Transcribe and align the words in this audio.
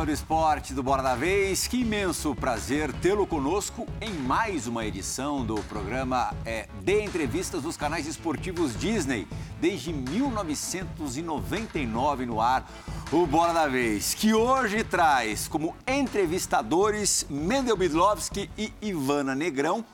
Do 0.00 0.10
esporte 0.10 0.72
do 0.72 0.82
Bora 0.82 1.02
da 1.02 1.14
Vez. 1.14 1.66
Que 1.66 1.82
imenso 1.82 2.34
prazer 2.34 2.90
tê-lo 2.90 3.26
conosco 3.26 3.86
em 4.00 4.14
mais 4.14 4.66
uma 4.66 4.86
edição 4.86 5.44
do 5.44 5.56
programa 5.64 6.34
é, 6.46 6.66
de 6.82 7.02
entrevistas 7.02 7.62
dos 7.62 7.76
canais 7.76 8.06
esportivos 8.06 8.74
Disney, 8.74 9.28
desde 9.60 9.92
1999 9.92 12.24
no 12.24 12.40
ar. 12.40 12.66
O 13.12 13.26
Bora 13.26 13.52
da 13.52 13.68
Vez, 13.68 14.14
que 14.14 14.32
hoje 14.32 14.82
traz 14.82 15.46
como 15.46 15.76
entrevistadores 15.86 17.26
Mendel 17.28 17.76
Bidlovski 17.76 18.50
e 18.56 18.72
Ivana 18.80 19.34
Negrão 19.34 19.84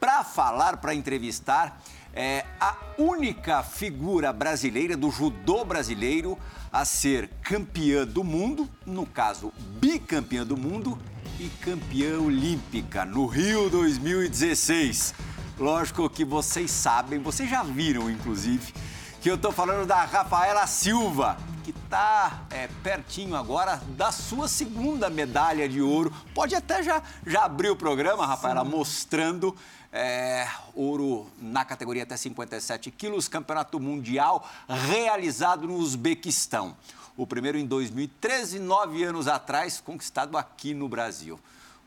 para 0.00 0.24
falar, 0.24 0.78
para 0.78 0.94
entrevistar 0.94 1.78
é, 2.14 2.44
a 2.60 2.76
única 2.96 3.62
figura 3.62 4.32
brasileira 4.32 4.96
do 4.96 5.10
judô 5.10 5.64
brasileiro 5.64 6.38
a 6.74 6.84
ser 6.84 7.30
campeã 7.40 8.04
do 8.04 8.24
mundo, 8.24 8.68
no 8.84 9.06
caso, 9.06 9.52
bicampeã 9.80 10.44
do 10.44 10.56
mundo 10.56 10.98
e 11.38 11.48
campeã 11.60 12.18
olímpica 12.18 13.04
no 13.04 13.26
Rio 13.26 13.70
2016. 13.70 15.14
Lógico 15.56 16.10
que 16.10 16.24
vocês 16.24 16.72
sabem, 16.72 17.20
vocês 17.20 17.48
já 17.48 17.62
viram, 17.62 18.10
inclusive, 18.10 18.74
que 19.22 19.30
eu 19.30 19.36
estou 19.36 19.52
falando 19.52 19.86
da 19.86 20.04
Rafaela 20.04 20.66
Silva, 20.66 21.36
que 21.62 21.70
está 21.70 22.42
é, 22.50 22.68
pertinho 22.82 23.36
agora 23.36 23.80
da 23.90 24.10
sua 24.10 24.48
segunda 24.48 25.08
medalha 25.08 25.68
de 25.68 25.80
ouro. 25.80 26.12
Pode 26.34 26.56
até 26.56 26.82
já, 26.82 27.00
já 27.24 27.44
abrir 27.44 27.70
o 27.70 27.76
programa, 27.76 28.26
Rafaela, 28.26 28.64
Sim. 28.64 28.70
mostrando 28.70 29.54
é, 29.94 30.48
ouro 30.74 31.30
na 31.40 31.64
categoria 31.64 32.02
até 32.02 32.16
57 32.16 32.90
quilos, 32.90 33.28
campeonato 33.28 33.78
mundial 33.78 34.50
realizado 34.68 35.68
no 35.68 35.76
Uzbequistão. 35.76 36.76
O 37.16 37.24
primeiro 37.24 37.56
em 37.56 37.64
2013, 37.64 38.58
nove 38.58 39.04
anos 39.04 39.28
atrás, 39.28 39.80
conquistado 39.80 40.36
aqui 40.36 40.74
no 40.74 40.88
Brasil. 40.88 41.38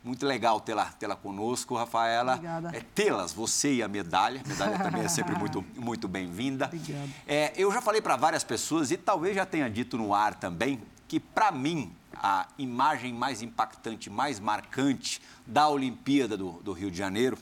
Muito 0.02 0.24
legal 0.24 0.58
tê-la 0.58 0.86
tê 0.86 1.06
conosco, 1.16 1.76
Rafaela. 1.76 2.34
Obrigada. 2.34 2.74
É, 2.74 2.80
tê-las, 2.80 3.34
você 3.34 3.74
e 3.74 3.82
a 3.82 3.88
medalha. 3.88 4.40
A 4.42 4.48
medalha 4.48 4.78
também 4.78 5.02
é 5.02 5.08
sempre 5.08 5.36
muito, 5.36 5.62
muito 5.76 6.08
bem-vinda. 6.08 6.64
Obrigada. 6.64 7.08
É, 7.26 7.52
eu 7.56 7.70
já 7.70 7.82
falei 7.82 8.00
para 8.00 8.16
várias 8.16 8.42
pessoas, 8.42 8.90
e 8.90 8.96
talvez 8.96 9.36
já 9.36 9.44
tenha 9.44 9.68
dito 9.68 9.98
no 9.98 10.14
ar 10.14 10.34
também, 10.34 10.80
que 11.06 11.20
para 11.20 11.52
mim 11.52 11.92
a 12.14 12.48
imagem 12.56 13.12
mais 13.12 13.42
impactante, 13.42 14.08
mais 14.08 14.40
marcante 14.40 15.20
da 15.46 15.68
Olimpíada 15.68 16.36
do, 16.38 16.52
do 16.62 16.72
Rio 16.72 16.90
de 16.90 16.96
Janeiro 16.96 17.36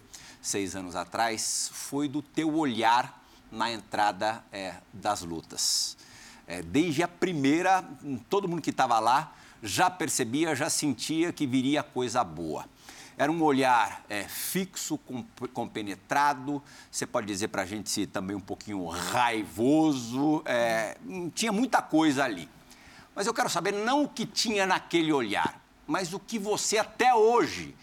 seis 0.47 0.77
anos 0.77 0.95
atrás, 0.95 1.71
foi 1.73 2.09
do 2.09 2.23
teu 2.23 2.55
olhar 2.57 3.25
na 3.51 3.71
entrada 3.71 4.45
é, 4.53 4.75
das 4.93 5.23
lutas. 5.23 5.97
É, 6.47 6.63
desde 6.63 7.03
a 7.03 7.09
primeira, 7.09 7.85
todo 8.29 8.49
mundo 8.49 8.63
que 8.63 8.71
estava 8.71 8.99
lá 9.01 9.33
já 9.63 9.91
percebia, 9.91 10.55
já 10.55 10.71
sentia 10.71 11.33
que 11.33 11.47
viria 11.47 11.83
coisa 11.83 12.23
boa. 12.23 12.65
Era 13.19 13.33
um 13.33 13.43
olhar 13.43 14.05
é, 14.09 14.25
fixo, 14.25 15.01
compenetrado, 15.53 16.63
você 16.91 17.07
pode 17.07 17.27
dizer 17.27 17.49
para 17.49 17.63
a 17.63 17.67
gente 17.67 17.91
se 17.91 18.07
também 18.07 18.37
um 18.37 18.41
pouquinho 18.41 18.87
raivoso, 18.87 20.43
é, 20.45 20.97
tinha 21.35 21.51
muita 21.51 21.81
coisa 21.81 22.25
ali. 22.25 22.49
Mas 23.15 23.27
eu 23.27 23.35
quero 23.35 23.49
saber 23.49 23.73
não 23.73 24.05
o 24.05 24.09
que 24.09 24.27
tinha 24.27 24.67
naquele 24.67 25.13
olhar, 25.13 25.61
mas 25.87 26.13
o 26.13 26.21
que 26.21 26.39
você 26.39 26.77
até 26.79 27.15
hoje 27.15 27.75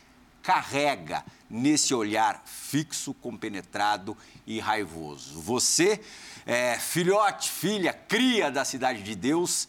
carrega 0.43 1.25
nesse 1.53 1.93
olhar 1.93 2.41
fixo, 2.45 3.13
compenetrado 3.13 4.17
e 4.45 4.59
raivoso. 4.59 5.39
Você, 5.39 6.01
é, 6.47 6.79
filhote, 6.79 7.51
filha, 7.51 7.93
cria 7.93 8.49
da 8.49 8.65
Cidade 8.65 9.03
de 9.03 9.13
Deus 9.13 9.67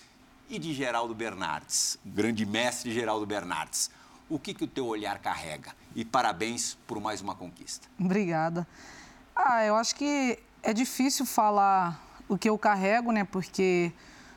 e 0.49 0.59
de 0.59 0.73
Geraldo 0.73 1.15
Bernardes, 1.15 1.99
grande 2.03 2.47
mestre 2.47 2.91
Geraldo 2.91 3.27
Bernardes. 3.27 3.91
O 4.31 4.39
que, 4.39 4.55
que 4.55 4.65
o 4.65 4.67
teu 4.67 4.87
olhar 4.87 5.19
carrega? 5.19 5.73
E 5.94 6.06
parabéns 6.06 6.78
por 6.87 6.99
mais 6.99 7.21
uma 7.21 7.34
conquista. 7.34 7.87
Obrigada. 8.00 8.67
Ah, 9.37 9.62
eu 9.67 9.77
acho 9.77 9.94
que 9.94 10.39
é 10.62 10.73
difícil 10.73 11.27
falar 11.27 12.03
o 12.27 12.39
que 12.39 12.49
eu 12.49 12.56
carrego, 12.56 13.12
né? 13.12 13.25
Porque 13.25 13.93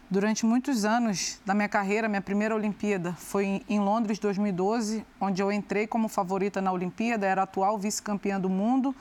Durante 0.10 0.46
muitos 0.46 0.86
anos 0.86 1.38
da 1.46 1.54
minha 1.54 1.68
carreira, 1.68 2.08
minha 2.08 2.22
primeira 2.22 2.56
Olimpíada 2.56 3.12
foi 3.12 3.62
em 3.68 3.78
Londres 3.78 4.18
2012, 4.20 5.06
onde 5.20 5.42
eu 5.42 5.52
entrei 5.52 5.86
como 5.86 6.08
favorita 6.08 6.62
na 6.62 6.72
Olimpíada, 6.72 7.26
era 7.26 7.44
atual 7.44 7.78
vice-campeã 7.78 8.40
do 8.40 8.50
mundo 8.50 8.96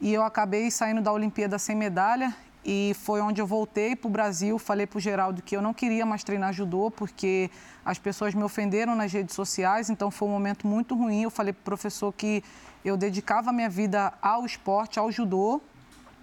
e 0.00 0.14
eu 0.14 0.22
acabei 0.22 0.70
saindo 0.70 1.02
da 1.02 1.12
Olimpíada 1.12 1.58
sem 1.58 1.76
medalha 1.76 2.34
e 2.64 2.96
foi 3.02 3.20
onde 3.20 3.38
eu 3.38 3.46
voltei 3.46 3.94
para 3.94 4.08
o 4.08 4.10
Brasil. 4.10 4.58
Falei 4.58 4.86
para 4.86 4.96
o 4.96 5.00
Geraldo 5.00 5.42
que 5.42 5.54
eu 5.54 5.60
não 5.60 5.74
queria 5.74 6.06
mais 6.06 6.24
treinar 6.24 6.54
judô 6.54 6.90
porque 6.90 7.50
as 7.84 7.98
pessoas 7.98 8.32
me 8.32 8.42
ofenderam 8.42 8.96
nas 8.96 9.12
redes 9.12 9.34
sociais, 9.34 9.90
então 9.90 10.10
foi 10.10 10.26
um 10.26 10.32
momento 10.32 10.66
muito 10.66 10.94
ruim. 10.94 11.24
Eu 11.24 11.30
falei 11.30 11.52
para 11.52 11.60
o 11.60 11.64
professor 11.64 12.10
que 12.14 12.42
eu 12.82 12.96
dedicava 12.96 13.50
a 13.50 13.52
minha 13.52 13.68
vida 13.68 14.10
ao 14.22 14.46
esporte, 14.46 14.98
ao 14.98 15.12
judô, 15.12 15.60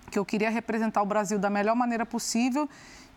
que 0.10 0.18
eu 0.18 0.26
queria 0.26 0.50
representar 0.50 1.04
o 1.04 1.06
Brasil 1.06 1.38
da 1.38 1.52
melhor 1.52 1.76
maneira 1.76 2.04
possível 2.04 2.68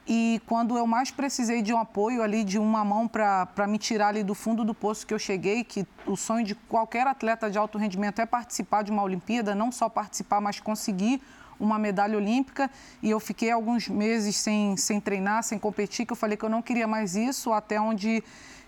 e 0.09 0.41
quando 0.47 0.79
eu 0.79 0.87
mais 0.87 1.11
precisei 1.11 1.61
de 1.63 1.75
um 1.75 1.79
apoio 1.79 2.23
ali, 2.23 2.45
de 2.45 2.59
uma 2.59 2.85
mão 2.85 3.09
para 3.09 3.67
me 3.67 3.77
tirar 3.77 4.09
ali 4.09 4.23
do 4.23 4.35
fundo 4.35 4.65
do 4.65 4.73
poço 4.73 5.05
que 5.05 5.13
eu 5.13 5.19
cheguei, 5.19 5.65
que 5.65 5.85
o 6.07 6.17
sonho 6.17 6.45
de 6.45 6.55
qualquer 6.55 7.07
atleta 7.09 7.51
de 7.51 7.59
alto 7.59 7.77
rendimento 7.77 8.21
é 8.21 8.27
participar 8.27 8.83
de 8.83 8.93
uma 8.93 9.03
Olimpíada, 9.03 9.53
não 9.53 9.73
só 9.73 9.89
participar, 9.89 10.41
mas 10.41 10.61
conseguir 10.61 11.21
uma 11.59 11.77
medalha 11.77 12.17
olímpica. 12.17 12.71
E 13.03 13.11
eu 13.11 13.19
fiquei 13.19 13.51
alguns 13.51 13.89
meses 13.89 14.37
sem, 14.37 14.77
sem 14.77 15.01
treinar, 15.01 15.43
sem 15.43 15.59
competir, 15.59 16.07
que 16.07 16.13
eu 16.13 16.17
falei 16.17 16.37
que 16.37 16.45
eu 16.45 16.51
não 16.51 16.63
queria 16.63 16.87
mais 16.87 17.17
isso, 17.17 17.53
até 17.53 17.81
onde 17.81 18.23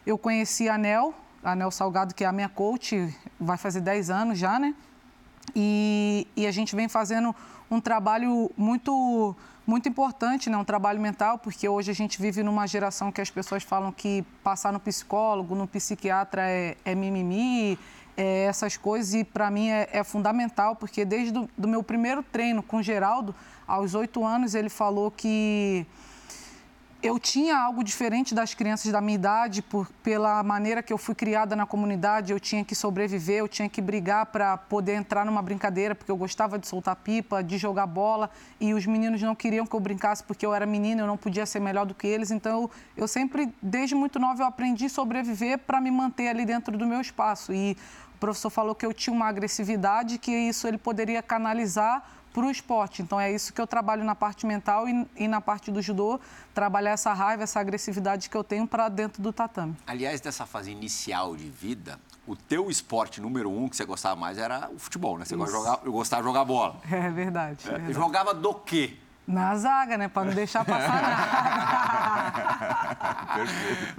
eu 0.04 0.18
conheci 0.18 0.68
a 0.68 0.74
Anel, 0.74 1.14
a 1.44 1.52
Anel 1.52 1.70
Salgado, 1.70 2.14
que 2.14 2.24
é 2.24 2.26
a 2.26 2.32
minha 2.32 2.48
coach, 2.48 3.14
vai 3.38 3.56
fazer 3.56 3.80
10 3.80 4.10
anos 4.10 4.38
já, 4.38 4.58
né? 4.58 4.74
E, 5.54 6.26
e 6.34 6.48
a 6.48 6.50
gente 6.50 6.74
vem 6.74 6.88
fazendo 6.88 7.34
um 7.70 7.80
trabalho 7.80 8.50
muito 8.56 9.36
muito 9.68 9.86
importante, 9.86 10.48
né? 10.48 10.56
um 10.56 10.64
trabalho 10.64 10.98
mental, 10.98 11.36
porque 11.36 11.68
hoje 11.68 11.90
a 11.90 11.94
gente 11.94 12.18
vive 12.18 12.42
numa 12.42 12.66
geração 12.66 13.12
que 13.12 13.20
as 13.20 13.28
pessoas 13.28 13.62
falam 13.62 13.92
que 13.92 14.24
passar 14.42 14.72
no 14.72 14.80
psicólogo, 14.80 15.54
no 15.54 15.68
psiquiatra 15.68 16.40
é, 16.48 16.74
é 16.86 16.94
mimimi, 16.94 17.78
é 18.16 18.44
essas 18.44 18.78
coisas, 18.78 19.12
e 19.12 19.24
para 19.24 19.50
mim 19.50 19.68
é, 19.68 19.86
é, 19.92 20.02
fundamental, 20.02 20.74
porque 20.74 21.04
desde 21.04 21.38
o 21.38 21.46
do 21.56 21.68
meu 21.68 21.82
primeiro 21.82 22.22
treino 22.22 22.62
com 22.62 22.80
Geraldo, 22.80 23.34
aos 23.66 23.94
oito 23.94 24.24
anos, 24.24 24.54
ele 24.54 24.70
falou 24.70 25.10
que 25.10 25.86
eu 27.00 27.16
tinha 27.18 27.56
algo 27.56 27.84
diferente 27.84 28.34
das 28.34 28.54
crianças 28.54 28.90
da 28.90 29.00
minha 29.00 29.14
idade, 29.14 29.62
por, 29.62 29.88
pela 30.02 30.42
maneira 30.42 30.82
que 30.82 30.92
eu 30.92 30.98
fui 30.98 31.14
criada 31.14 31.54
na 31.54 31.64
comunidade, 31.64 32.32
eu 32.32 32.40
tinha 32.40 32.64
que 32.64 32.74
sobreviver, 32.74 33.38
eu 33.38 33.46
tinha 33.46 33.68
que 33.68 33.80
brigar 33.80 34.26
para 34.26 34.56
poder 34.56 34.94
entrar 34.94 35.24
numa 35.24 35.40
brincadeira, 35.40 35.94
porque 35.94 36.10
eu 36.10 36.16
gostava 36.16 36.58
de 36.58 36.66
soltar 36.66 36.96
pipa, 36.96 37.42
de 37.42 37.56
jogar 37.56 37.86
bola, 37.86 38.28
e 38.60 38.74
os 38.74 38.84
meninos 38.84 39.22
não 39.22 39.34
queriam 39.34 39.64
que 39.64 39.76
eu 39.76 39.80
brincasse 39.80 40.24
porque 40.24 40.44
eu 40.44 40.52
era 40.52 40.66
menina, 40.66 41.02
eu 41.02 41.06
não 41.06 41.16
podia 41.16 41.46
ser 41.46 41.60
melhor 41.60 41.86
do 41.86 41.94
que 41.94 42.06
eles. 42.06 42.32
Então, 42.32 42.68
eu, 42.96 43.06
sempre, 43.06 43.52
desde 43.62 43.94
muito 43.94 44.18
nova, 44.18 44.42
eu 44.42 44.46
aprendi 44.46 44.86
a 44.86 44.88
sobreviver 44.90 45.58
para 45.58 45.80
me 45.80 45.92
manter 45.92 46.28
ali 46.28 46.44
dentro 46.44 46.76
do 46.76 46.84
meu 46.84 47.00
espaço. 47.00 47.52
E 47.52 47.76
o 48.16 48.18
professor 48.18 48.50
falou 48.50 48.74
que 48.74 48.84
eu 48.84 48.92
tinha 48.92 49.14
uma 49.14 49.28
agressividade, 49.28 50.18
que 50.18 50.32
isso 50.32 50.66
ele 50.66 50.76
poderia 50.76 51.22
canalizar 51.22 52.17
para 52.38 52.46
o 52.46 52.50
esporte. 52.50 53.02
Então 53.02 53.18
é 53.18 53.32
isso 53.32 53.52
que 53.52 53.60
eu 53.60 53.66
trabalho 53.66 54.04
na 54.04 54.14
parte 54.14 54.46
mental 54.46 54.88
e, 54.88 55.04
e, 55.16 55.26
na 55.26 55.40
parte 55.40 55.72
do 55.72 55.82
judô, 55.82 56.20
trabalhar 56.54 56.92
essa 56.92 57.12
raiva, 57.12 57.42
essa 57.42 57.58
agressividade 57.58 58.30
que 58.30 58.36
eu 58.36 58.44
tenho 58.44 58.64
para 58.64 58.88
dentro 58.88 59.20
do 59.20 59.32
tatame. 59.32 59.76
Aliás, 59.84 60.20
dessa 60.20 60.46
fase 60.46 60.70
inicial 60.70 61.34
de 61.34 61.50
vida, 61.50 61.98
o 62.28 62.36
teu 62.36 62.70
esporte 62.70 63.20
número 63.20 63.50
um 63.50 63.68
que 63.68 63.76
você 63.76 63.84
gostava 63.84 64.14
mais 64.14 64.38
era 64.38 64.70
o 64.72 64.78
futebol, 64.78 65.18
né? 65.18 65.24
Você 65.24 65.34
gostava 65.34 65.58
de 65.62 65.70
jogar, 65.70 65.80
eu 65.84 65.92
gostava 65.92 66.22
de 66.22 66.28
jogar 66.28 66.44
bola. 66.44 66.80
É 66.88 67.10
verdade. 67.10 67.66
É, 67.66 67.70
verdade. 67.70 67.92
Jogava 67.92 68.32
do 68.34 68.54
quê? 68.54 68.96
Na 69.26 69.56
zaga, 69.56 69.98
né? 69.98 70.08
Para 70.08 70.24
não 70.26 70.34
deixar 70.34 70.64
passar 70.64 71.02
nada. 71.02 71.16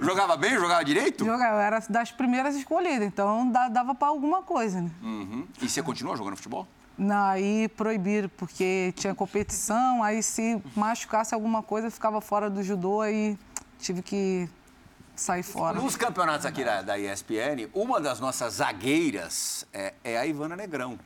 jogava 0.00 0.36
bem? 0.36 0.54
Jogava 0.54 0.84
direito? 0.84 1.24
Jogava, 1.24 1.62
era 1.62 1.80
das 1.88 2.10
primeiras 2.10 2.56
escolhidas, 2.56 3.06
então 3.06 3.50
dava 3.50 3.94
para 3.94 4.08
alguma 4.08 4.42
coisa, 4.42 4.80
né? 4.80 4.90
Uhum. 5.02 5.46
E 5.60 5.68
você 5.68 5.82
continuou 5.82 6.16
jogando 6.16 6.36
futebol? 6.36 6.66
Aí 7.08 7.68
proibiram, 7.68 8.28
porque 8.36 8.92
tinha 8.96 9.14
competição, 9.14 10.02
aí 10.02 10.22
se 10.22 10.62
machucasse 10.76 11.34
alguma 11.34 11.62
coisa, 11.62 11.90
ficava 11.90 12.20
fora 12.20 12.50
do 12.50 12.62
judô, 12.62 13.00
aí 13.00 13.38
tive 13.78 14.02
que 14.02 14.48
sair 15.16 15.42
fora. 15.42 15.80
Nos 15.80 15.96
campeonatos 15.96 16.44
aqui 16.44 16.64
da, 16.64 16.82
da 16.82 16.98
ESPN, 16.98 17.68
uma 17.74 18.00
das 18.00 18.20
nossas 18.20 18.54
zagueiras 18.54 19.66
é, 19.72 19.94
é 20.02 20.18
a 20.18 20.26
Ivana 20.26 20.56
Negrão, 20.56 20.98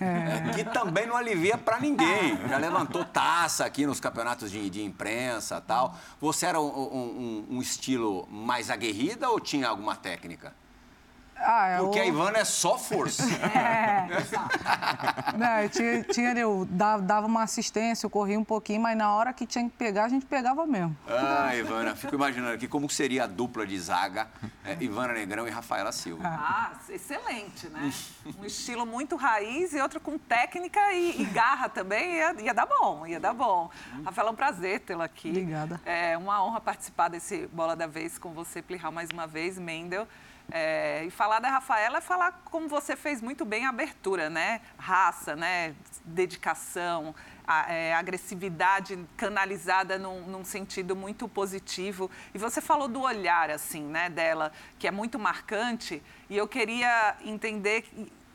é. 0.00 0.52
que 0.56 0.64
também 0.64 1.06
não 1.06 1.16
alivia 1.16 1.58
para 1.58 1.80
ninguém. 1.80 2.38
Já 2.48 2.56
levantou 2.56 3.04
taça 3.04 3.64
aqui 3.64 3.86
nos 3.86 4.00
campeonatos 4.00 4.50
de, 4.50 4.70
de 4.70 4.82
imprensa 4.82 5.60
tal. 5.60 5.96
Você 6.20 6.46
era 6.46 6.60
um, 6.60 6.66
um, 6.66 7.46
um 7.56 7.62
estilo 7.62 8.26
mais 8.30 8.70
aguerrida 8.70 9.28
ou 9.28 9.40
tinha 9.40 9.68
alguma 9.68 9.96
técnica? 9.96 10.54
Ah, 11.44 11.66
é 11.68 11.78
Porque 11.78 11.98
o... 11.98 12.02
a 12.02 12.06
Ivana 12.06 12.38
é 12.38 12.44
só 12.44 12.78
força. 12.78 13.22
É, 13.52 14.06
Não, 15.36 15.60
eu 15.60 15.68
tinha, 15.68 16.02
tinha, 16.04 16.32
eu 16.32 16.66
dava 16.66 17.26
uma 17.26 17.42
assistência, 17.42 18.06
eu 18.06 18.10
corria 18.10 18.38
um 18.38 18.44
pouquinho, 18.44 18.80
mas 18.80 18.96
na 18.96 19.12
hora 19.12 19.32
que 19.32 19.46
tinha 19.46 19.64
que 19.64 19.76
pegar, 19.76 20.04
a 20.04 20.08
gente 20.08 20.24
pegava 20.24 20.66
mesmo. 20.66 20.96
Ah, 21.06 21.54
Ivana, 21.54 21.94
fico 21.94 22.14
imaginando 22.14 22.54
aqui 22.54 22.66
como 22.66 22.88
seria 22.88 23.24
a 23.24 23.26
dupla 23.26 23.66
de 23.66 23.78
zaga, 23.78 24.28
é, 24.64 24.76
Ivana 24.80 25.12
Negrão 25.12 25.46
e 25.46 25.50
Rafaela 25.50 25.92
Silva. 25.92 26.22
Ah, 26.24 26.72
excelente, 26.88 27.68
né? 27.68 27.92
Um 28.38 28.44
estilo 28.44 28.86
muito 28.86 29.16
raiz 29.16 29.72
e 29.72 29.80
outro 29.80 30.00
com 30.00 30.18
técnica 30.18 30.92
e, 30.92 31.22
e 31.22 31.24
garra 31.26 31.68
também, 31.68 32.16
ia, 32.16 32.34
ia, 32.40 32.54
dar 32.54 32.66
bom, 32.66 33.06
ia 33.06 33.20
dar 33.20 33.34
bom. 33.34 33.70
Rafaela, 34.04 34.30
é 34.30 34.32
um 34.32 34.36
prazer 34.36 34.80
tê-la 34.80 35.04
aqui. 35.04 35.30
Obrigada. 35.30 35.80
É 35.84 36.16
uma 36.16 36.42
honra 36.44 36.60
participar 36.60 37.08
desse 37.08 37.46
Bola 37.48 37.76
da 37.76 37.86
Vez 37.86 38.18
com 38.18 38.32
você, 38.32 38.62
Plihal, 38.62 38.92
mais 38.92 39.10
uma 39.10 39.26
vez, 39.26 39.58
Mendel. 39.58 40.06
É, 40.50 41.04
e 41.04 41.10
falar 41.10 41.38
da 41.38 41.48
Rafaela 41.48 41.98
é 41.98 42.00
falar 42.00 42.42
como 42.44 42.68
você 42.68 42.96
fez 42.96 43.20
muito 43.20 43.44
bem 43.44 43.64
a 43.64 43.70
abertura, 43.70 44.28
né? 44.28 44.60
Raça, 44.76 45.34
né? 45.34 45.74
Dedicação, 46.04 47.14
a, 47.46 47.72
é, 47.72 47.94
agressividade 47.94 48.98
canalizada 49.16 49.98
num, 49.98 50.22
num, 50.26 50.44
sentido 50.44 50.94
muito 50.94 51.28
positivo. 51.28 52.10
E 52.34 52.38
você 52.38 52.60
falou 52.60 52.88
do 52.88 53.00
olhar, 53.00 53.50
assim, 53.50 53.82
né, 53.82 54.10
dela, 54.10 54.52
que 54.78 54.86
é 54.86 54.90
muito 54.90 55.18
marcante. 55.18 56.02
E 56.28 56.36
eu 56.36 56.48
queria 56.48 57.16
entender 57.24 57.84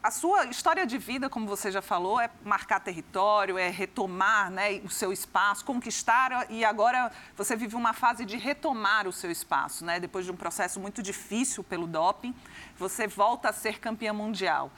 a 0.07 0.11
sua 0.11 0.45
história 0.45 0.87
de 0.87 0.97
vida, 0.97 1.29
como 1.29 1.45
você 1.45 1.69
já 1.69 1.81
falou, 1.81 2.17
é 2.17 2.29
marcar 2.41 2.79
território, 2.79 3.57
é 3.57 3.67
retomar 3.67 4.49
né, 4.49 4.79
o 4.85 4.89
seu 4.89 5.11
espaço, 5.11 5.65
conquistar, 5.65 6.49
e 6.49 6.63
agora 6.63 7.11
você 7.35 7.57
vive 7.57 7.75
uma 7.75 7.91
fase 7.91 8.23
de 8.23 8.37
retomar 8.37 9.05
o 9.05 9.11
seu 9.11 9.29
espaço, 9.29 9.83
né? 9.83 9.99
Depois 9.99 10.23
de 10.23 10.31
um 10.31 10.35
processo 10.37 10.79
muito 10.79 11.03
difícil 11.03 11.61
pelo 11.61 11.85
doping, 11.85 12.33
você 12.77 13.05
volta 13.05 13.49
a 13.49 13.53
ser 13.53 13.81
campeã 13.81 14.13
mundial. 14.13 14.71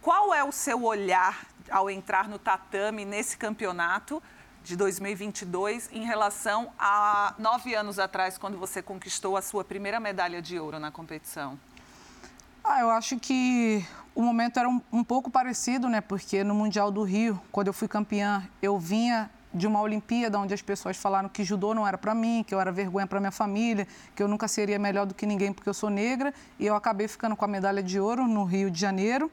Qual 0.00 0.32
é 0.32 0.44
o 0.44 0.52
seu 0.52 0.84
olhar 0.84 1.44
ao 1.68 1.90
entrar 1.90 2.28
no 2.28 2.38
tatame 2.38 3.04
nesse 3.04 3.36
campeonato 3.36 4.22
de 4.62 4.76
2022 4.76 5.90
em 5.92 6.04
relação 6.04 6.72
a 6.78 7.34
nove 7.36 7.74
anos 7.74 7.98
atrás, 7.98 8.38
quando 8.38 8.56
você 8.56 8.80
conquistou 8.80 9.36
a 9.36 9.42
sua 9.42 9.64
primeira 9.64 9.98
medalha 9.98 10.40
de 10.40 10.56
ouro 10.56 10.78
na 10.78 10.92
competição? 10.92 11.58
Ah, 12.68 12.80
eu 12.80 12.90
acho 12.90 13.16
que 13.16 13.86
o 14.12 14.20
momento 14.20 14.58
era 14.58 14.68
um, 14.68 14.80
um, 14.92 15.04
pouco 15.04 15.30
parecido, 15.30 15.88
né? 15.88 16.00
Porque 16.00 16.42
no 16.42 16.52
Mundial 16.52 16.90
do 16.90 17.04
Rio, 17.04 17.40
quando 17.52 17.68
eu 17.68 17.72
fui 17.72 17.86
campeã, 17.86 18.42
eu 18.60 18.76
vinha 18.76 19.30
de 19.54 19.68
uma 19.68 19.80
Olimpíada 19.80 20.36
onde 20.36 20.52
as 20.52 20.60
pessoas 20.60 20.96
falaram 20.96 21.28
que 21.28 21.44
judô 21.44 21.72
não 21.72 21.86
era 21.86 21.96
para 21.96 22.12
mim, 22.12 22.44
que 22.44 22.52
eu 22.52 22.60
era 22.60 22.72
vergonha 22.72 23.06
para 23.06 23.20
minha 23.20 23.30
família, 23.30 23.86
que 24.16 24.22
eu 24.22 24.26
nunca 24.26 24.48
seria 24.48 24.80
melhor 24.80 25.06
do 25.06 25.14
que 25.14 25.24
ninguém 25.24 25.52
porque 25.52 25.68
eu 25.68 25.72
sou 25.72 25.88
negra, 25.88 26.34
e 26.58 26.66
eu 26.66 26.74
acabei 26.74 27.06
ficando 27.06 27.36
com 27.36 27.44
a 27.44 27.48
medalha 27.48 27.80
de 27.80 28.00
ouro 28.00 28.26
no 28.26 28.42
Rio 28.42 28.68
de 28.68 28.80
Janeiro. 28.80 29.30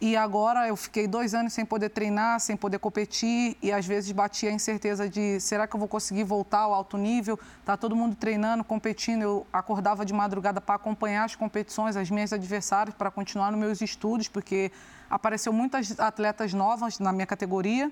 E 0.00 0.16
agora 0.16 0.66
eu 0.68 0.76
fiquei 0.76 1.06
dois 1.06 1.34
anos 1.34 1.52
sem 1.52 1.64
poder 1.64 1.88
treinar, 1.88 2.40
sem 2.40 2.56
poder 2.56 2.78
competir 2.78 3.56
e 3.62 3.72
às 3.72 3.86
vezes 3.86 4.10
batia 4.12 4.50
a 4.50 4.52
incerteza 4.52 5.08
de 5.08 5.40
será 5.40 5.66
que 5.66 5.74
eu 5.74 5.78
vou 5.78 5.88
conseguir 5.88 6.24
voltar 6.24 6.60
ao 6.60 6.74
alto 6.74 6.98
nível? 6.98 7.38
Tá 7.64 7.76
todo 7.76 7.94
mundo 7.94 8.16
treinando, 8.16 8.64
competindo. 8.64 9.22
Eu 9.22 9.46
acordava 9.52 10.04
de 10.04 10.12
madrugada 10.12 10.60
para 10.60 10.74
acompanhar 10.74 11.24
as 11.24 11.36
competições, 11.36 11.96
as 11.96 12.10
minhas 12.10 12.32
adversárias, 12.32 12.94
para 12.94 13.10
continuar 13.10 13.50
nos 13.52 13.60
meus 13.60 13.80
estudos, 13.80 14.28
porque 14.28 14.70
apareceu 15.08 15.52
muitas 15.52 15.98
atletas 15.98 16.52
novas 16.52 16.98
na 16.98 17.12
minha 17.12 17.26
categoria. 17.26 17.90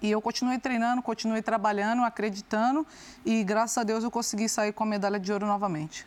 E 0.00 0.10
eu 0.10 0.22
continuei 0.22 0.58
treinando, 0.58 1.02
continuei 1.02 1.42
trabalhando, 1.42 2.04
acreditando 2.04 2.86
e 3.24 3.42
graças 3.42 3.76
a 3.76 3.82
Deus 3.82 4.04
eu 4.04 4.10
consegui 4.10 4.48
sair 4.48 4.72
com 4.72 4.84
a 4.84 4.86
medalha 4.86 5.18
de 5.18 5.32
ouro 5.32 5.46
novamente. 5.46 6.06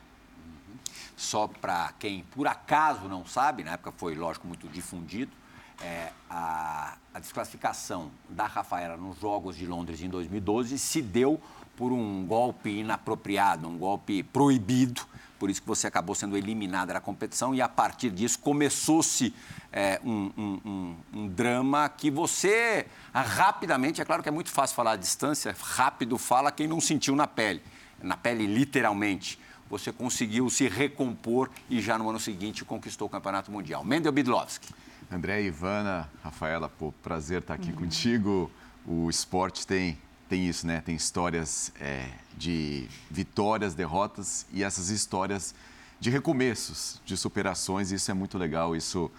Só 1.22 1.48
para 1.48 1.94
quem 2.00 2.26
por 2.32 2.48
acaso 2.48 3.08
não 3.08 3.24
sabe, 3.24 3.64
na 3.64 3.74
época 3.74 3.94
foi, 3.96 4.16
lógico, 4.16 4.48
muito 4.48 4.68
difundido, 4.68 5.32
é, 5.80 6.12
a, 6.28 6.98
a, 7.14 7.20
desclassificação 7.20 8.10
da 8.28 8.48
Rafaela 8.48 8.98
nos 8.98 9.20
Jogos 9.20 9.56
de 9.56 9.68
Londres 9.68 10.02
em 10.02 10.10
2012 10.10 10.80
se 10.80 11.00
deu 11.00 11.40
por 11.78 11.92
um 11.92 12.26
golpe 12.26 12.72
inapropriado, 12.72 13.68
um 13.68 13.78
golpe 13.78 14.24
proibido, 14.24 15.04
por 15.38 15.52
isso 15.52 15.62
que 15.62 15.68
você 15.68 15.86
acabou 15.86 16.16
sendo 16.16 16.36
eliminada 16.36 16.92
da 16.92 17.00
competição 17.00 17.54
e 17.54 17.62
a 17.62 17.70
partir 17.70 18.10
disso 18.10 18.40
começou-se 18.40 19.32
é, 19.72 20.02
um, 20.04 20.32
um, 20.36 20.62
um, 20.66 20.96
um, 21.14 21.28
drama 21.28 21.88
que 21.88 22.10
você 22.10 22.88
rapidamente, 23.14 24.02
é 24.02 24.06
claro 24.06 24.24
que 24.24 24.30
é 24.30 24.32
muito 24.32 24.50
fácil 24.50 24.76
falar 24.76 24.94
à 24.94 24.96
distância, 24.96 25.56
rápido 25.62 26.18
fala 26.18 26.52
quem 26.52 26.68
não 26.68 26.82
sentiu 26.82 27.16
na 27.16 27.28
pele, 27.28 27.62
na 28.02 28.18
pele 28.18 28.48
literalmente 28.48 29.40
você 29.72 29.90
conseguiu 29.90 30.50
se 30.50 30.68
recompor 30.68 31.50
e 31.70 31.80
já 31.80 31.98
no 31.98 32.10
ano 32.10 32.20
seguinte 32.20 32.66
conquistou 32.66 33.08
o 33.08 33.10
Campeonato 33.10 33.50
Mundial. 33.50 33.86
Mendel 33.86 34.12
Bidlovski. 34.12 34.68
André, 35.10 35.44
Ivana, 35.44 36.10
Rafaela, 36.22 36.68
pô, 36.68 36.92
prazer 37.02 37.40
estar 37.40 37.54
aqui 37.54 37.70
uhum. 37.70 37.78
contigo. 37.78 38.52
O 38.86 39.10
esporte 39.10 39.66
tem, 39.66 39.98
tem 40.28 40.46
isso, 40.46 40.68
né? 40.68 40.82
Tem 40.82 40.94
histórias 40.94 41.72
é, 41.80 42.06
de 42.38 42.86
vitórias, 43.10 43.74
derrotas 43.74 44.46
e 44.52 44.62
essas 44.62 44.90
histórias 44.90 45.56
de 46.02 46.10
recomeços, 46.10 47.02
de 47.06 47.16
superações. 47.16 47.92
Isso 47.92 48.12
é 48.12 48.14
muito 48.14 48.38
legal. 48.38 48.76
Isso 48.76 49.10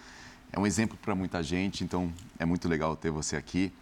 é 0.51 0.59
um 0.59 0.67
exemplo 0.67 0.95
para 1.01 1.15
muita 1.15 1.41
gente, 1.41 1.83
então 1.83 2.13
é 2.37 2.45
muito 2.45 2.69
legal 2.69 2.95
ter 2.95 3.09
você 3.09 3.35
aqui. 3.35 3.73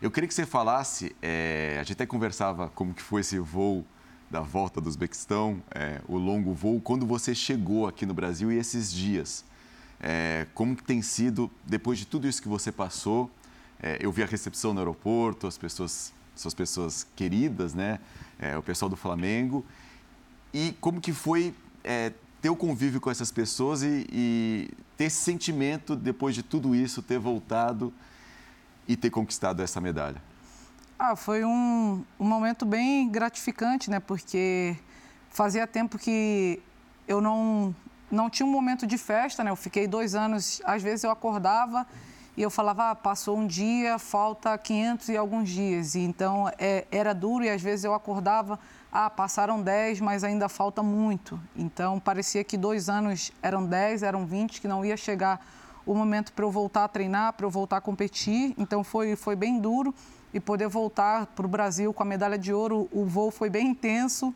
Eu 0.00 0.10
queria 0.10 0.28
que 0.28 0.34
você 0.34 0.44
falasse, 0.44 1.16
é, 1.22 1.78
a 1.80 1.82
gente 1.82 1.94
até 1.94 2.04
conversava 2.04 2.68
como 2.68 2.92
que 2.92 3.02
foi 3.02 3.22
esse 3.22 3.38
voo 3.38 3.86
da 4.30 4.40
volta 4.40 4.80
do 4.80 4.88
Uzbequistão, 4.88 5.62
é, 5.74 6.00
o 6.06 6.18
longo 6.18 6.52
voo, 6.52 6.80
quando 6.80 7.06
você 7.06 7.34
chegou 7.34 7.86
aqui 7.86 8.04
no 8.04 8.12
Brasil 8.12 8.52
e 8.52 8.56
esses 8.56 8.92
dias. 8.92 9.44
É, 10.00 10.46
como 10.54 10.76
que 10.76 10.82
tem 10.82 11.02
sido, 11.02 11.50
depois 11.64 11.98
de 11.98 12.06
tudo 12.06 12.28
isso 12.28 12.40
que 12.40 12.48
você 12.48 12.70
passou, 12.70 13.30
é, 13.82 13.98
eu 14.00 14.12
vi 14.12 14.22
a 14.22 14.26
recepção 14.26 14.74
no 14.74 14.80
aeroporto, 14.80 15.46
as 15.46 15.56
pessoas, 15.56 16.12
suas 16.34 16.54
pessoas 16.54 17.06
queridas, 17.16 17.74
né? 17.74 17.98
É, 18.38 18.56
o 18.56 18.62
pessoal 18.62 18.88
do 18.88 18.96
Flamengo. 18.96 19.64
E 20.52 20.74
como 20.80 21.00
que 21.00 21.12
foi 21.12 21.54
é, 21.82 22.12
ter 22.40 22.50
o 22.50 22.56
convívio 22.56 23.00
com 23.00 23.10
essas 23.10 23.32
pessoas 23.32 23.82
e, 23.82 24.06
e 24.12 24.70
ter 24.96 25.04
esse 25.04 25.22
sentimento, 25.22 25.96
depois 25.96 26.34
de 26.34 26.42
tudo 26.42 26.74
isso, 26.74 27.02
ter 27.02 27.18
voltado 27.18 27.92
e 28.86 28.96
ter 28.96 29.10
conquistado 29.10 29.62
essa 29.62 29.80
medalha? 29.80 30.27
Ah, 31.00 31.14
foi 31.14 31.44
um, 31.44 32.04
um 32.18 32.24
momento 32.24 32.66
bem 32.66 33.08
gratificante, 33.08 33.88
né? 33.88 34.00
Porque 34.00 34.76
fazia 35.30 35.64
tempo 35.64 35.96
que 35.96 36.60
eu 37.06 37.20
não, 37.20 37.72
não 38.10 38.28
tinha 38.28 38.44
um 38.44 38.50
momento 38.50 38.84
de 38.84 38.98
festa, 38.98 39.44
né? 39.44 39.50
Eu 39.52 39.54
fiquei 39.54 39.86
dois 39.86 40.16
anos, 40.16 40.60
às 40.64 40.82
vezes 40.82 41.04
eu 41.04 41.12
acordava 41.12 41.86
e 42.36 42.42
eu 42.42 42.50
falava, 42.50 42.90
ah, 42.90 42.94
passou 42.96 43.38
um 43.38 43.46
dia, 43.46 43.96
falta 43.96 44.58
500 44.58 45.10
e 45.10 45.16
alguns 45.16 45.48
dias. 45.48 45.94
E 45.94 46.00
então 46.00 46.50
é, 46.58 46.84
era 46.90 47.14
duro 47.14 47.44
e 47.44 47.48
às 47.48 47.62
vezes 47.62 47.84
eu 47.84 47.94
acordava, 47.94 48.58
ah, 48.90 49.08
passaram 49.08 49.62
10, 49.62 50.00
mas 50.00 50.24
ainda 50.24 50.48
falta 50.48 50.82
muito. 50.82 51.40
Então 51.54 52.00
parecia 52.00 52.42
que 52.42 52.56
dois 52.56 52.88
anos 52.88 53.30
eram 53.40 53.64
10, 53.64 54.02
eram 54.02 54.26
20, 54.26 54.60
que 54.60 54.66
não 54.66 54.84
ia 54.84 54.96
chegar 54.96 55.46
o 55.86 55.94
momento 55.94 56.32
para 56.32 56.44
eu 56.44 56.50
voltar 56.50 56.82
a 56.82 56.88
treinar, 56.88 57.34
para 57.34 57.46
eu 57.46 57.50
voltar 57.50 57.76
a 57.76 57.80
competir. 57.80 58.52
Então 58.58 58.82
foi, 58.82 59.14
foi 59.14 59.36
bem 59.36 59.60
duro 59.60 59.94
e 60.32 60.40
poder 60.40 60.68
voltar 60.68 61.26
para 61.26 61.46
o 61.46 61.48
Brasil 61.48 61.92
com 61.92 62.02
a 62.02 62.06
medalha 62.06 62.38
de 62.38 62.52
ouro. 62.52 62.88
O 62.92 63.04
voo 63.04 63.30
foi 63.30 63.48
bem 63.48 63.68
intenso 63.68 64.34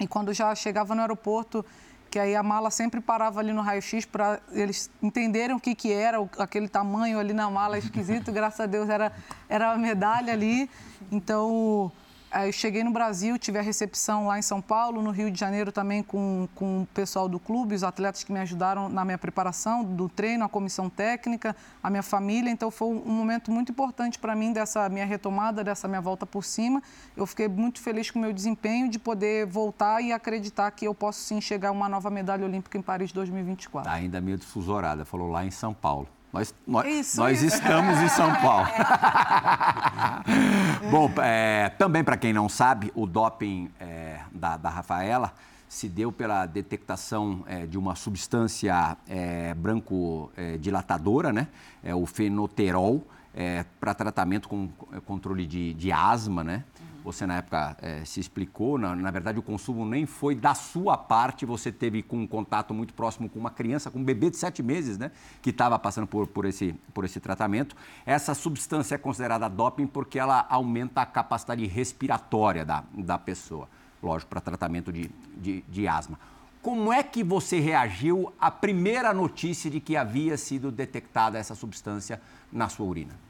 e 0.00 0.06
quando 0.06 0.32
já 0.32 0.54
chegava 0.54 0.94
no 0.94 1.00
aeroporto, 1.00 1.64
que 2.10 2.18
aí 2.18 2.34
a 2.36 2.42
mala 2.42 2.70
sempre 2.70 3.00
parava 3.00 3.40
ali 3.40 3.52
no 3.52 3.60
raio-x 3.60 4.04
para 4.04 4.40
eles 4.52 4.90
entenderem 5.02 5.54
o 5.54 5.60
que, 5.60 5.74
que 5.74 5.92
era, 5.92 6.18
aquele 6.38 6.68
tamanho 6.68 7.18
ali 7.18 7.32
na 7.32 7.50
mala 7.50 7.78
esquisito, 7.78 8.30
graças 8.32 8.60
a 8.60 8.66
Deus 8.66 8.88
era, 8.88 9.12
era 9.48 9.72
a 9.72 9.78
medalha 9.78 10.32
ali. 10.32 10.70
Então, 11.10 11.90
Aí 12.34 12.48
eu 12.48 12.52
cheguei 12.52 12.82
no 12.82 12.90
Brasil, 12.90 13.38
tive 13.38 13.60
a 13.60 13.62
recepção 13.62 14.26
lá 14.26 14.36
em 14.36 14.42
São 14.42 14.60
Paulo, 14.60 15.00
no 15.00 15.12
Rio 15.12 15.30
de 15.30 15.38
Janeiro 15.38 15.70
também 15.70 16.02
com, 16.02 16.48
com 16.52 16.82
o 16.82 16.86
pessoal 16.86 17.28
do 17.28 17.38
clube, 17.38 17.76
os 17.76 17.84
atletas 17.84 18.24
que 18.24 18.32
me 18.32 18.40
ajudaram 18.40 18.88
na 18.88 19.04
minha 19.04 19.16
preparação, 19.16 19.84
do 19.84 20.08
treino, 20.08 20.44
a 20.44 20.48
comissão 20.48 20.90
técnica, 20.90 21.54
a 21.80 21.88
minha 21.88 22.02
família. 22.02 22.50
Então 22.50 22.72
foi 22.72 22.88
um 22.88 23.12
momento 23.12 23.52
muito 23.52 23.70
importante 23.70 24.18
para 24.18 24.34
mim 24.34 24.52
dessa 24.52 24.88
minha 24.88 25.06
retomada, 25.06 25.62
dessa 25.62 25.86
minha 25.86 26.00
volta 26.00 26.26
por 26.26 26.42
cima. 26.42 26.82
Eu 27.16 27.24
fiquei 27.24 27.46
muito 27.46 27.80
feliz 27.80 28.10
com 28.10 28.18
o 28.18 28.22
meu 28.22 28.32
desempenho 28.32 28.90
de 28.90 28.98
poder 28.98 29.46
voltar 29.46 30.00
e 30.00 30.12
acreditar 30.12 30.72
que 30.72 30.88
eu 30.88 30.94
posso 30.94 31.20
sim 31.20 31.40
chegar 31.40 31.68
a 31.68 31.72
uma 31.72 31.88
nova 31.88 32.10
medalha 32.10 32.44
olímpica 32.44 32.76
em 32.76 32.82
Paris 32.82 33.12
2024. 33.12 33.88
Tá 33.88 33.96
ainda 33.96 34.20
meio 34.20 34.36
desfusorada, 34.36 35.04
falou 35.04 35.30
lá 35.30 35.44
em 35.46 35.52
São 35.52 35.72
Paulo. 35.72 36.08
Nós, 36.34 36.52
nós, 36.66 36.86
isso, 36.88 37.16
nós 37.16 37.42
isso. 37.42 37.54
estamos 37.54 38.00
em 38.00 38.08
São 38.08 38.34
Paulo. 38.34 38.66
Bom, 40.90 41.08
é, 41.22 41.68
também 41.78 42.02
para 42.02 42.16
quem 42.16 42.32
não 42.32 42.48
sabe, 42.48 42.90
o 42.92 43.06
doping 43.06 43.70
é, 43.78 44.18
da, 44.32 44.56
da, 44.56 44.68
Rafaela 44.68 45.32
se 45.68 45.88
deu 45.88 46.10
pela 46.10 46.44
detectação 46.44 47.44
é, 47.46 47.66
de 47.66 47.78
uma 47.78 47.94
substância 47.94 48.96
é, 49.08 49.54
branco-dilatadora, 49.54 51.32
né? 51.32 51.46
É 51.84 51.94
o 51.94 52.04
fenoterol, 52.04 53.06
é, 53.32 53.64
para 53.78 53.94
tratamento 53.94 54.48
com 54.48 54.68
controle 55.06 55.46
de, 55.46 55.72
de 55.74 55.92
asma, 55.92 56.42
né? 56.42 56.64
Você, 57.04 57.26
na 57.26 57.36
época, 57.36 57.76
é, 57.82 58.02
se 58.06 58.18
explicou. 58.18 58.78
Na, 58.78 58.96
na, 58.96 59.10
verdade, 59.10 59.38
o 59.38 59.42
consumo 59.42 59.84
nem 59.84 60.06
foi 60.06 60.34
da 60.34 60.54
sua 60.54 60.96
parte. 60.96 61.44
Você 61.44 61.70
teve 61.70 62.02
com 62.02 62.16
um 62.16 62.26
contato 62.26 62.72
muito 62.72 62.94
próximo 62.94 63.28
com 63.28 63.38
uma 63.38 63.50
criança, 63.50 63.90
com 63.90 63.98
um 63.98 64.04
bebê 64.04 64.30
de 64.30 64.38
sete 64.38 64.62
meses, 64.62 64.96
né? 64.96 65.10
Que 65.42 65.50
estava 65.50 65.78
passando 65.78 66.06
por, 66.06 66.26
por, 66.26 66.46
esse, 66.46 66.74
por 66.94 67.04
esse 67.04 67.20
tratamento. 67.20 67.76
Essa 68.06 68.32
substância 68.32 68.94
é 68.94 68.98
considerada 68.98 69.50
doping 69.50 69.86
porque 69.86 70.18
ela 70.18 70.46
aumenta 70.48 71.02
a 71.02 71.06
capacidade 71.06 71.66
respiratória 71.66 72.64
da, 72.64 72.82
da 72.96 73.18
pessoa. 73.18 73.68
Lógico, 74.02 74.30
para 74.30 74.40
tratamento 74.40 74.90
de, 74.90 75.10
de, 75.36 75.60
de 75.68 75.86
asma. 75.86 76.18
Como 76.62 76.90
é 76.90 77.02
que 77.02 77.22
você 77.22 77.60
reagiu 77.60 78.32
à 78.40 78.50
primeira 78.50 79.12
notícia 79.12 79.70
de 79.70 79.78
que 79.78 79.94
havia 79.94 80.38
sido 80.38 80.72
detectada 80.72 81.38
essa 81.38 81.54
substância 81.54 82.18
na 82.50 82.70
sua 82.70 82.86
urina? 82.86 83.23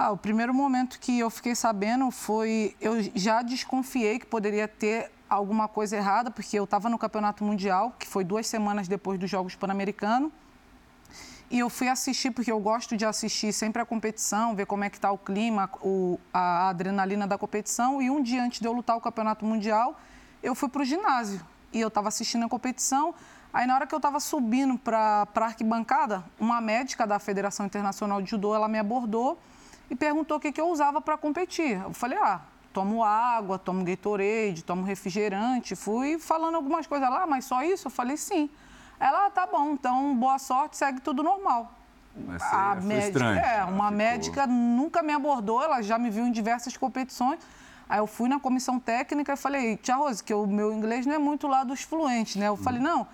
Ah, 0.00 0.12
o 0.12 0.16
primeiro 0.16 0.54
momento 0.54 1.00
que 1.00 1.18
eu 1.18 1.28
fiquei 1.28 1.56
sabendo 1.56 2.08
foi. 2.12 2.76
Eu 2.80 3.02
já 3.16 3.42
desconfiei 3.42 4.20
que 4.20 4.26
poderia 4.26 4.68
ter 4.68 5.10
alguma 5.28 5.66
coisa 5.66 5.96
errada, 5.96 6.30
porque 6.30 6.56
eu 6.56 6.62
estava 6.62 6.88
no 6.88 6.96
Campeonato 6.96 7.42
Mundial, 7.42 7.92
que 7.98 8.06
foi 8.06 8.22
duas 8.22 8.46
semanas 8.46 8.86
depois 8.86 9.18
dos 9.18 9.28
Jogos 9.28 9.56
Pan-Americanos. 9.56 10.30
E 11.50 11.58
eu 11.58 11.68
fui 11.68 11.88
assistir, 11.88 12.30
porque 12.30 12.52
eu 12.52 12.60
gosto 12.60 12.96
de 12.96 13.04
assistir 13.04 13.52
sempre 13.52 13.82
a 13.82 13.84
competição, 13.84 14.54
ver 14.54 14.66
como 14.66 14.84
é 14.84 14.88
que 14.88 14.98
está 14.98 15.10
o 15.10 15.18
clima, 15.18 15.68
o, 15.82 16.20
a 16.32 16.68
adrenalina 16.68 17.26
da 17.26 17.36
competição. 17.36 18.00
E 18.00 18.08
um 18.08 18.22
dia 18.22 18.44
antes 18.44 18.60
de 18.60 18.68
eu 18.68 18.72
lutar 18.72 18.96
o 18.96 19.00
Campeonato 19.00 19.44
Mundial, 19.44 20.00
eu 20.40 20.54
fui 20.54 20.68
para 20.68 20.82
o 20.82 20.84
ginásio. 20.84 21.44
E 21.72 21.80
eu 21.80 21.88
estava 21.88 22.06
assistindo 22.06 22.44
a 22.44 22.48
competição. 22.48 23.12
Aí, 23.52 23.66
na 23.66 23.74
hora 23.74 23.84
que 23.84 23.96
eu 23.96 23.98
estava 23.98 24.20
subindo 24.20 24.78
para 24.78 25.26
a 25.34 25.44
arquibancada, 25.44 26.22
uma 26.38 26.60
médica 26.60 27.04
da 27.04 27.18
Federação 27.18 27.66
Internacional 27.66 28.22
de 28.22 28.30
Judô, 28.30 28.54
ela 28.54 28.68
me 28.68 28.78
abordou 28.78 29.36
e 29.90 29.96
perguntou 29.96 30.36
o 30.36 30.40
que, 30.40 30.52
que 30.52 30.60
eu 30.60 30.68
usava 30.68 31.00
para 31.00 31.16
competir. 31.16 31.80
Eu 31.82 31.92
falei, 31.92 32.18
ah, 32.18 32.40
tomo 32.72 33.02
água, 33.02 33.58
tomo 33.58 33.84
Gatorade, 33.84 34.62
tomo 34.62 34.84
refrigerante. 34.84 35.74
Fui 35.74 36.18
falando 36.18 36.56
algumas 36.56 36.86
coisas 36.86 37.08
lá, 37.08 37.26
mas 37.26 37.44
só 37.44 37.62
isso? 37.62 37.88
Eu 37.88 37.90
falei, 37.90 38.16
sim. 38.16 38.50
Ela, 39.00 39.26
ah, 39.26 39.30
tá 39.30 39.46
bom, 39.46 39.70
então 39.70 40.14
boa 40.16 40.38
sorte, 40.38 40.76
segue 40.76 41.00
tudo 41.00 41.22
normal. 41.22 41.72
Mas 42.26 42.42
a 42.42 42.74
médica, 42.74 43.06
estranho. 43.06 43.38
É, 43.38 43.64
uma 43.64 43.84
ficou... 43.84 43.90
médica 43.90 44.46
nunca 44.46 45.02
me 45.02 45.12
abordou, 45.12 45.62
ela 45.62 45.80
já 45.82 45.98
me 45.98 46.10
viu 46.10 46.26
em 46.26 46.32
diversas 46.32 46.76
competições. 46.76 47.38
Aí 47.88 48.00
eu 48.00 48.06
fui 48.06 48.28
na 48.28 48.38
comissão 48.38 48.78
técnica 48.78 49.32
e 49.32 49.36
falei, 49.36 49.76
tia 49.76 49.96
Rose, 49.96 50.22
que 50.22 50.34
o 50.34 50.46
meu 50.46 50.72
inglês 50.72 51.06
não 51.06 51.14
é 51.14 51.18
muito 51.18 51.46
lá 51.46 51.64
dos 51.64 51.82
fluentes, 51.82 52.36
né? 52.36 52.48
Eu 52.48 52.54
hum. 52.54 52.56
falei, 52.56 52.80
não, 52.80 53.06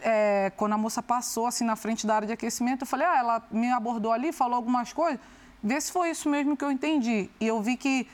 é, 0.00 0.50
quando 0.56 0.72
a 0.72 0.78
moça 0.78 1.02
passou 1.02 1.46
assim 1.46 1.64
na 1.64 1.76
frente 1.76 2.06
da 2.06 2.16
área 2.16 2.26
de 2.26 2.32
aquecimento, 2.32 2.82
eu 2.82 2.86
falei, 2.86 3.06
ah, 3.06 3.18
ela 3.18 3.42
me 3.50 3.70
abordou 3.70 4.10
ali, 4.10 4.32
falou 4.32 4.56
algumas 4.56 4.92
coisas 4.92 5.20
vê 5.66 5.80
se 5.80 5.90
foi 5.90 6.10
isso 6.10 6.28
mesmo 6.28 6.56
que 6.56 6.64
eu 6.64 6.70
entendi. 6.70 7.28
E 7.40 7.46
eu 7.46 7.60
vi 7.60 7.76
que 7.76 8.08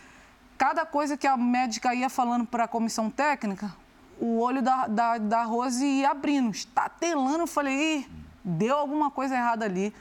cada 0.56 0.86
coisa 0.86 1.16
que 1.18 1.26
a 1.26 1.36
médica 1.36 1.94
ia 1.94 2.08
falando 2.08 2.46
para 2.46 2.64
a 2.64 2.68
comissão 2.68 3.10
técnica, 3.10 3.74
o 4.18 4.38
olho 4.38 4.62
da, 4.62 4.86
da, 4.86 5.18
da 5.18 5.42
Rose 5.42 5.84
ia 5.84 6.10
abrindo, 6.10 6.50
estatelando. 6.50 7.40
Eu 7.40 7.46
falei, 7.46 7.98
Ih, 7.98 8.10
deu 8.42 8.76
alguma 8.76 9.10
coisa 9.10 9.34
errada 9.34 9.66
ali. 9.66 9.92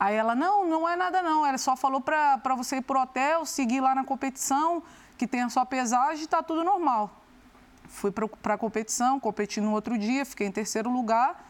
Aí 0.00 0.16
ela, 0.16 0.34
não, 0.34 0.66
não 0.66 0.88
é 0.88 0.96
nada 0.96 1.22
não. 1.22 1.46
Ela 1.46 1.58
só 1.58 1.76
falou 1.76 2.00
para 2.00 2.54
você 2.56 2.76
ir 2.76 2.82
para 2.82 2.98
o 2.98 3.02
hotel, 3.02 3.46
seguir 3.46 3.80
lá 3.80 3.94
na 3.94 4.04
competição, 4.04 4.82
que 5.16 5.26
tem 5.26 5.42
a 5.42 5.48
sua 5.48 5.64
pesagem 5.64 6.24
está 6.24 6.42
tudo 6.42 6.64
normal. 6.64 7.10
Fui 7.88 8.10
para 8.10 8.54
a 8.54 8.58
competição, 8.58 9.20
competi 9.20 9.60
no 9.60 9.72
outro 9.72 9.96
dia, 9.96 10.26
fiquei 10.26 10.48
em 10.48 10.52
terceiro 10.52 10.90
lugar. 10.90 11.47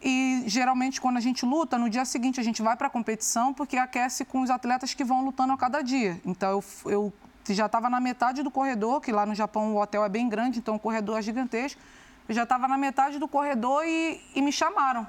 E 0.00 0.44
geralmente, 0.46 1.00
quando 1.00 1.16
a 1.16 1.20
gente 1.20 1.44
luta, 1.44 1.76
no 1.76 1.90
dia 1.90 2.04
seguinte 2.04 2.38
a 2.38 2.42
gente 2.42 2.62
vai 2.62 2.76
para 2.76 2.86
a 2.86 2.90
competição 2.90 3.52
porque 3.52 3.76
aquece 3.76 4.24
com 4.24 4.42
os 4.42 4.50
atletas 4.50 4.94
que 4.94 5.02
vão 5.02 5.24
lutando 5.24 5.52
a 5.52 5.56
cada 5.56 5.82
dia. 5.82 6.20
Então, 6.24 6.50
eu, 6.50 6.64
eu 6.92 7.12
já 7.54 7.66
estava 7.66 7.90
na 7.90 8.00
metade 8.00 8.42
do 8.42 8.50
corredor, 8.50 9.00
que 9.00 9.10
lá 9.10 9.26
no 9.26 9.34
Japão 9.34 9.74
o 9.74 9.80
hotel 9.80 10.04
é 10.04 10.08
bem 10.08 10.28
grande, 10.28 10.60
então 10.60 10.76
o 10.76 10.78
corredor 10.78 11.18
é 11.18 11.22
gigantesco. 11.22 11.80
Eu 12.28 12.34
já 12.34 12.42
estava 12.42 12.68
na 12.68 12.76
metade 12.76 13.18
do 13.18 13.26
corredor 13.26 13.84
e, 13.86 14.20
e, 14.34 14.42
me 14.42 14.52
chamaram. 14.52 15.06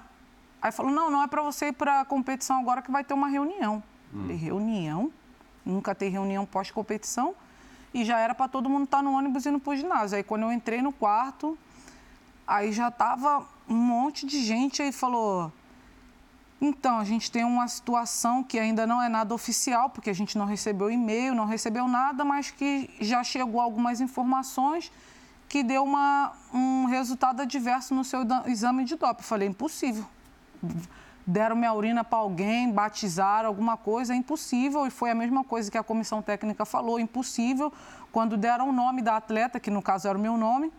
Aí 0.62 0.72
falou: 0.72 0.92
não, 0.92 1.12
não 1.12 1.22
é 1.22 1.28
para 1.28 1.42
você 1.42 1.68
ir 1.68 1.74
para 1.74 2.02
a 2.02 2.06
competição 2.06 2.60
agora 2.60 2.82
que 2.82 2.90
vai 2.90 3.04
ter 3.04 3.14
uma 3.14 3.28
reunião. 3.28 3.84
Hum. 4.14 4.22
Falei: 4.22 4.38
reunião? 4.38 5.12
Nunca 5.66 5.94
tem 5.94 6.10
reunião 6.10 6.46
pós-competição. 6.46 7.36
E 7.94 8.06
já 8.06 8.20
era 8.20 8.34
para 8.34 8.48
todo 8.48 8.70
mundo 8.70 8.86
estar 8.86 8.98
tá 8.98 9.04
no 9.04 9.12
ônibus 9.12 9.46
indo 9.46 9.60
para 9.60 9.74
o 9.74 9.76
ginásio. 9.76 10.18
Aí 10.18 10.24
quando 10.24 10.44
eu 10.44 10.52
entrei 10.52 10.82
no 10.82 10.94
quarto, 10.94 11.58
aí 12.50 12.74
já 12.74 12.88
estava 12.88 13.46
um 13.70 13.76
monte 13.76 14.26
de 14.26 14.44
gente 14.44 14.82
aí 14.82 14.92
falou. 14.92 15.54
Então, 16.60 16.98
a 16.98 17.06
gente 17.06 17.32
tem 17.32 17.46
uma 17.46 17.68
situação 17.68 18.44
que 18.44 18.60
ainda 18.60 18.86
não 18.86 19.02
é 19.02 19.08
nada 19.08 19.34
oficial, 19.34 19.90
porque 19.90 20.10
a 20.10 20.14
gente 20.14 20.38
não 20.38 20.46
recebeu 20.46 20.92
e-mail, 20.92 21.34
não 21.34 21.46
recebeu 21.46 21.88
nada, 21.88 22.26
mas 22.26 22.52
que 22.52 22.90
já 23.00 23.24
chegou 23.24 23.62
algumas 23.62 24.02
informações 24.02 24.92
que 25.48 25.64
deu 25.64 25.84
uma, 25.84 26.34
um 26.54 26.86
resultado 26.86 27.42
adverso 27.42 27.94
no 27.96 28.04
seu 28.04 28.22
exame 28.46 28.84
de 28.84 28.96
doping. 28.96 29.24
Falei, 29.24 29.48
impossível. 29.48 30.06
Deram 31.26 31.56
minha 31.56 31.72
urina 31.74 32.04
para 32.04 32.18
alguém, 32.18 32.72
batizaram 32.72 33.48
alguma 33.48 33.78
coisa, 33.78 34.14
é 34.14 34.18
impossível. 34.18 34.86
E 34.86 34.90
foi 34.90 35.12
a 35.12 35.16
mesma 35.16 35.44
coisa 35.44 35.72
que 35.72 35.78
a 35.78 35.84
comissão 35.84 36.22
técnica 36.22 36.66
falou, 36.66 37.00
impossível. 37.00 37.72
Quando 38.12 38.36
deram 38.36 38.70
o 38.70 38.72
nome 38.72 39.02
da 39.02 39.16
atleta, 39.16 39.60
que 39.60 39.72
no 39.72 39.82
caso 39.82 40.08
era 40.08 40.18
o 40.18 40.22
meu 40.22 40.36
nome, 40.36 40.74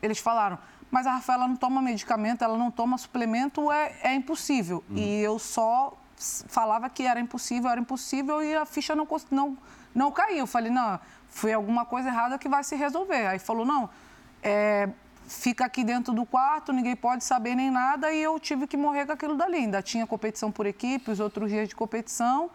eles 0.00 0.18
falaram, 0.18 0.58
mas 0.92 1.06
a 1.06 1.12
Rafaela 1.12 1.48
não 1.48 1.56
toma 1.56 1.80
medicamento, 1.80 2.44
ela 2.44 2.58
não 2.58 2.70
toma 2.70 2.98
suplemento, 2.98 3.72
é, 3.72 3.94
é 4.02 4.14
impossível. 4.14 4.84
Uhum. 4.90 4.96
E 4.98 5.22
eu 5.22 5.38
só 5.38 5.96
falava 6.18 6.90
que 6.90 7.04
era 7.04 7.18
impossível, 7.18 7.70
era 7.70 7.80
impossível 7.80 8.42
e 8.42 8.54
a 8.54 8.66
ficha 8.66 8.94
não, 8.94 9.08
não, 9.30 9.56
não 9.94 10.12
caiu. 10.12 10.40
Eu 10.40 10.46
falei, 10.46 10.70
não, 10.70 11.00
foi 11.30 11.54
alguma 11.54 11.86
coisa 11.86 12.10
errada 12.10 12.36
que 12.36 12.46
vai 12.46 12.62
se 12.62 12.76
resolver. 12.76 13.26
Aí 13.26 13.38
falou, 13.38 13.64
não, 13.64 13.88
é, 14.42 14.90
fica 15.26 15.64
aqui 15.64 15.82
dentro 15.82 16.12
do 16.12 16.26
quarto, 16.26 16.74
ninguém 16.74 16.94
pode 16.94 17.24
saber 17.24 17.54
nem 17.54 17.70
nada, 17.70 18.12
e 18.12 18.22
eu 18.22 18.38
tive 18.38 18.66
que 18.66 18.76
morrer 18.76 19.06
com 19.06 19.12
aquilo 19.12 19.34
dali. 19.34 19.56
Ainda 19.56 19.80
tinha 19.80 20.06
competição 20.06 20.52
por 20.52 20.66
equipe, 20.66 21.10
os 21.10 21.20
outros 21.20 21.50
dias 21.50 21.70
de 21.70 21.74
competição, 21.74 22.50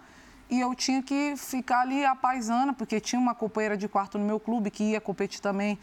e 0.47 0.59
eu 0.59 0.75
tinha 0.75 1.01
que 1.01 1.33
ficar 1.35 1.81
ali 1.81 2.05
a 2.05 2.15
paisana, 2.15 2.71
porque 2.71 2.99
tinha 2.99 3.19
uma 3.19 3.33
companheira 3.33 3.75
de 3.75 3.87
quarto 3.87 4.19
no 4.19 4.25
meu 4.25 4.39
clube 4.39 4.69
que 4.69 4.83
ia 4.83 5.01
competir 5.01 5.41
também 5.41 5.79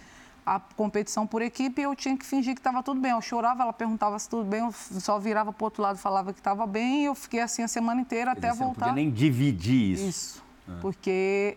a 0.46 0.60
competição 0.60 1.26
por 1.26 1.40
equipe 1.40 1.80
e 1.80 1.84
eu 1.84 1.96
tinha 1.96 2.16
que 2.16 2.24
fingir 2.24 2.54
que 2.54 2.60
estava 2.60 2.82
tudo 2.82 3.00
bem. 3.00 3.12
Eu 3.12 3.20
chorava, 3.20 3.62
ela 3.62 3.72
perguntava 3.72 4.18
se 4.18 4.28
tudo 4.28 4.44
bem, 4.44 4.60
eu 4.60 4.72
só 4.72 5.18
virava 5.18 5.52
para 5.52 5.62
o 5.62 5.66
outro 5.66 5.82
lado 5.82 5.96
e 5.96 6.00
falava 6.00 6.32
que 6.32 6.40
estava 6.40 6.66
bem 6.66 7.02
e 7.02 7.04
eu 7.06 7.14
fiquei 7.14 7.40
assim 7.40 7.62
a 7.62 7.68
semana 7.68 8.00
inteira 8.00 8.32
até 8.32 8.52
voltar. 8.52 8.64
Não 8.64 8.74
podia 8.74 8.92
nem 8.92 9.10
dividir 9.10 9.92
isso. 9.92 10.04
Isso, 10.08 10.44
ah. 10.68 10.78
porque 10.80 11.56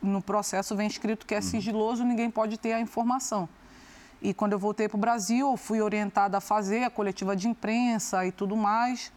no 0.00 0.22
processo 0.22 0.76
vem 0.76 0.86
escrito 0.86 1.26
que 1.26 1.34
é 1.34 1.38
uhum. 1.38 1.42
sigiloso, 1.42 2.04
ninguém 2.04 2.30
pode 2.30 2.56
ter 2.56 2.72
a 2.72 2.80
informação. 2.80 3.48
E 4.22 4.32
quando 4.34 4.52
eu 4.52 4.58
voltei 4.58 4.88
para 4.88 4.96
o 4.96 5.00
Brasil, 5.00 5.50
eu 5.50 5.56
fui 5.56 5.80
orientada 5.80 6.38
a 6.38 6.40
fazer 6.40 6.84
a 6.84 6.90
coletiva 6.90 7.34
de 7.34 7.48
imprensa 7.48 8.24
e 8.26 8.30
tudo 8.30 8.56
mais, 8.56 9.10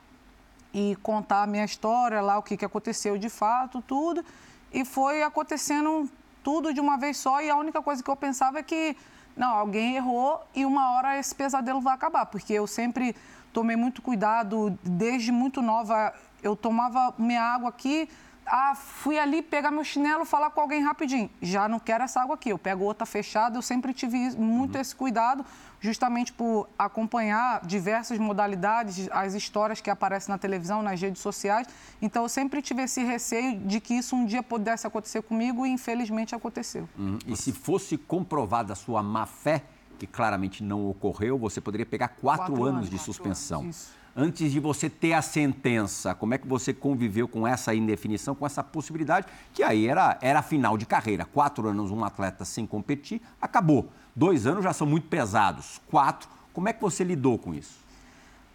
e 0.73 0.97
contar 1.03 1.43
a 1.43 1.47
minha 1.47 1.65
história 1.65 2.21
lá, 2.21 2.37
o 2.37 2.41
que, 2.41 2.57
que 2.57 2.65
aconteceu 2.65 3.17
de 3.17 3.29
fato, 3.29 3.81
tudo. 3.81 4.25
E 4.71 4.83
foi 4.83 5.21
acontecendo 5.21 6.09
tudo 6.43 6.73
de 6.73 6.79
uma 6.79 6.97
vez 6.97 7.17
só 7.17 7.41
e 7.41 7.49
a 7.49 7.55
única 7.55 7.81
coisa 7.81 8.03
que 8.03 8.09
eu 8.09 8.15
pensava 8.15 8.59
é 8.59 8.63
que, 8.63 8.95
não, 9.35 9.55
alguém 9.55 9.95
errou 9.95 10.45
e 10.53 10.65
uma 10.65 10.91
hora 10.91 11.17
esse 11.17 11.33
pesadelo 11.33 11.81
vai 11.81 11.93
acabar, 11.93 12.25
porque 12.25 12.53
eu 12.53 12.67
sempre 12.67 13.15
tomei 13.51 13.75
muito 13.75 14.01
cuidado, 14.01 14.77
desde 14.83 15.31
muito 15.31 15.61
nova, 15.61 16.13
eu 16.41 16.55
tomava 16.55 17.13
minha 17.17 17.41
água 17.41 17.69
aqui, 17.69 18.09
ah, 18.45 18.75
fui 18.75 19.17
ali 19.17 19.41
pegar 19.41 19.71
meu 19.71 19.83
chinelo, 19.83 20.25
falar 20.25 20.49
com 20.49 20.61
alguém 20.61 20.83
rapidinho. 20.83 21.29
Já 21.41 21.67
não 21.67 21.79
quero 21.79 22.03
essa 22.03 22.21
água 22.21 22.35
aqui, 22.35 22.49
eu 22.49 22.57
pego 22.57 22.83
outra 22.83 23.05
fechada. 23.05 23.57
Eu 23.57 23.61
sempre 23.61 23.93
tive 23.93 24.17
muito 24.37 24.75
uhum. 24.75 24.81
esse 24.81 24.95
cuidado, 24.95 25.45
justamente 25.79 26.33
por 26.33 26.67
acompanhar 26.77 27.65
diversas 27.65 28.17
modalidades, 28.19 29.09
as 29.11 29.33
histórias 29.33 29.81
que 29.81 29.89
aparecem 29.89 30.31
na 30.31 30.37
televisão, 30.37 30.81
nas 30.81 31.01
redes 31.01 31.21
sociais. 31.21 31.67
Então, 32.01 32.23
eu 32.23 32.29
sempre 32.29 32.61
tive 32.61 32.83
esse 32.83 33.03
receio 33.03 33.59
de 33.59 33.79
que 33.79 33.93
isso 33.93 34.15
um 34.15 34.25
dia 34.25 34.43
pudesse 34.43 34.85
acontecer 34.85 35.21
comigo 35.21 35.65
e, 35.65 35.69
infelizmente, 35.69 36.35
aconteceu. 36.35 36.87
Uhum. 36.97 37.19
E 37.25 37.35
se 37.35 37.51
fosse 37.51 37.97
comprovada 37.97 38.73
a 38.73 38.75
sua 38.75 39.01
má 39.01 39.25
fé, 39.25 39.63
que 39.97 40.07
claramente 40.07 40.63
não 40.63 40.89
ocorreu, 40.89 41.37
você 41.37 41.61
poderia 41.61 41.85
pegar 41.85 42.09
quatro, 42.09 42.47
quatro 42.47 42.63
anos, 42.65 42.77
anos, 42.77 42.89
de 42.89 42.99
suspensão. 42.99 43.61
Anos, 43.61 43.91
antes 44.15 44.51
de 44.51 44.59
você 44.59 44.89
ter 44.89 45.13
a 45.13 45.21
sentença, 45.21 46.13
como 46.13 46.33
é 46.33 46.37
que 46.37 46.47
você 46.47 46.73
conviveu 46.73 47.27
com 47.27 47.47
essa 47.47 47.73
indefinição, 47.73 48.35
com 48.35 48.45
essa 48.45 48.63
possibilidade, 48.63 49.27
que 49.53 49.63
aí 49.63 49.87
era, 49.87 50.17
era 50.21 50.41
final 50.41 50.77
de 50.77 50.85
carreira. 50.85 51.25
Quatro 51.25 51.67
anos 51.67 51.91
um 51.91 52.03
atleta 52.03 52.45
sem 52.45 52.65
competir, 52.65 53.21
acabou. 53.41 53.89
Dois 54.15 54.45
anos 54.45 54.63
já 54.63 54.73
são 54.73 54.85
muito 54.85 55.07
pesados. 55.07 55.81
Quatro, 55.89 56.29
como 56.53 56.69
é 56.69 56.73
que 56.73 56.81
você 56.81 57.03
lidou 57.03 57.37
com 57.37 57.53
isso? 57.53 57.83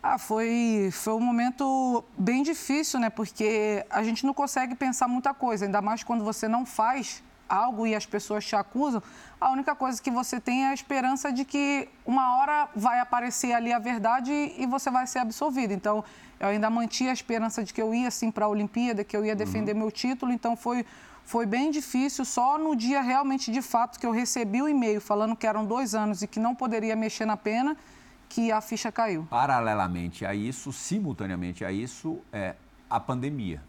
Ah, 0.01 0.17
foi, 0.17 0.91
foi 0.93 1.13
um 1.15 1.21
momento 1.21 2.05
bem 2.17 2.45
difícil, 2.45 3.01
né? 3.01 3.11
Porque 3.11 3.85
a 3.91 4.03
gente 4.03 4.25
não 4.25 4.33
consegue 4.33 4.77
pensar 4.77 5.09
muita 5.09 5.35
coisa, 5.35 5.65
ainda 5.65 5.83
mais 5.83 6.05
quando 6.05 6.25
você 6.25 6.47
não 6.47 6.65
faz 6.65 7.23
algo 7.49 7.87
e 7.87 7.95
as 7.95 8.05
pessoas 8.05 8.45
te 8.45 8.55
acusam, 8.55 9.03
a 9.41 9.51
única 9.51 9.75
coisa 9.75 10.03
que 10.03 10.11
você 10.11 10.41
tem 10.41 10.65
é 10.65 10.71
a 10.71 10.75
esperança 10.75 11.33
de 11.33 11.45
que 11.45 11.89
uma 12.05 12.39
hora 12.39 12.69
vai 12.75 12.99
aparecer 13.01 13.53
ali 13.53 13.73
a 13.73 13.79
verdade 13.79 14.33
e 14.33 14.67
você 14.67 14.91
vai 14.91 15.07
ser 15.07 15.21
absolvido. 15.21 15.73
Então, 15.73 16.05
eu 16.41 16.49
ainda 16.49 16.69
mantinha 16.69 17.11
a 17.11 17.13
esperança 17.13 17.65
de 17.65 17.73
que 17.73 17.81
eu 17.81 17.95
ia 17.95 18.11
sim 18.11 18.31
para 18.31 18.47
a 18.47 18.49
Olimpíada, 18.49 19.05
que 19.05 19.17
eu 19.17 19.25
ia 19.25 19.35
defender 19.35 19.73
uhum. 19.73 19.79
meu 19.79 19.91
título. 19.91 20.33
Então, 20.33 20.57
foi, 20.57 20.85
foi 21.25 21.47
bem 21.47 21.71
difícil. 21.71 22.25
Só 22.25 22.59
no 22.59 22.75
dia 22.75 23.01
realmente 23.01 23.51
de 23.51 23.63
fato 23.63 23.99
que 23.99 24.07
eu 24.07 24.11
recebi 24.11 24.61
o 24.61 24.69
e-mail 24.69 25.01
falando 25.01 25.37
que 25.37 25.47
eram 25.47 25.65
dois 25.65 25.95
anos 25.95 26.23
e 26.23 26.27
que 26.27 26.41
não 26.41 26.55
poderia 26.55 26.97
mexer 26.97 27.25
na 27.25 27.37
pena, 27.37 27.77
que 28.29 28.53
a 28.53 28.61
ficha 28.61 28.93
caiu. 28.93 29.27
Paralelamente 29.31 30.27
a 30.27 30.35
isso, 30.35 30.73
simultaneamente 30.73 31.65
a 31.65 31.73
isso, 31.73 32.21
é 32.33 32.57
a 32.91 33.01
pandemia. 33.01 33.63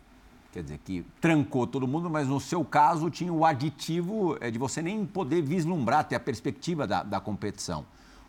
Quer 0.51 0.63
dizer, 0.63 0.79
que 0.79 1.05
trancou 1.21 1.67
todo 1.67 1.87
mundo, 1.87 2.09
mas 2.09 2.27
no 2.27 2.39
seu 2.39 2.65
caso 2.65 3.09
tinha 3.09 3.31
o 3.31 3.45
aditivo 3.45 4.35
é, 4.41 4.49
de 4.49 4.57
você 4.57 4.81
nem 4.81 5.05
poder 5.05 5.43
vislumbrar, 5.43 6.03
ter 6.05 6.15
a 6.15 6.19
perspectiva 6.19 6.87
da, 6.87 7.03
da 7.03 7.19
competição. 7.19 7.85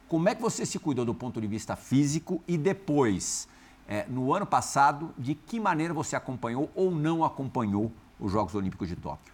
Como 0.06 0.28
é 0.28 0.34
que 0.34 0.42
você 0.42 0.66
se 0.66 0.78
cuidou 0.78 1.04
do 1.04 1.14
ponto 1.14 1.40
de 1.40 1.46
vista 1.46 1.76
físico 1.76 2.42
e 2.46 2.58
depois, 2.58 3.48
é, 3.88 4.04
no 4.06 4.34
ano 4.34 4.44
passado, 4.44 5.14
de 5.16 5.34
que 5.34 5.58
maneira 5.58 5.94
você 5.94 6.14
acompanhou 6.14 6.70
ou 6.74 6.90
não 6.90 7.24
acompanhou 7.24 7.90
os 8.18 8.32
Jogos 8.32 8.54
Olímpicos 8.54 8.88
de 8.88 8.96
Tóquio? 8.96 9.32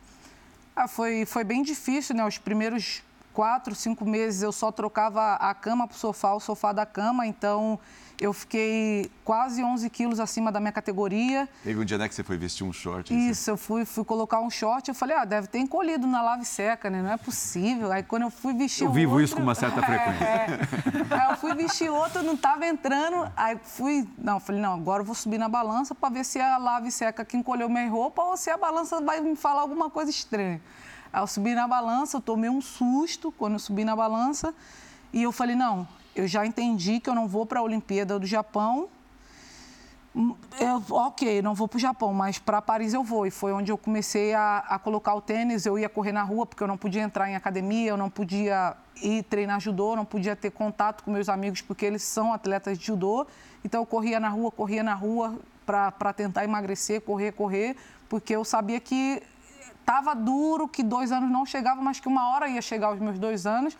Ah, 0.76 0.86
foi, 0.86 1.24
foi 1.24 1.42
bem 1.42 1.62
difícil, 1.62 2.14
né? 2.14 2.24
Os 2.24 2.38
primeiros 2.38 3.02
quatro, 3.32 3.74
cinco 3.74 4.04
meses 4.04 4.42
eu 4.42 4.52
só 4.52 4.70
trocava 4.70 5.34
a 5.34 5.52
cama 5.54 5.88
para 5.88 5.94
o 5.94 5.98
sofá, 5.98 6.34
o 6.34 6.40
sofá 6.40 6.72
da 6.72 6.86
cama, 6.86 7.26
então 7.26 7.80
eu 8.20 8.32
fiquei 8.32 9.10
quase 9.24 9.62
11 9.62 9.88
quilos 9.90 10.20
acima 10.20 10.50
da 10.50 10.58
minha 10.58 10.72
categoria. 10.72 11.48
Teve 11.62 11.80
um 11.80 11.84
dia 11.84 11.98
né, 11.98 12.08
que 12.08 12.14
você 12.14 12.22
foi 12.22 12.36
vestir 12.36 12.64
um 12.64 12.72
short? 12.72 13.12
Isso, 13.12 13.50
eu 13.50 13.56
fui, 13.56 13.84
fui 13.84 14.04
colocar 14.04 14.40
um 14.40 14.50
short, 14.50 14.88
eu 14.88 14.94
falei, 14.94 15.16
ah, 15.16 15.24
deve 15.24 15.46
ter 15.46 15.58
encolhido 15.58 16.06
na 16.06 16.22
lave 16.22 16.44
seca, 16.44 16.88
né? 16.88 17.02
Não 17.02 17.10
é 17.12 17.16
possível. 17.16 17.92
Aí 17.92 18.02
quando 18.02 18.22
eu 18.22 18.30
fui 18.30 18.54
vestir 18.54 18.84
Eu 18.84 18.92
vivo 18.92 19.12
outro, 19.12 19.24
isso 19.24 19.36
com 19.36 19.42
uma 19.42 19.54
certa 19.54 19.80
frequência. 19.84 20.24
É, 20.24 20.58
aí 21.10 21.30
eu 21.30 21.36
fui 21.36 21.54
vestir 21.54 21.90
outro, 21.90 22.22
não 22.22 22.34
estava 22.34 22.66
entrando, 22.66 23.30
aí 23.36 23.58
fui, 23.62 24.08
não, 24.18 24.40
falei, 24.40 24.60
não, 24.60 24.74
agora 24.74 25.02
eu 25.02 25.06
vou 25.06 25.14
subir 25.14 25.38
na 25.38 25.48
balança 25.48 25.94
para 25.94 26.08
ver 26.08 26.24
se 26.24 26.40
a 26.40 26.56
lave 26.56 26.90
seca 26.90 27.24
que 27.24 27.36
encolheu 27.36 27.68
minha 27.68 27.88
roupa 27.90 28.22
ou 28.22 28.36
se 28.36 28.50
a 28.50 28.56
balança 28.56 29.00
vai 29.00 29.20
me 29.20 29.36
falar 29.36 29.60
alguma 29.60 29.90
coisa 29.90 30.10
estranha. 30.10 30.60
Aí 31.12 31.22
eu 31.22 31.26
subi 31.26 31.54
na 31.54 31.68
balança, 31.68 32.16
eu 32.16 32.20
tomei 32.20 32.50
um 32.50 32.60
susto 32.60 33.30
quando 33.32 33.54
eu 33.54 33.58
subi 33.58 33.84
na 33.84 33.94
balança 33.94 34.54
e 35.12 35.22
eu 35.22 35.32
falei, 35.32 35.56
não, 35.56 35.86
eu 36.16 36.26
já 36.26 36.44
entendi 36.44 36.98
que 36.98 37.08
eu 37.08 37.14
não 37.14 37.28
vou 37.28 37.46
para 37.46 37.60
a 37.60 37.62
Olimpíada 37.62 38.18
do 38.18 38.26
Japão. 38.26 38.88
Eu, 40.58 40.82
ok, 40.90 41.42
não 41.42 41.54
vou 41.54 41.68
para 41.68 41.76
o 41.76 41.80
Japão, 41.80 42.14
mas 42.14 42.38
para 42.38 42.62
Paris 42.62 42.94
eu 42.94 43.04
vou. 43.04 43.26
E 43.26 43.30
foi 43.30 43.52
onde 43.52 43.70
eu 43.70 43.76
comecei 43.76 44.32
a, 44.32 44.64
a, 44.66 44.78
colocar 44.78 45.14
o 45.14 45.20
tênis. 45.20 45.66
Eu 45.66 45.78
ia 45.78 45.88
correr 45.88 46.12
na 46.12 46.22
rua, 46.22 46.46
porque 46.46 46.62
eu 46.62 46.66
não 46.66 46.78
podia 46.78 47.02
entrar 47.02 47.28
em 47.30 47.36
academia, 47.36 47.90
eu 47.90 47.96
não 47.96 48.08
podia 48.08 48.74
ir 49.02 49.22
treinar 49.24 49.60
judô, 49.60 49.94
não 49.94 50.06
podia 50.06 50.34
ter 50.34 50.50
contato 50.50 51.04
com 51.04 51.10
meus 51.10 51.28
amigos, 51.28 51.60
porque 51.60 51.84
eles 51.84 52.02
são 52.02 52.32
atletas 52.32 52.78
de 52.78 52.86
judô. 52.86 53.26
Então 53.62 53.82
eu 53.82 53.86
corria 53.86 54.18
na 54.18 54.30
rua, 54.30 54.50
corria 54.50 54.82
na 54.82 54.94
rua 54.94 55.38
para 55.66 56.12
tentar 56.14 56.44
emagrecer, 56.44 57.02
correr, 57.02 57.32
correr, 57.32 57.76
porque 58.08 58.34
eu 58.34 58.44
sabia 58.44 58.80
que 58.80 59.22
Estava 59.86 60.16
duro, 60.16 60.66
que 60.66 60.82
dois 60.82 61.12
anos 61.12 61.30
não 61.30 61.46
chegava, 61.46 61.80
mas 61.80 62.00
que 62.00 62.08
uma 62.08 62.30
hora 62.30 62.48
ia 62.48 62.60
chegar 62.60 62.92
os 62.92 62.98
meus 62.98 63.20
dois 63.20 63.46
anos. 63.46 63.78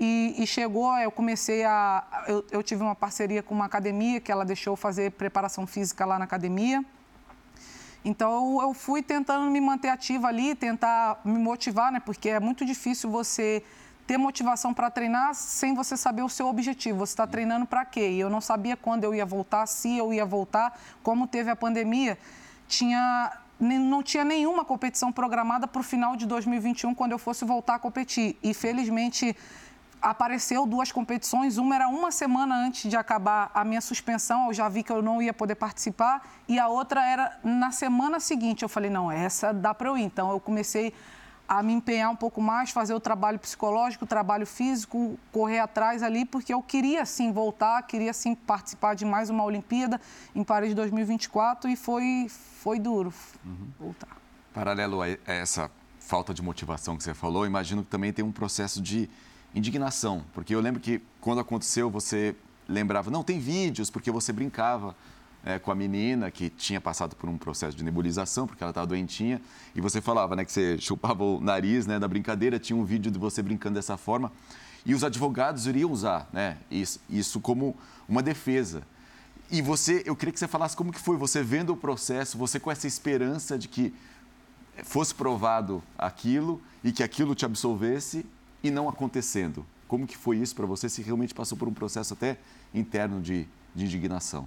E, 0.00 0.34
e 0.38 0.46
chegou, 0.46 0.96
eu 0.98 1.10
comecei 1.10 1.64
a. 1.64 2.24
Eu, 2.28 2.44
eu, 2.52 2.62
tive 2.62 2.82
uma 2.82 2.94
parceria 2.94 3.42
com 3.42 3.54
uma 3.54 3.64
academia 3.64 4.20
que 4.20 4.30
ela 4.30 4.44
deixou 4.44 4.76
fazer 4.76 5.10
preparação 5.12 5.66
física 5.66 6.04
lá 6.04 6.18
na 6.18 6.24
academia. 6.24 6.84
Então 8.04 8.62
eu 8.62 8.72
fui 8.72 9.02
tentando 9.02 9.50
me 9.50 9.60
manter 9.60 9.88
ativa 9.88 10.28
ali, 10.28 10.54
tentar 10.54 11.20
me 11.24 11.38
motivar, 11.38 11.90
né? 11.90 11.98
Porque 12.00 12.28
é 12.28 12.38
muito 12.38 12.64
difícil 12.64 13.10
você 13.10 13.62
ter 14.06 14.16
motivação 14.16 14.72
para 14.72 14.88
treinar 14.88 15.34
sem 15.34 15.74
você 15.74 15.96
saber 15.96 16.22
o 16.22 16.28
seu 16.28 16.46
objetivo. 16.46 17.00
Você 17.00 17.12
está 17.12 17.26
treinando 17.26 17.66
para 17.66 17.84
quê? 17.84 18.08
E 18.08 18.20
eu 18.20 18.30
não 18.30 18.40
sabia 18.40 18.76
quando 18.76 19.02
eu 19.04 19.14
ia 19.14 19.26
voltar, 19.26 19.66
se 19.66 19.98
eu 19.98 20.14
ia 20.14 20.24
voltar. 20.24 20.80
Como 21.02 21.26
teve 21.26 21.50
a 21.50 21.56
pandemia, 21.56 22.16
tinha 22.66 23.32
não 23.60 24.04
tinha 24.04 24.24
nenhuma 24.24 24.64
competição 24.64 25.10
programada 25.10 25.66
para 25.66 25.80
o 25.80 25.82
final 25.82 26.14
de 26.14 26.26
2021, 26.26 26.94
quando 26.94 27.10
eu 27.10 27.18
fosse 27.18 27.44
voltar 27.44 27.74
a 27.74 27.78
competir. 27.78 28.36
E 28.40 28.54
felizmente 28.54 29.36
apareceu 30.00 30.66
duas 30.66 30.92
competições. 30.92 31.58
Uma 31.58 31.74
era 31.74 31.88
uma 31.88 32.10
semana 32.10 32.54
antes 32.56 32.88
de 32.88 32.96
acabar 32.96 33.50
a 33.54 33.64
minha 33.64 33.80
suspensão, 33.80 34.46
eu 34.46 34.54
já 34.54 34.68
vi 34.68 34.82
que 34.82 34.92
eu 34.92 35.02
não 35.02 35.20
ia 35.20 35.32
poder 35.32 35.54
participar. 35.54 36.26
E 36.48 36.58
a 36.58 36.68
outra 36.68 37.04
era 37.04 37.38
na 37.42 37.70
semana 37.70 38.20
seguinte. 38.20 38.62
Eu 38.62 38.68
falei, 38.68 38.90
não, 38.90 39.10
essa 39.10 39.52
dá 39.52 39.74
para 39.74 39.88
eu 39.88 39.98
ir. 39.98 40.02
Então 40.02 40.30
eu 40.30 40.40
comecei 40.40 40.92
a 41.48 41.62
me 41.62 41.72
empenhar 41.72 42.10
um 42.10 42.16
pouco 42.16 42.42
mais, 42.42 42.70
fazer 42.70 42.92
o 42.92 43.00
trabalho 43.00 43.38
psicológico, 43.38 44.04
o 44.04 44.08
trabalho 44.08 44.46
físico, 44.46 45.18
correr 45.32 45.60
atrás 45.60 46.02
ali, 46.02 46.26
porque 46.26 46.52
eu 46.52 46.62
queria 46.62 47.06
sim 47.06 47.32
voltar, 47.32 47.80
queria 47.84 48.12
sim 48.12 48.34
participar 48.34 48.94
de 48.94 49.06
mais 49.06 49.30
uma 49.30 49.42
Olimpíada 49.44 49.98
em 50.34 50.44
Paris 50.44 50.74
2024 50.74 51.70
e 51.70 51.74
foi, 51.74 52.26
foi 52.28 52.78
duro 52.78 53.14
uhum. 53.46 53.68
voltar. 53.80 54.18
Paralelo 54.52 55.00
a 55.00 55.08
essa 55.26 55.70
falta 55.98 56.34
de 56.34 56.42
motivação 56.42 56.98
que 56.98 57.02
você 57.02 57.14
falou, 57.14 57.46
imagino 57.46 57.82
que 57.82 57.90
também 57.90 58.12
tem 58.12 58.22
um 58.22 58.32
processo 58.32 58.82
de 58.82 59.08
indignação, 59.54 60.24
porque 60.32 60.54
eu 60.54 60.60
lembro 60.60 60.80
que 60.80 61.00
quando 61.20 61.40
aconteceu 61.40 61.90
você 61.90 62.34
lembrava, 62.68 63.10
não, 63.10 63.22
tem 63.22 63.38
vídeos, 63.38 63.90
porque 63.90 64.10
você 64.10 64.32
brincava 64.32 64.94
é, 65.44 65.58
com 65.58 65.70
a 65.70 65.74
menina 65.74 66.30
que 66.30 66.50
tinha 66.50 66.80
passado 66.80 67.16
por 67.16 67.28
um 67.28 67.38
processo 67.38 67.76
de 67.76 67.82
nebulização, 67.82 68.46
porque 68.46 68.62
ela 68.62 68.70
estava 68.70 68.86
doentinha, 68.86 69.40
e 69.74 69.80
você 69.80 70.00
falava 70.00 70.36
né, 70.36 70.44
que 70.44 70.52
você 70.52 70.78
chupava 70.78 71.24
o 71.24 71.40
nariz 71.40 71.86
né, 71.86 71.98
da 71.98 72.06
brincadeira, 72.06 72.58
tinha 72.58 72.76
um 72.76 72.84
vídeo 72.84 73.10
de 73.10 73.18
você 73.18 73.42
brincando 73.42 73.76
dessa 73.76 73.96
forma, 73.96 74.30
e 74.84 74.94
os 74.94 75.02
advogados 75.02 75.66
iriam 75.66 75.90
usar 75.90 76.28
né, 76.32 76.58
isso, 76.70 77.00
isso 77.08 77.40
como 77.40 77.74
uma 78.08 78.22
defesa. 78.22 78.82
E 79.50 79.62
você, 79.62 80.02
eu 80.04 80.14
queria 80.14 80.32
que 80.32 80.38
você 80.38 80.48
falasse 80.48 80.76
como 80.76 80.92
que 80.92 81.00
foi 81.00 81.16
você 81.16 81.42
vendo 81.42 81.72
o 81.72 81.76
processo, 81.76 82.36
você 82.36 82.60
com 82.60 82.70
essa 82.70 82.86
esperança 82.86 83.58
de 83.58 83.66
que 83.66 83.94
fosse 84.84 85.14
provado 85.14 85.82
aquilo 85.96 86.60
e 86.84 86.92
que 86.92 87.02
aquilo 87.02 87.34
te 87.34 87.44
absolvesse 87.44 88.24
e 88.62 88.70
não 88.70 88.88
acontecendo. 88.88 89.64
Como 89.86 90.06
que 90.06 90.16
foi 90.16 90.36
isso 90.36 90.54
para 90.54 90.66
você, 90.66 90.88
se 90.88 91.02
realmente 91.02 91.34
passou 91.34 91.56
por 91.56 91.66
um 91.68 91.72
processo 91.72 92.12
até 92.12 92.36
interno 92.74 93.20
de, 93.20 93.48
de 93.74 93.84
indignação? 93.84 94.46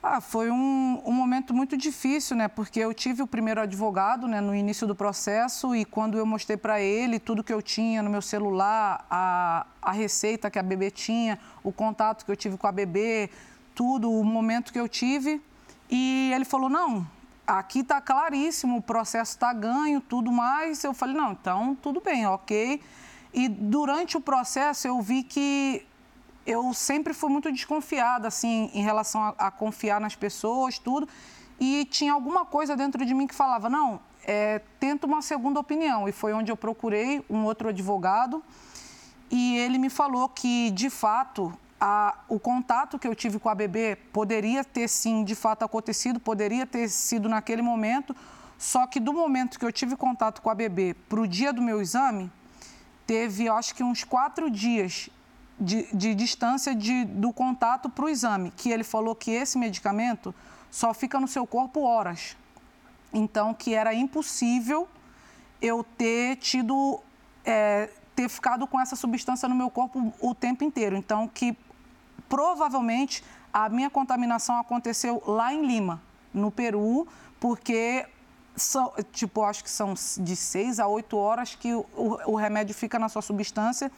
Ah, 0.00 0.20
foi 0.20 0.48
um, 0.48 1.02
um, 1.04 1.12
momento 1.12 1.52
muito 1.52 1.76
difícil, 1.76 2.36
né? 2.36 2.46
Porque 2.46 2.78
eu 2.78 2.94
tive 2.94 3.20
o 3.20 3.26
primeiro 3.26 3.60
advogado 3.60 4.28
né, 4.28 4.40
no 4.40 4.54
início 4.54 4.86
do 4.86 4.94
processo 4.94 5.74
e 5.74 5.84
quando 5.84 6.16
eu 6.16 6.24
mostrei 6.24 6.56
para 6.56 6.80
ele 6.80 7.18
tudo 7.18 7.42
que 7.42 7.52
eu 7.52 7.60
tinha 7.60 8.00
no 8.00 8.08
meu 8.08 8.22
celular, 8.22 9.04
a, 9.10 9.66
a 9.82 9.90
receita 9.90 10.48
que 10.50 10.58
a 10.58 10.62
bebê 10.62 10.88
tinha, 10.88 11.36
o 11.64 11.72
contato 11.72 12.24
que 12.24 12.30
eu 12.30 12.36
tive 12.36 12.56
com 12.56 12.68
a 12.68 12.72
bebê, 12.72 13.28
tudo, 13.74 14.08
o 14.08 14.22
momento 14.24 14.72
que 14.72 14.78
eu 14.78 14.88
tive, 14.88 15.42
e 15.90 16.30
ele 16.32 16.44
falou: 16.44 16.68
não, 16.68 17.04
aqui 17.48 17.80
está 17.80 18.00
claríssimo, 18.00 18.76
o 18.76 18.82
processo 18.82 19.32
está 19.32 19.52
ganho, 19.52 20.00
tudo 20.00 20.30
mais. 20.30 20.84
Eu 20.84 20.92
falei: 20.92 21.16
não, 21.16 21.32
então 21.32 21.74
tudo 21.74 22.00
bem, 22.00 22.26
ok. 22.26 22.80
E 23.32 23.48
durante 23.48 24.16
o 24.16 24.20
processo 24.20 24.86
eu 24.86 25.00
vi 25.00 25.22
que 25.22 25.86
eu 26.46 26.72
sempre 26.72 27.12
fui 27.12 27.30
muito 27.30 27.50
desconfiada, 27.50 28.28
assim, 28.28 28.70
em 28.72 28.82
relação 28.82 29.22
a, 29.22 29.34
a, 29.38 29.50
confiar 29.50 30.00
nas 30.00 30.14
pessoas, 30.14 30.78
tudo. 30.78 31.08
E 31.60 31.84
tinha 31.86 32.12
alguma 32.12 32.44
coisa 32.44 32.76
dentro 32.76 33.04
de 33.04 33.12
mim 33.12 33.26
que 33.26 33.34
falava, 33.34 33.68
não, 33.68 34.00
é, 34.24 34.60
tenta 34.78 35.06
uma 35.06 35.20
segunda 35.20 35.58
opinião. 35.58 36.08
E 36.08 36.12
foi 36.12 36.32
onde 36.32 36.52
eu 36.52 36.56
procurei 36.56 37.24
um 37.28 37.44
outro 37.44 37.68
advogado 37.68 38.42
e 39.30 39.58
ele 39.58 39.78
me 39.78 39.90
falou 39.90 40.28
que, 40.28 40.70
de 40.70 40.88
fato, 40.88 41.52
a, 41.80 42.18
o 42.28 42.38
contato 42.38 42.98
que 42.98 43.06
eu 43.06 43.14
tive 43.14 43.38
com 43.38 43.48
a 43.48 43.54
bebê 43.54 43.96
poderia 44.12 44.64
ter, 44.64 44.88
sim, 44.88 45.24
de 45.24 45.34
fato 45.34 45.64
acontecido, 45.64 46.18
poderia 46.18 46.66
ter 46.66 46.88
sido 46.88 47.28
naquele 47.28 47.62
momento, 47.62 48.14
só 48.58 48.86
que 48.86 48.98
do 48.98 49.12
momento 49.12 49.58
que 49.58 49.64
eu 49.64 49.72
tive 49.72 49.96
contato 49.96 50.42
com 50.42 50.50
a 50.50 50.54
bebê 50.54 50.94
para 51.08 51.20
o 51.20 51.26
dia 51.26 51.52
do 51.52 51.62
meu 51.62 51.80
exame, 51.80 52.30
teve, 53.06 53.48
acho 53.48 53.74
que 53.74 53.82
uns 53.82 54.02
quatro 54.04 54.50
dias 54.50 55.08
de, 55.58 55.88
de 55.94 56.14
distância 56.14 56.74
de, 56.74 57.04
do 57.04 57.32
contato 57.32 57.88
para 57.88 58.04
o 58.04 58.08
exame, 58.08 58.52
que 58.56 58.70
ele 58.70 58.84
falou 58.84 59.14
que 59.14 59.30
esse 59.30 59.56
medicamento 59.56 60.34
só 60.70 60.92
fica 60.92 61.18
no 61.18 61.28
seu 61.28 61.46
corpo 61.46 61.80
horas. 61.80 62.36
Então, 63.12 63.54
que 63.54 63.74
era 63.74 63.94
impossível 63.94 64.88
eu 65.62 65.84
ter 65.96 66.36
tido, 66.36 67.00
é, 67.44 67.88
ter 68.14 68.28
ficado 68.28 68.66
com 68.66 68.80
essa 68.80 68.94
substância 68.94 69.48
no 69.48 69.54
meu 69.54 69.70
corpo 69.70 70.12
o 70.20 70.34
tempo 70.34 70.62
inteiro. 70.62 70.96
Então, 70.96 71.26
que 71.26 71.56
provavelmente 72.28 73.22
a 73.52 73.68
minha 73.68 73.90
contaminação 73.90 74.58
aconteceu 74.58 75.22
lá 75.26 75.52
em 75.52 75.66
Lima, 75.66 76.00
no 76.32 76.50
Peru, 76.50 77.06
porque 77.40 78.06
são, 78.56 78.92
tipo, 79.12 79.42
acho 79.42 79.62
que 79.62 79.70
são 79.70 79.94
de 80.18 80.36
seis 80.36 80.78
a 80.80 80.86
oito 80.86 81.16
horas 81.16 81.54
que 81.54 81.72
o, 81.74 81.86
o 82.26 82.34
remédio 82.36 82.74
fica 82.74 82.98
na 82.98 83.08
sua 83.08 83.22
substância. 83.22 83.90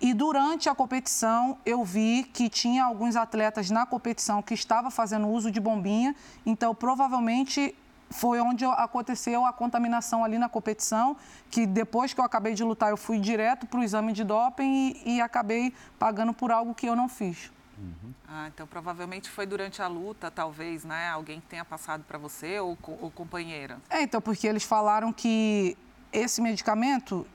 E 0.00 0.12
durante 0.12 0.68
a 0.68 0.74
competição, 0.74 1.56
eu 1.64 1.84
vi 1.84 2.24
que 2.24 2.48
tinha 2.48 2.84
alguns 2.84 3.14
atletas 3.14 3.70
na 3.70 3.86
competição 3.86 4.42
que 4.42 4.52
estavam 4.52 4.90
fazendo 4.90 5.28
uso 5.28 5.48
de 5.48 5.60
bombinha, 5.60 6.16
então 6.44 6.74
provavelmente 6.74 7.72
foi 8.12 8.40
onde 8.40 8.64
aconteceu 8.64 9.44
a 9.44 9.52
contaminação 9.52 10.24
ali 10.24 10.38
na 10.38 10.48
competição, 10.48 11.16
que 11.50 11.66
depois 11.66 12.12
que 12.12 12.20
eu 12.20 12.24
acabei 12.24 12.54
de 12.54 12.62
lutar, 12.62 12.90
eu 12.90 12.96
fui 12.96 13.18
direto 13.18 13.66
para 13.66 13.80
o 13.80 13.82
exame 13.82 14.12
de 14.12 14.22
doping 14.22 14.94
e, 15.04 15.16
e, 15.16 15.20
acabei 15.20 15.72
pagando 15.98 16.32
por 16.32 16.50
algo 16.50 16.74
que 16.74 16.86
eu 16.86 16.94
não 16.94 17.08
fiz. 17.08 17.50
Uhum. 17.78 18.12
Ah, 18.28 18.48
então 18.48 18.66
provavelmente 18.66 19.28
foi 19.28 19.46
durante 19.46 19.82
a 19.82 19.88
luta, 19.88 20.30
talvez, 20.30 20.84
né? 20.84 21.08
Alguém 21.08 21.42
tenha 21.48 21.64
passado 21.64 22.04
para 22.04 22.18
você 22.18 22.60
ou, 22.60 22.78
ou 23.00 23.10
companheira. 23.10 23.78
É, 23.90 24.02
então, 24.02 24.20
porque 24.20 24.46
eles 24.46 24.62
falaram 24.62 25.12
que 25.12 25.76
esse 26.12 26.40
medicamento 26.40 27.26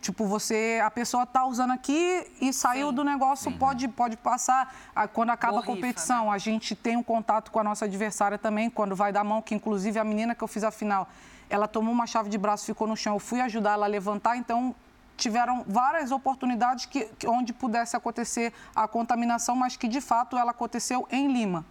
Tipo, 0.00 0.26
você, 0.26 0.80
a 0.84 0.90
pessoa 0.90 1.26
tá 1.26 1.44
usando 1.46 1.72
aqui 1.72 2.26
e 2.40 2.52
saiu 2.52 2.90
Sim. 2.90 2.94
do 2.94 3.04
negócio, 3.04 3.50
pode, 3.52 3.88
pode 3.88 4.16
passar. 4.16 4.74
Quando 5.12 5.30
acaba 5.30 5.54
Borrifa, 5.54 5.72
a 5.72 5.74
competição, 5.74 6.26
né? 6.26 6.32
a 6.32 6.38
gente 6.38 6.74
tem 6.74 6.96
um 6.96 7.02
contato 7.02 7.50
com 7.50 7.58
a 7.58 7.64
nossa 7.64 7.86
adversária 7.86 8.38
também, 8.38 8.70
quando 8.70 8.94
vai 8.94 9.12
dar 9.12 9.24
mão, 9.24 9.42
que 9.42 9.54
inclusive 9.54 9.98
a 9.98 10.04
menina 10.04 10.34
que 10.34 10.44
eu 10.44 10.48
fiz 10.48 10.62
a 10.62 10.70
final, 10.70 11.08
ela 11.50 11.66
tomou 11.66 11.92
uma 11.92 12.06
chave 12.06 12.28
de 12.28 12.38
braço, 12.38 12.66
ficou 12.66 12.86
no 12.86 12.96
chão, 12.96 13.14
eu 13.14 13.18
fui 13.18 13.40
ajudar 13.40 13.72
ela 13.72 13.86
a 13.86 13.88
levantar, 13.88 14.36
então 14.36 14.74
tiveram 15.16 15.64
várias 15.66 16.10
oportunidades 16.10 16.86
que, 16.86 17.08
onde 17.26 17.52
pudesse 17.52 17.96
acontecer 17.96 18.52
a 18.74 18.86
contaminação, 18.86 19.56
mas 19.56 19.76
que 19.76 19.88
de 19.88 20.00
fato 20.00 20.36
ela 20.36 20.50
aconteceu 20.50 21.06
em 21.10 21.32
Lima. 21.32 21.64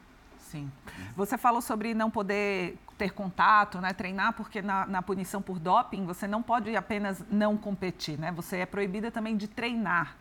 Sim. 0.55 0.71
Você 1.17 1.37
falou 1.37 1.61
sobre 1.61 1.93
não 1.93 2.09
poder 2.09 2.77
ter 2.97 3.11
contato, 3.11 3.81
né, 3.81 3.91
treinar, 3.91 4.33
porque 4.33 4.61
na, 4.61 4.85
na, 4.85 5.01
punição 5.01 5.41
por 5.41 5.59
doping 5.59 6.05
você 6.05 6.27
não 6.27 6.41
pode 6.41 6.73
apenas 6.77 7.21
não 7.29 7.57
competir, 7.57 8.17
né? 8.17 8.31
Você 8.31 8.57
é 8.57 8.65
proibida 8.65 9.11
também 9.11 9.35
de 9.35 9.47
treinar. 9.49 10.15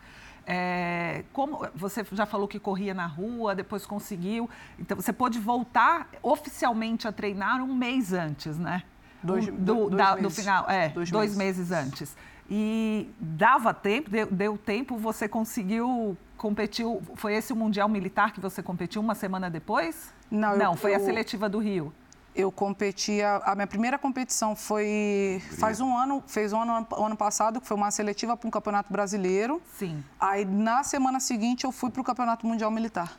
É, 0.45 1.23
como 1.31 1.65
você 1.73 2.05
já 2.11 2.25
falou 2.25 2.47
que 2.47 2.59
corria 2.59 2.93
na 2.93 3.07
rua, 3.07 3.55
depois 3.55 3.85
conseguiu, 3.85 4.49
então 4.77 4.95
você 4.95 5.13
pode 5.13 5.39
voltar 5.39 6.07
oficialmente 6.21 7.07
a 7.07 7.11
treinar 7.11 7.63
um 7.63 7.73
mês 7.73 8.11
antes, 8.11 8.57
né? 8.57 8.83
Dois, 9.23 9.47
do, 9.47 9.89
dois 9.89 9.89
da, 9.91 10.15
do 10.15 10.29
final, 10.29 10.69
é, 10.69 10.89
dois, 10.89 11.09
dois 11.09 11.35
meses. 11.35 11.69
meses. 11.69 11.87
antes. 11.87 12.17
E 12.47 13.09
dava 13.19 13.73
tempo, 13.73 14.09
deu, 14.09 14.27
deu 14.27 14.57
tempo, 14.57 14.97
você 14.97 15.27
conseguiu 15.27 16.15
competiu. 16.37 17.01
Foi 17.15 17.33
esse 17.33 17.53
o 17.53 17.55
Mundial 17.55 17.89
Militar 17.89 18.31
que 18.31 18.39
você 18.39 18.61
competiu 18.61 19.01
uma 19.01 19.15
semana 19.15 19.49
depois? 19.49 20.13
Não, 20.29 20.57
Não 20.57 20.71
eu, 20.71 20.77
foi 20.77 20.91
eu, 20.91 20.97
a 20.97 20.99
seletiva 20.99 21.49
do 21.49 21.59
Rio. 21.59 21.93
Eu 22.35 22.51
competia. 22.51 23.37
A 23.45 23.55
minha 23.55 23.67
primeira 23.67 23.97
competição 23.97 24.55
foi. 24.55 25.41
Faz 25.57 25.79
um 25.79 25.97
ano, 25.97 26.21
fez 26.27 26.51
um 26.51 26.59
ano, 26.59 26.85
ano 26.97 27.15
passado, 27.15 27.61
que 27.61 27.67
foi 27.67 27.77
uma 27.77 27.89
seletiva 27.91 28.35
para 28.35 28.47
um 28.47 28.51
campeonato 28.51 28.91
brasileiro. 28.91 29.61
Sim. 29.77 30.03
Aí 30.19 30.43
na 30.43 30.83
semana 30.83 31.19
seguinte 31.19 31.63
eu 31.63 31.71
fui 31.71 31.89
para 31.89 32.01
o 32.01 32.03
Campeonato 32.03 32.45
Mundial 32.45 32.69
Militar. 32.69 33.17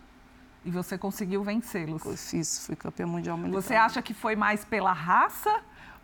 E 0.66 0.70
você 0.70 0.98
conseguiu 0.98 1.44
vencê-los? 1.44 2.04
Eu 2.04 2.16
fiz, 2.16 2.66
fui 2.66 2.74
campeã 2.74 3.06
mundial 3.06 3.38
militar. 3.38 3.62
Você 3.62 3.76
acha 3.76 4.02
que 4.02 4.12
foi 4.12 4.34
mais 4.34 4.64
pela 4.64 4.92
raça 4.92 5.60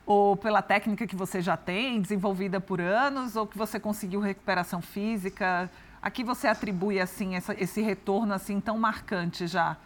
ou 0.07 0.37
pela 0.37 0.63
técnica 0.63 1.05
que 1.05 1.17
você 1.17 1.41
já 1.41 1.57
tem, 1.57 2.01
desenvolvida 2.01 2.61
por 2.61 2.81
anos, 2.81 3.35
ou 3.35 3.45
que 3.45 3.59
você 3.59 3.81
conseguiu 3.81 4.21
recuperação 4.21 4.81
física? 4.81 5.69
A 6.03 6.11
que 6.11 6.25
você 6.25 6.49
atribui 6.49 7.01
assim 7.01 7.37
essa, 7.37 7.55
esse 7.57 7.81
retorno 7.81 8.35
assim 8.35 8.61
tão 8.61 8.77
marcante 8.77 9.47
já? 9.47 9.77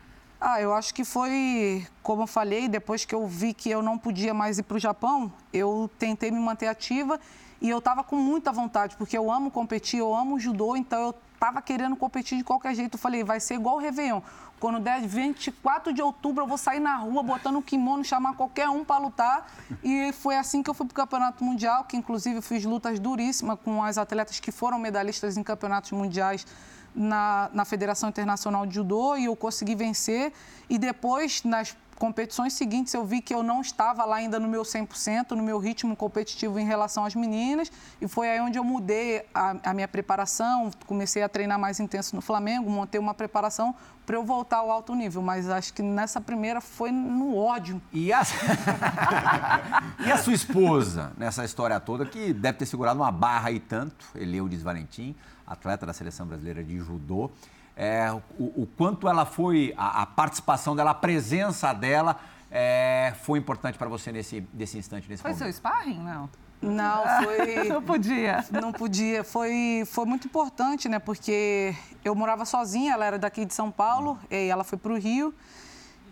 Ah, 0.40 0.60
eu 0.60 0.72
acho 0.72 0.94
que 0.94 1.04
foi, 1.04 1.86
como 2.02 2.22
eu 2.22 2.26
falei, 2.26 2.68
depois 2.68 3.04
que 3.04 3.14
eu 3.14 3.26
vi 3.26 3.52
que 3.52 3.70
eu 3.70 3.82
não 3.82 3.98
podia 3.98 4.32
mais 4.32 4.58
ir 4.58 4.62
para 4.62 4.76
o 4.76 4.80
Japão, 4.80 5.30
eu 5.52 5.90
tentei 5.98 6.30
me 6.30 6.38
manter 6.38 6.68
ativa 6.68 7.20
e 7.60 7.68
eu 7.68 7.78
estava 7.78 8.02
com 8.02 8.16
muita 8.16 8.50
vontade, 8.50 8.96
porque 8.96 9.16
eu 9.16 9.30
amo 9.30 9.50
competir, 9.50 9.98
eu 10.00 10.14
amo 10.14 10.38
judô, 10.38 10.74
então 10.74 11.00
eu 11.00 11.14
estava 11.36 11.62
querendo 11.62 11.94
competir 11.94 12.38
de 12.38 12.44
qualquer 12.44 12.74
jeito. 12.74 12.94
Eu 12.94 12.98
falei, 12.98 13.22
vai 13.22 13.38
ser 13.38 13.54
igual 13.54 13.76
o 13.76 13.78
Réveillon. 13.78 14.20
Quando 14.58 14.80
der 14.80 15.00
24 15.02 15.92
de 15.92 16.02
outubro, 16.02 16.42
eu 16.42 16.48
vou 16.48 16.56
sair 16.58 16.80
na 16.80 16.96
rua 16.96 17.22
botando 17.22 17.56
um 17.56 17.62
kimono, 17.62 18.02
chamar 18.02 18.34
qualquer 18.34 18.68
um 18.68 18.84
para 18.84 18.98
lutar. 18.98 19.46
E 19.84 20.12
foi 20.12 20.36
assim 20.36 20.62
que 20.62 20.70
eu 20.70 20.74
fui 20.74 20.86
para 20.86 20.92
o 20.92 20.96
Campeonato 20.96 21.44
Mundial, 21.44 21.84
que 21.84 21.96
inclusive 21.96 22.36
eu 22.36 22.42
fiz 22.42 22.64
lutas 22.64 22.98
duríssimas 22.98 23.58
com 23.62 23.84
as 23.84 23.98
atletas 23.98 24.40
que 24.40 24.50
foram 24.50 24.78
medalhistas 24.78 25.36
em 25.36 25.42
campeonatos 25.42 25.92
mundiais 25.92 26.46
na, 26.94 27.50
na 27.52 27.64
Federação 27.66 28.08
Internacional 28.08 28.64
de 28.64 28.74
Judô 28.74 29.16
e 29.16 29.26
eu 29.26 29.36
consegui 29.36 29.74
vencer. 29.74 30.32
E 30.70 30.78
depois, 30.78 31.44
nas 31.44 31.76
competições 31.98 32.52
seguintes 32.52 32.94
eu 32.94 33.04
vi 33.04 33.20
que 33.20 33.34
eu 33.34 33.42
não 33.42 33.60
estava 33.60 34.04
lá 34.04 34.16
ainda 34.16 34.38
no 34.38 34.48
meu 34.48 34.62
100%, 34.62 35.32
no 35.32 35.42
meu 35.42 35.58
ritmo 35.58 35.96
competitivo 35.96 36.58
em 36.58 36.66
relação 36.66 37.04
às 37.04 37.14
meninas, 37.14 37.70
e 38.00 38.06
foi 38.06 38.30
aí 38.30 38.40
onde 38.40 38.58
eu 38.58 38.64
mudei 38.64 39.26
a, 39.34 39.56
a 39.70 39.74
minha 39.74 39.88
preparação, 39.88 40.70
comecei 40.86 41.22
a 41.22 41.28
treinar 41.28 41.58
mais 41.58 41.80
intenso 41.80 42.14
no 42.14 42.22
Flamengo, 42.22 42.70
montei 42.70 43.00
uma 43.00 43.14
preparação 43.14 43.74
para 44.04 44.16
eu 44.16 44.24
voltar 44.24 44.58
ao 44.58 44.70
alto 44.70 44.94
nível, 44.94 45.20
mas 45.20 45.48
acho 45.50 45.74
que 45.74 45.82
nessa 45.82 46.20
primeira 46.20 46.60
foi 46.60 46.92
no 46.92 47.36
ódio. 47.36 47.82
E 47.92 48.12
a, 48.12 48.22
e 50.06 50.12
a 50.12 50.16
sua 50.18 50.32
esposa, 50.32 51.12
nessa 51.18 51.44
história 51.44 51.78
toda, 51.80 52.06
que 52.06 52.32
deve 52.32 52.58
ter 52.58 52.66
segurado 52.66 53.00
uma 53.00 53.10
barra 53.10 53.48
aí 53.48 53.58
tanto, 53.58 54.06
Eleudes 54.14 54.62
Valentim, 54.62 55.14
atleta 55.44 55.84
da 55.84 55.92
seleção 55.92 56.26
brasileira 56.26 56.62
de 56.62 56.78
judô, 56.78 57.30
é, 57.76 58.10
o, 58.38 58.62
o, 58.62 58.68
quanto 58.76 59.08
ela 59.08 59.26
foi, 59.26 59.74
a, 59.76 60.02
a, 60.02 60.06
participação 60.06 60.74
dela, 60.74 60.92
a 60.92 60.94
presença 60.94 61.72
dela 61.74 62.16
é, 62.50 63.12
foi 63.22 63.38
importante 63.38 63.76
para 63.76 63.88
você 63.88 64.10
nesse, 64.10 64.46
nesse 64.54 64.78
instante, 64.78 65.08
nesse 65.08 65.22
foi 65.22 65.32
momento. 65.32 65.44
Foi 65.44 65.52
seu 65.52 65.58
sparring, 65.58 65.98
não? 66.02 66.30
Não, 66.62 67.04
foi. 67.22 67.64
não 67.68 67.82
podia. 67.82 68.44
Não 68.50 68.72
podia. 68.72 69.22
Foi, 69.22 69.84
foi 69.86 70.04
muito 70.06 70.26
importante, 70.26 70.88
né? 70.88 70.98
Porque 70.98 71.74
eu 72.04 72.14
morava 72.14 72.44
sozinha, 72.44 72.94
ela 72.94 73.04
era 73.04 73.18
daqui 73.18 73.44
de 73.44 73.52
São 73.52 73.70
Paulo, 73.70 74.18
e 74.30 74.48
ela 74.48 74.64
foi 74.64 74.78
para 74.78 74.92
o 74.92 74.98
Rio. 74.98 75.34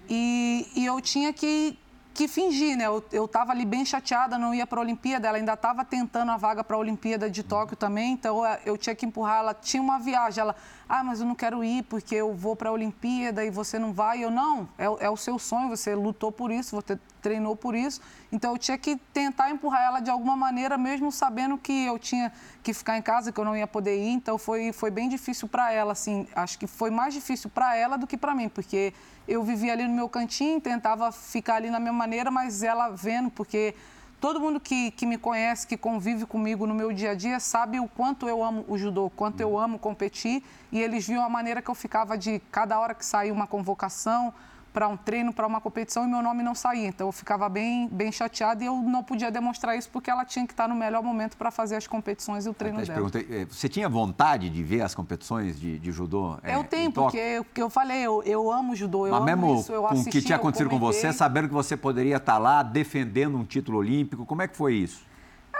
E, 0.08 0.68
e 0.76 0.84
eu 0.84 1.00
tinha 1.00 1.32
que, 1.32 1.78
que 2.12 2.28
fingir, 2.28 2.76
né? 2.76 2.84
Eu 3.10 3.24
estava 3.24 3.52
ali 3.52 3.64
bem 3.64 3.84
chateada, 3.84 4.36
não 4.36 4.54
ia 4.54 4.66
para 4.66 4.78
a 4.78 4.82
Olimpíada, 4.82 5.26
ela 5.26 5.38
ainda 5.38 5.54
estava 5.54 5.84
tentando 5.84 6.30
a 6.30 6.36
vaga 6.36 6.62
para 6.62 6.76
a 6.76 6.78
Olimpíada 6.78 7.30
de 7.30 7.42
Tóquio 7.42 7.76
também, 7.76 8.12
então 8.12 8.42
eu 8.66 8.76
tinha 8.76 8.94
que 8.94 9.06
empurrar. 9.06 9.38
Ela 9.38 9.54
tinha 9.54 9.82
uma 9.82 9.98
viagem, 9.98 10.42
ela, 10.42 10.54
ah, 10.88 11.02
mas 11.02 11.20
eu 11.20 11.26
não 11.26 11.34
quero 11.34 11.64
ir 11.64 11.82
porque 11.84 12.14
eu 12.14 12.34
vou 12.34 12.54
para 12.54 12.68
a 12.68 12.72
Olimpíada 12.72 13.44
e 13.44 13.50
você 13.50 13.78
não 13.78 13.92
vai. 13.92 14.22
Eu, 14.22 14.30
não, 14.30 14.68
é, 14.78 14.84
é, 14.84 15.10
o 15.10 15.16
seu 15.16 15.38
sonho, 15.38 15.68
você 15.68 15.94
lutou 15.94 16.30
por 16.30 16.50
isso, 16.50 16.76
você 16.76 16.98
treinou 17.22 17.56
por 17.56 17.74
isso. 17.74 18.00
Então 18.30 18.52
eu 18.52 18.58
tinha 18.58 18.76
que 18.76 18.96
tentar 19.12 19.50
empurrar 19.50 19.82
ela 19.82 20.00
de 20.00 20.10
alguma 20.10 20.36
maneira, 20.36 20.76
mesmo 20.76 21.10
sabendo 21.10 21.56
que 21.56 21.86
eu 21.86 21.98
tinha 21.98 22.30
que 22.62 22.74
ficar 22.74 22.98
em 22.98 23.02
casa, 23.02 23.32
que 23.32 23.40
eu 23.40 23.44
não 23.44 23.56
ia 23.56 23.66
poder 23.66 23.96
ir. 23.96 24.10
Então 24.10 24.36
foi, 24.36 24.72
foi 24.72 24.90
bem 24.90 25.08
difícil 25.08 25.48
para 25.48 25.72
ela, 25.72 25.92
assim. 25.92 26.26
Acho 26.34 26.58
que 26.58 26.66
foi 26.66 26.90
mais 26.90 27.14
difícil 27.14 27.48
para 27.48 27.74
ela 27.76 27.96
do 27.96 28.06
que 28.06 28.16
para 28.16 28.34
mim, 28.34 28.48
porque 28.48 28.92
eu 29.26 29.42
vivia 29.42 29.72
ali 29.72 29.88
no 29.88 29.94
meu 29.94 30.08
cantinho, 30.08 30.60
tentava 30.60 31.10
ficar 31.10 31.56
ali 31.56 31.70
na 31.70 31.80
minha 31.80 31.92
maneira, 31.92 32.30
mas 32.30 32.62
ela 32.62 32.90
vendo, 32.90 33.30
porque 33.30 33.74
todo 34.24 34.40
mundo 34.40 34.58
que, 34.58 34.90
que 34.92 35.04
me 35.04 35.18
conhece, 35.18 35.66
que 35.66 35.76
convive 35.76 36.24
comigo 36.24 36.66
no 36.66 36.74
meu 36.74 36.90
dia 36.94 37.10
a 37.10 37.14
dia, 37.14 37.38
sabe 37.38 37.78
o 37.78 37.86
quanto 37.86 38.26
eu 38.26 38.42
amo 38.42 38.64
o 38.66 38.78
judô, 38.78 39.10
quanto 39.10 39.38
eu 39.42 39.58
amo 39.58 39.78
competir. 39.78 40.42
E 40.72 40.80
eles 40.80 41.06
viam 41.06 41.22
a 41.22 41.28
maneira 41.28 41.60
que 41.60 41.70
eu 41.70 41.74
ficava 41.74 42.16
de 42.16 42.40
cada 42.50 42.80
hora 42.80 42.94
que 42.94 43.04
saía 43.04 43.30
uma 43.30 43.46
convocação, 43.46 44.32
para 44.74 44.88
um 44.88 44.96
treino, 44.96 45.32
para 45.32 45.46
uma 45.46 45.60
competição 45.60 46.04
e 46.04 46.08
meu 46.08 46.20
nome 46.20 46.42
não 46.42 46.52
saía. 46.52 46.88
Então 46.88 47.06
eu 47.06 47.12
ficava 47.12 47.48
bem, 47.48 47.88
bem 47.88 48.10
chateada 48.10 48.64
e 48.64 48.66
eu 48.66 48.76
não 48.76 49.04
podia 49.04 49.30
demonstrar 49.30 49.78
isso 49.78 49.88
porque 49.88 50.10
ela 50.10 50.24
tinha 50.24 50.44
que 50.44 50.52
estar 50.52 50.68
no 50.68 50.74
melhor 50.74 51.00
momento 51.00 51.36
para 51.36 51.52
fazer 51.52 51.76
as 51.76 51.86
competições 51.86 52.44
e 52.44 52.48
o 52.48 52.52
treino 52.52 52.78
Até 52.78 52.88
dela. 52.88 53.08
Perguntei, 53.08 53.42
eh, 53.42 53.46
você 53.48 53.68
tinha 53.68 53.88
vontade 53.88 54.50
de 54.50 54.62
ver 54.64 54.82
as 54.82 54.92
competições 54.92 55.60
de, 55.60 55.78
de 55.78 55.92
judô? 55.92 56.36
Eu 56.42 56.60
é, 56.60 56.62
tenho, 56.64 56.90
porque, 56.90 57.40
porque 57.44 57.62
eu 57.62 57.70
falei, 57.70 57.98
eu, 57.98 58.20
eu 58.24 58.50
amo 58.50 58.74
judô, 58.74 59.06
eu 59.06 59.12
Mas 59.12 59.20
amo 59.20 59.26
mesmo 59.26 59.60
isso, 59.60 59.72
eu 59.72 59.82
com 59.82 59.88
assisti, 59.88 60.08
o 60.08 60.12
que 60.12 60.22
tinha 60.22 60.36
acontecido 60.36 60.68
com 60.68 60.78
você, 60.80 61.12
sabendo 61.12 61.46
que 61.46 61.54
você 61.54 61.76
poderia 61.76 62.16
estar 62.16 62.38
lá 62.38 62.64
defendendo 62.64 63.38
um 63.38 63.44
título 63.44 63.78
olímpico, 63.78 64.26
como 64.26 64.42
é 64.42 64.48
que 64.48 64.56
foi 64.56 64.74
isso? 64.74 65.06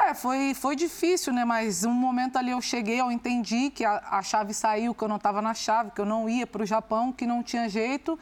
É, 0.00 0.12
foi, 0.12 0.55
foi 0.55 0.74
difícil, 0.74 1.33
né? 1.33 1.44
Mas 1.44 1.85
um 1.85 1.92
momento 1.92 2.37
ali 2.37 2.50
eu 2.50 2.61
cheguei, 2.61 3.00
eu 3.00 3.12
entendi 3.12 3.70
que 3.70 3.85
a, 3.85 4.03
a 4.11 4.22
chave 4.22 4.53
saiu, 4.53 4.92
que 4.92 5.05
eu 5.05 5.09
não 5.09 5.16
estava 5.16 5.40
na 5.40 5.55
chave, 5.55 5.92
que 5.92 6.00
eu 6.00 6.05
não 6.05 6.29
ia 6.29 6.48
para 6.48 6.64
o 6.64 6.66
Japão, 6.66 7.12
que 7.12 7.24
não 7.24 7.44
tinha 7.44 7.68
jeito. 7.68 8.18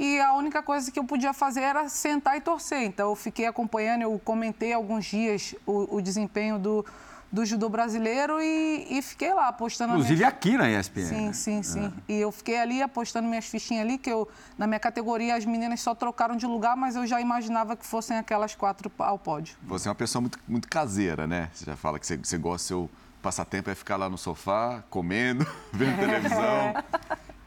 E 0.00 0.18
a 0.18 0.32
única 0.32 0.62
coisa 0.62 0.90
que 0.90 0.98
eu 0.98 1.04
podia 1.04 1.34
fazer 1.34 1.60
era 1.60 1.86
sentar 1.90 2.34
e 2.34 2.40
torcer. 2.40 2.84
Então, 2.84 3.10
eu 3.10 3.14
fiquei 3.14 3.44
acompanhando, 3.44 4.00
eu 4.00 4.18
comentei 4.24 4.72
alguns 4.72 5.04
dias 5.04 5.54
o, 5.66 5.96
o 5.96 6.00
desempenho 6.00 6.58
do, 6.58 6.86
do 7.30 7.44
judô 7.44 7.68
brasileiro 7.68 8.40
e, 8.40 8.86
e 8.88 9.02
fiquei 9.02 9.34
lá 9.34 9.48
apostando. 9.48 9.92
Inclusive 9.92 10.16
minhas... 10.16 10.32
aqui 10.32 10.56
na 10.56 10.70
ESPN. 10.70 11.04
Sim, 11.04 11.26
né? 11.26 11.32
sim, 11.34 11.62
sim. 11.62 11.92
Ah. 11.94 12.02
E 12.08 12.18
eu 12.18 12.32
fiquei 12.32 12.58
ali 12.58 12.80
apostando 12.80 13.28
minhas 13.28 13.44
fichinhas 13.44 13.84
ali, 13.84 13.98
que 13.98 14.10
eu, 14.10 14.26
na 14.56 14.66
minha 14.66 14.80
categoria, 14.80 15.34
as 15.34 15.44
meninas 15.44 15.82
só 15.82 15.94
trocaram 15.94 16.34
de 16.34 16.46
lugar, 16.46 16.74
mas 16.78 16.96
eu 16.96 17.06
já 17.06 17.20
imaginava 17.20 17.76
que 17.76 17.84
fossem 17.84 18.16
aquelas 18.16 18.54
quatro 18.54 18.90
ao 19.00 19.18
pódio. 19.18 19.54
Você 19.64 19.86
é 19.86 19.90
uma 19.90 19.94
pessoa 19.94 20.22
muito, 20.22 20.38
muito 20.48 20.66
caseira, 20.66 21.26
né? 21.26 21.50
Você 21.52 21.66
já 21.66 21.76
fala 21.76 21.98
que 21.98 22.06
você, 22.06 22.16
você 22.16 22.38
gosta 22.38 22.66
seu 22.68 22.88
passatempo 23.20 23.68
é 23.68 23.74
ficar 23.74 23.98
lá 23.98 24.08
no 24.08 24.16
sofá, 24.16 24.82
comendo, 24.88 25.46
vendo 25.70 25.98
televisão. 26.00 26.72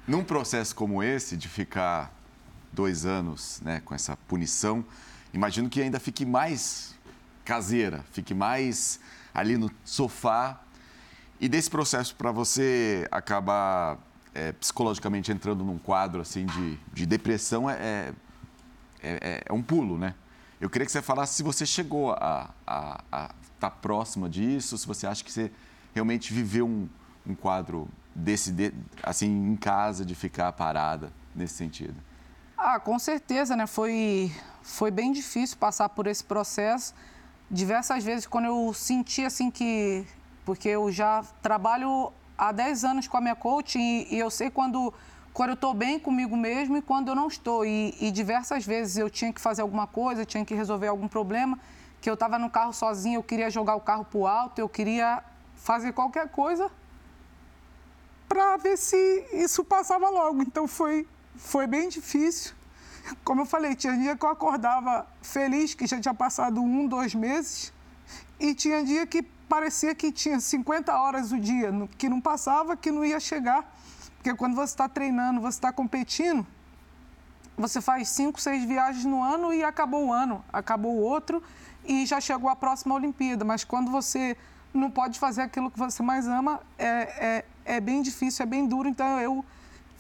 Num 0.08 0.24
processo 0.24 0.76
como 0.76 1.02
esse, 1.02 1.36
de 1.36 1.50
ficar 1.50 2.12
dois 2.74 3.06
anos 3.06 3.62
né, 3.64 3.82
com 3.86 3.94
essa 3.94 4.18
punição, 4.28 4.84
imagino 5.34 5.70
que 5.70 5.82
ainda 5.82 6.00
fique 6.00 6.26
mais 6.26 6.96
caseira, 7.46 8.04
fique 8.12 8.34
mais 8.34 9.00
ali 9.34 9.58
no 9.58 9.72
sofá. 9.84 10.60
E 11.40 11.50
desse 11.50 11.70
processo 11.70 12.16
para 12.16 12.32
você 12.32 13.08
acabar 13.12 13.98
é, 14.34 14.52
psicologicamente 14.54 15.32
entrando 15.32 15.64
num 15.64 15.78
quadro 15.78 16.22
assim 16.22 16.46
de, 16.46 16.80
de 16.94 17.06
depressão 17.06 17.70
é, 17.70 18.14
é, 19.02 19.12
é, 19.22 19.44
é 19.46 19.54
um 19.54 19.62
pulo, 19.62 19.98
né? 19.98 20.16
Eu 20.60 20.70
queria 20.70 20.86
que 20.86 20.92
você 20.92 21.02
falasse 21.02 21.36
se 21.36 21.44
você 21.44 21.66
chegou 21.66 22.14
a 22.14 22.50
estar 22.62 23.36
tá 23.60 23.70
próxima 23.70 24.30
disso, 24.30 24.78
se 24.78 24.88
você 24.88 25.06
acha 25.06 25.24
que 25.24 25.32
você 25.32 25.52
realmente 25.94 26.34
viveu 26.34 26.66
um, 26.66 26.88
um 27.28 27.36
quadro 27.36 27.90
desse, 28.16 28.52
de, 28.52 28.74
assim, 29.02 29.28
em 29.28 29.56
casa, 29.58 30.06
de 30.06 30.16
ficar 30.16 30.54
parada 30.54 31.12
nesse 31.36 31.56
sentido? 31.56 31.96
Ah, 32.66 32.80
com 32.80 32.98
certeza, 32.98 33.58
né? 33.58 33.68
Foi, 33.68 34.32
foi 34.62 34.90
bem 34.90 35.12
difícil 35.12 35.58
passar 35.58 35.90
por 35.90 36.08
esse 36.08 36.24
processo. 36.24 36.96
Diversas 37.52 38.06
vezes, 38.06 38.26
quando 38.26 38.46
eu 38.46 38.74
senti 38.74 39.26
assim 39.26 39.52
que. 39.52 40.08
Porque 40.46 40.70
eu 40.70 40.90
já 40.90 41.26
trabalho 41.42 42.14
há 42.38 42.54
10 42.54 42.86
anos 42.86 43.06
com 43.06 43.18
a 43.18 43.22
minha 43.22 43.36
coach 43.36 43.78
e, 43.78 44.08
e 44.16 44.18
eu 44.18 44.30
sei 44.30 44.50
quando, 44.50 44.94
quando 45.34 45.50
eu 45.50 45.56
estou 45.56 45.74
bem 45.74 46.00
comigo 46.00 46.38
mesmo 46.38 46.78
e 46.78 46.82
quando 46.82 47.10
eu 47.10 47.16
não 47.16 47.28
estou. 47.28 47.66
E, 47.66 47.98
e 48.00 48.10
diversas 48.12 48.66
vezes 48.66 48.96
eu 48.96 49.10
tinha 49.10 49.34
que 49.34 49.42
fazer 49.42 49.62
alguma 49.62 49.86
coisa, 49.86 50.24
tinha 50.24 50.46
que 50.46 50.56
resolver 50.56 50.88
algum 50.88 51.10
problema, 51.10 51.60
que 52.00 52.10
eu 52.10 52.14
estava 52.14 52.40
no 52.40 52.50
carro 52.50 52.72
sozinho, 52.72 53.18
eu 53.18 53.24
queria 53.24 53.50
jogar 53.50 53.76
o 53.76 53.82
carro 53.82 54.06
para 54.06 54.18
o 54.18 54.26
alto, 54.26 54.60
eu 54.60 54.70
queria 54.70 55.22
fazer 55.58 55.92
qualquer 55.92 56.30
coisa 56.30 56.72
para 58.30 58.56
ver 58.56 58.78
se 58.78 58.96
isso 59.34 59.66
passava 59.66 60.10
logo. 60.10 60.42
Então 60.42 60.66
foi, 60.66 61.06
foi 61.36 61.68
bem 61.68 61.90
difícil. 61.90 62.54
Como 63.24 63.42
eu 63.42 63.46
falei, 63.46 63.76
tinha 63.76 63.98
dia 63.98 64.16
que 64.16 64.26
eu 64.26 64.30
acordava 64.30 65.06
feliz 65.22 65.74
que 65.74 65.86
já 65.86 66.00
tinha 66.00 66.14
passado 66.14 66.62
um, 66.62 66.88
dois 66.88 67.14
meses, 67.14 67.74
e 68.40 68.54
tinha 68.54 68.84
dia 68.84 69.06
que 69.06 69.22
parecia 69.48 69.94
que 69.94 70.12
tinha 70.12 70.40
50 70.40 70.98
horas 70.98 71.32
o 71.32 71.40
dia, 71.40 71.72
que 71.98 72.10
não 72.10 72.20
passava, 72.20 72.76
que 72.76 72.92
não 72.92 73.06
ia 73.06 73.20
chegar. 73.20 73.72
Porque 74.16 74.34
quando 74.36 74.56
você 74.56 74.74
está 74.74 74.88
treinando, 74.88 75.42
você 75.42 75.58
está 75.58 75.72
competindo, 75.72 76.46
você 77.58 77.82
faz 77.82 78.10
cinco, 78.10 78.42
seis 78.42 78.64
viagens 78.64 79.06
no 79.06 79.22
ano 79.22 79.54
e 79.54 79.64
acabou 79.64 80.08
o 80.08 80.14
ano, 80.14 80.44
acabou 80.52 80.96
o 80.96 81.02
outro 81.02 81.44
e 81.86 82.06
já 82.06 82.20
chegou 82.20 82.50
a 82.50 82.56
próxima 82.56 82.96
Olimpíada. 82.96 83.46
Mas 83.46 83.64
quando 83.64 83.92
você 83.92 84.36
não 84.74 84.90
pode 84.90 85.20
fazer 85.20 85.44
aquilo 85.44 85.70
que 85.70 85.78
você 85.78 86.02
mais 86.02 86.28
ama, 86.28 86.62
é, 86.78 87.46
é, 87.66 87.76
é 87.76 87.80
bem 87.80 88.02
difícil, 88.02 88.44
é 88.44 88.46
bem 88.46 88.66
duro. 88.66 88.90
Então 88.90 89.20
eu 89.20 89.46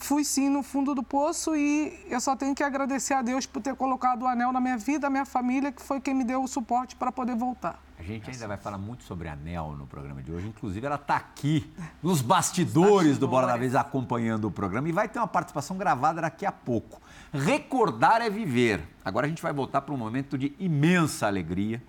fui 0.04 0.26
sim 0.26 0.50
no 0.50 0.62
fundo 0.62 0.94
do 0.94 1.02
poço 1.02 1.56
e 1.56 2.06
eu 2.10 2.20
só 2.20 2.36
tenho 2.36 2.54
que 2.54 2.62
agradecer 2.62 3.14
a 3.14 3.22
Deus 3.22 3.46
por 3.46 3.62
ter 3.62 3.74
colocado 3.76 4.24
o 4.24 4.28
anel 4.28 4.52
na 4.52 4.60
minha 4.60 4.78
vida, 4.78 5.08
a 5.08 5.10
minha 5.10 5.26
família, 5.26 5.72
que 5.72 5.82
foi 5.82 6.02
quem 6.02 6.14
me 6.14 6.26
deu 6.26 6.44
o 6.44 6.48
suporte 6.48 6.96
para 6.96 7.10
poder 7.10 7.36
voltar. 7.36 7.82
A 7.98 8.04
gente 8.04 8.30
ainda 8.30 8.48
vai 8.50 8.58
falar 8.58 8.78
muito 8.78 9.06
sobre 9.06 9.30
anel 9.30 9.78
no 9.78 9.88
programa 9.88 10.22
de 10.22 10.30
hoje. 10.30 10.46
Inclusive, 10.46 10.86
ela 10.86 10.98
está 10.98 11.16
aqui 11.16 11.72
nos 12.02 12.22
bastidores, 12.22 12.86
bastidores 12.88 13.18
do 13.18 13.30
Bora 13.30 13.48
da 13.48 13.56
Vez 13.56 13.76
acompanhando 13.76 14.46
o 14.46 14.52
programa 14.52 14.90
e 14.90 14.92
vai 14.92 15.08
ter 15.08 15.20
uma 15.20 15.28
participação 15.28 15.78
gravada 15.78 16.22
daqui 16.22 16.46
a 16.46 16.52
pouco. 16.52 17.02
Recordar 17.32 18.22
é 18.22 18.30
viver. 18.30 18.86
Agora 19.06 19.26
a 19.26 19.30
gente 19.30 19.42
vai 19.42 19.54
voltar 19.54 19.82
para 19.82 19.94
um 19.94 19.98
momento 19.98 20.38
de 20.38 20.54
imensa 20.60 21.28
alegria. 21.28 21.82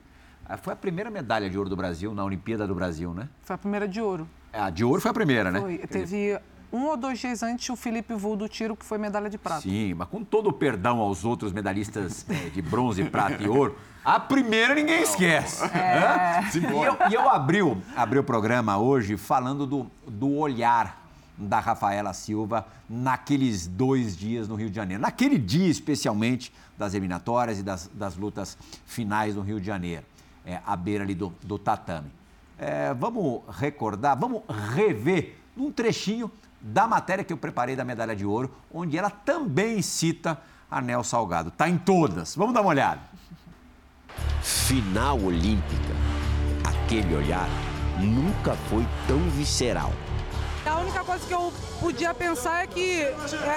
Ah, 0.47 0.57
foi 0.57 0.73
a 0.73 0.77
primeira 0.77 1.11
medalha 1.11 1.51
de 1.51 1.59
ouro 1.59 1.69
do 1.69 1.77
Brasil 1.77 2.15
na 2.15 2.23
Olimpíada 2.23 2.65
do 2.65 2.77
Brasil, 2.77 3.13
né? 3.13 3.29
Foi 3.43 3.55
a 3.55 3.59
primeira 3.59 3.89
de 3.89 4.01
ouro. 4.01 4.29
A 4.53 4.71
de 4.71 4.85
ouro 4.85 5.01
foi 5.01 5.11
a 5.11 5.15
primeira, 5.15 5.51
né? 5.51 5.61
Foi. 5.61 5.79
Teve 5.79 6.39
um 6.75 6.87
ou 6.87 6.97
dois 6.97 7.21
dias 7.21 7.41
antes 7.45 7.69
o 7.71 7.77
Felipe 7.77 8.13
Vu 8.15 8.35
do 8.35 8.49
tiro, 8.49 8.75
que 8.77 8.85
foi 8.85 8.99
medalha 8.99 9.31
de 9.31 9.39
prata. 9.39 9.61
Sim, 9.61 9.95
mas 9.95 10.09
com 10.09 10.25
todo 10.25 10.49
o 10.49 10.53
perdão 10.53 10.99
aos 10.99 11.25
outros 11.25 11.53
medalhistas 11.53 12.27
é, 12.29 12.49
de 12.51 12.61
bronze, 12.61 13.05
prata 13.05 13.41
e 13.41 13.49
ouro, 13.49 13.77
a 14.05 14.19
primeira 14.19 14.75
ninguém 14.75 15.03
esquece. 15.03 15.63
É. 15.65 16.43
E 16.53 16.65
eu, 16.65 16.97
e 17.11 17.15
eu 17.15 17.31
abri, 17.31 17.63
o, 17.63 17.81
abri 17.97 18.19
o 18.19 18.25
programa 18.25 18.77
hoje 18.77 19.17
falando 19.17 19.67
do, 19.67 19.87
do 20.07 20.37
olhar 20.37 21.01
da 21.39 21.61
Rafaela 21.61 22.13
Silva 22.13 22.67
naqueles 22.89 23.69
dois 23.69 24.17
dias 24.17 24.49
no 24.49 24.57
Rio 24.57 24.69
de 24.69 24.77
Janeiro. 24.77 25.01
Naquele 25.01 25.39
dia, 25.39 25.69
especialmente, 25.69 26.53
das 26.77 26.93
eliminatórias 26.93 27.61
e 27.61 27.63
das, 27.63 27.89
das 27.95 28.17
lutas 28.17 28.59
finais 28.85 29.37
no 29.37 29.43
Rio 29.43 29.61
de 29.61 29.67
Janeiro, 29.67 30.05
é, 30.45 30.61
à 30.67 30.75
beira 30.75 31.05
ali 31.05 31.15
do, 31.15 31.33
do 31.43 31.57
tatame. 31.57 32.11
É, 32.59 32.93
vamos 32.95 33.43
recordar, 33.49 34.19
vamos 34.19 34.43
rever 34.75 35.37
num 35.57 35.71
trechinho 35.71 36.31
da 36.67 36.89
matéria 36.89 37.23
que 37.23 37.31
eu 37.31 37.37
preparei 37.37 37.77
da 37.77 37.85
medalha 37.85 38.17
de 38.17 38.25
ouro, 38.25 38.51
onde 38.73 38.97
ela 38.97 39.11
também 39.11 39.83
cita 39.83 40.41
Anel 40.71 41.05
Salgado. 41.05 41.51
Está 41.51 41.69
em 41.69 41.77
todas. 41.77 42.35
Vamos 42.35 42.55
dar 42.55 42.63
uma 42.63 42.71
olhada. 42.71 43.03
Final 44.41 45.21
olímpica. 45.21 45.93
Aquele 46.65 47.15
olhar 47.15 47.47
nunca 48.01 48.55
foi 48.71 48.87
tão 49.07 49.19
visceral. 49.31 49.93
A 50.65 50.79
única 50.79 51.05
coisa 51.05 51.27
que 51.27 51.35
eu 51.35 51.53
podia 51.79 52.15
pensar 52.15 52.63
é 52.63 52.67
que 52.67 53.03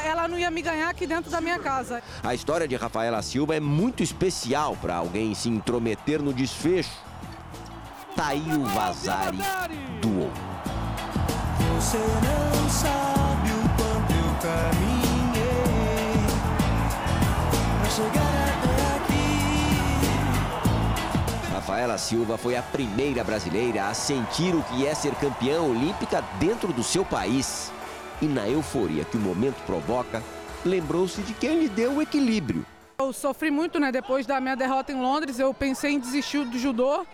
ela 0.06 0.28
não 0.28 0.38
ia 0.38 0.52
me 0.52 0.62
ganhar 0.62 0.90
aqui 0.90 1.08
dentro 1.08 1.32
da 1.32 1.40
minha 1.40 1.58
casa. 1.58 2.04
A 2.22 2.36
história 2.36 2.68
de 2.68 2.76
Rafaela 2.76 3.22
Silva 3.22 3.56
é 3.56 3.60
muito 3.62 4.04
especial 4.04 4.76
para 4.82 4.98
alguém 4.98 5.34
se 5.34 5.48
intrometer 5.48 6.22
no 6.22 6.34
desfecho. 6.34 6.92
Tá 8.18 8.28
aí 8.28 8.54
o 8.54 8.66
Vazari 8.66 9.40
do 10.02 10.20
ouro. 10.20 10.67
Você 11.78 11.98
não 12.00 12.70
sabe 12.72 13.52
o 13.52 13.62
quanto 13.78 14.12
eu 14.12 14.30
caminhei 14.42 16.18
pra 17.80 17.90
chegar 17.92 18.34
até 18.58 18.74
aqui. 18.98 19.38
Rafaela 21.54 22.00
Silva 22.00 22.36
foi 22.36 22.56
a 22.56 22.64
primeira 22.64 23.24
brasileira 23.24 23.90
a 23.90 23.94
sentir 23.94 24.56
o 24.56 24.64
que 24.64 24.88
é 24.88 24.96
ser 24.96 25.14
campeã 25.16 25.62
olímpica 25.62 26.24
dentro 26.40 26.74
do 26.74 26.84
seu 26.84 27.06
país. 27.06 27.72
E 28.24 28.26
na 28.26 28.50
euforia 28.50 29.06
que 29.06 29.16
o 29.16 29.20
momento 29.20 29.64
provoca, 29.64 30.24
lembrou-se 30.66 31.22
de 31.22 31.36
quem 31.36 31.60
lhe 31.60 31.70
deu 31.70 31.98
o 31.98 32.02
equilíbrio. 32.02 32.66
Eu 32.98 33.14
sofri 33.14 33.52
muito, 33.52 33.80
né? 33.80 33.92
Depois 33.92 34.26
da 34.26 34.42
minha 34.42 34.56
derrota 34.56 34.92
em 34.92 35.00
Londres, 35.00 35.38
eu 35.38 35.54
pensei 35.54 35.92
em 35.92 36.00
desistir 36.00 36.44
do 36.44 36.58
judô 36.58 37.06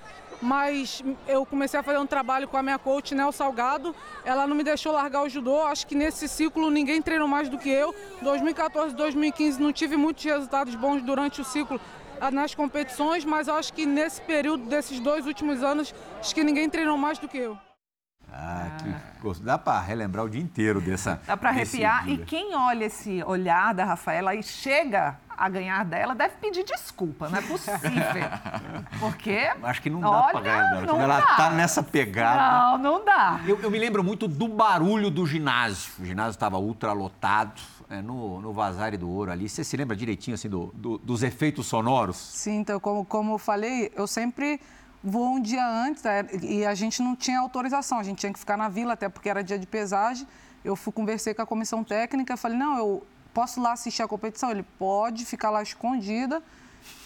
mas 0.43 1.01
eu 1.27 1.45
comecei 1.45 1.79
a 1.79 1.84
fazer 1.84 1.97
um 1.97 2.06
trabalho 2.06 2.47
com 2.47 2.58
a 2.58 2.62
minha 2.62 2.77
coach, 2.77 3.15
Nel 3.15 3.32
Salgado. 3.32 3.95
Ela 4.25 4.45
não 4.45 4.56
me 4.56 4.63
deixou 4.63 4.91
largar 4.91 5.23
o 5.23 5.29
judô. 5.29 5.62
Acho 5.63 5.88
que 5.88 5.95
nesse 5.95 6.27
ciclo 6.27 6.69
ninguém 6.69 7.01
treinou 7.01 7.27
mais 7.27 7.47
do 7.47 7.58
que 7.58 7.69
eu. 7.69 7.95
2014, 8.21 8.93
2015 8.95 9.62
não 9.62 9.71
tive 9.71 9.95
muitos 9.95 10.23
resultados 10.23 10.75
bons 10.75 11.01
durante 11.01 11.41
o 11.41 11.45
ciclo 11.45 11.79
ah, 12.19 12.29
nas 12.29 12.53
competições, 12.53 13.25
mas 13.25 13.47
acho 13.47 13.73
que 13.73 13.86
nesse 13.86 14.21
período 14.21 14.65
desses 14.65 14.99
dois 14.99 15.25
últimos 15.25 15.63
anos, 15.63 15.95
acho 16.19 16.36
que 16.36 16.43
ninguém 16.43 16.69
treinou 16.69 16.97
mais 16.97 17.17
do 17.17 17.27
que 17.27 17.38
eu. 17.38 17.58
Ah, 18.32 18.77
que 18.79 19.21
gosto. 19.21 19.43
Dá 19.43 19.58
para 19.58 19.79
relembrar 19.79 20.25
o 20.25 20.29
dia 20.29 20.41
inteiro 20.41 20.82
dessa. 20.82 21.21
Dá 21.25 21.38
para 21.38 21.49
arrepiar. 21.49 22.10
E 22.10 22.17
quem 22.17 22.56
olha 22.56 22.86
esse 22.86 23.23
olhar 23.23 23.73
da 23.73 23.86
Rafaela 23.86 24.36
e 24.36 24.41
chega 24.41 25.17
a 25.43 25.49
ganhar 25.49 25.84
dela 25.84 26.15
deve 26.15 26.36
pedir 26.36 26.63
desculpa, 26.63 27.27
não 27.27 27.38
é 27.38 27.41
possível. 27.41 27.82
Porque. 28.97 29.51
Acho 29.62 29.82
que 29.82 29.89
não 29.89 29.99
dá 29.99 30.23
para 30.32 30.39
ganhar 30.39 30.69
dela. 30.69 30.88
Quando 30.88 31.01
ela 31.01 31.21
tá 31.21 31.49
nessa 31.49 31.84
pegada. 31.84 32.77
Não, 32.77 32.77
não 32.77 33.06
dá. 33.06 33.41
Eu, 33.45 33.60
eu, 33.60 33.69
me 33.69 33.77
lembro 33.77 34.01
muito 34.01 34.25
do 34.25 34.47
barulho 34.47 35.12
do 35.12 35.25
ginásio. 35.25 35.91
O 35.99 36.06
ginásio 36.06 36.32
estava 36.32 36.58
ultra 36.58 36.93
lotado. 36.93 37.62
É, 37.89 38.01
no, 38.01 38.41
no 38.41 38.53
Vazare 38.53 38.95
do 38.95 39.10
Ouro 39.10 39.32
ali. 39.32 39.49
Você 39.49 39.65
se 39.65 39.75
lembra 39.75 39.95
direitinho 39.97 40.36
assim, 40.36 40.47
do, 40.47 40.71
do, 40.73 40.97
dos 40.97 41.21
efeitos 41.21 41.67
sonoros? 41.67 42.15
Sim, 42.15 42.60
então, 42.60 42.79
como, 42.79 43.03
como 43.03 43.34
eu 43.34 43.38
falei, 43.38 43.91
eu 43.95 44.08
sempre 44.08 44.62
vou 45.03 45.36
um 45.36 45.41
dia 45.41 45.67
antes 45.67 46.06
é, 46.06 46.25
e 46.41 46.65
a 46.65 46.73
gente 46.73 47.03
não 47.03 47.15
tinha 47.15 47.39
autorização, 47.39 47.99
a 47.99 48.03
gente 48.03 48.19
tinha 48.19 48.32
que 48.32 48.39
ficar 48.39 48.56
na 48.56 48.69
vila, 48.69 48.93
até 48.93 49.10
porque 49.10 49.29
era 49.29 49.43
dia 49.43 49.60
de 49.60 49.67
pesagem. 49.67 50.25
Eu 50.63 50.77
fui 50.77 50.93
conversei 50.93 51.34
com 51.34 51.41
a 51.41 51.45
comissão 51.45 51.84
técnica, 51.84 52.38
falei, 52.38 52.58
não, 52.58 52.77
eu, 52.77 53.03
posso 53.34 53.62
lá 53.62 53.74
assistir 53.74 54.04
a 54.04 54.08
competição? 54.08 54.52
Ele 54.52 54.63
pode 54.63 55.26
ficar 55.26 55.50
lá 55.50 55.62
escondida 55.62 56.41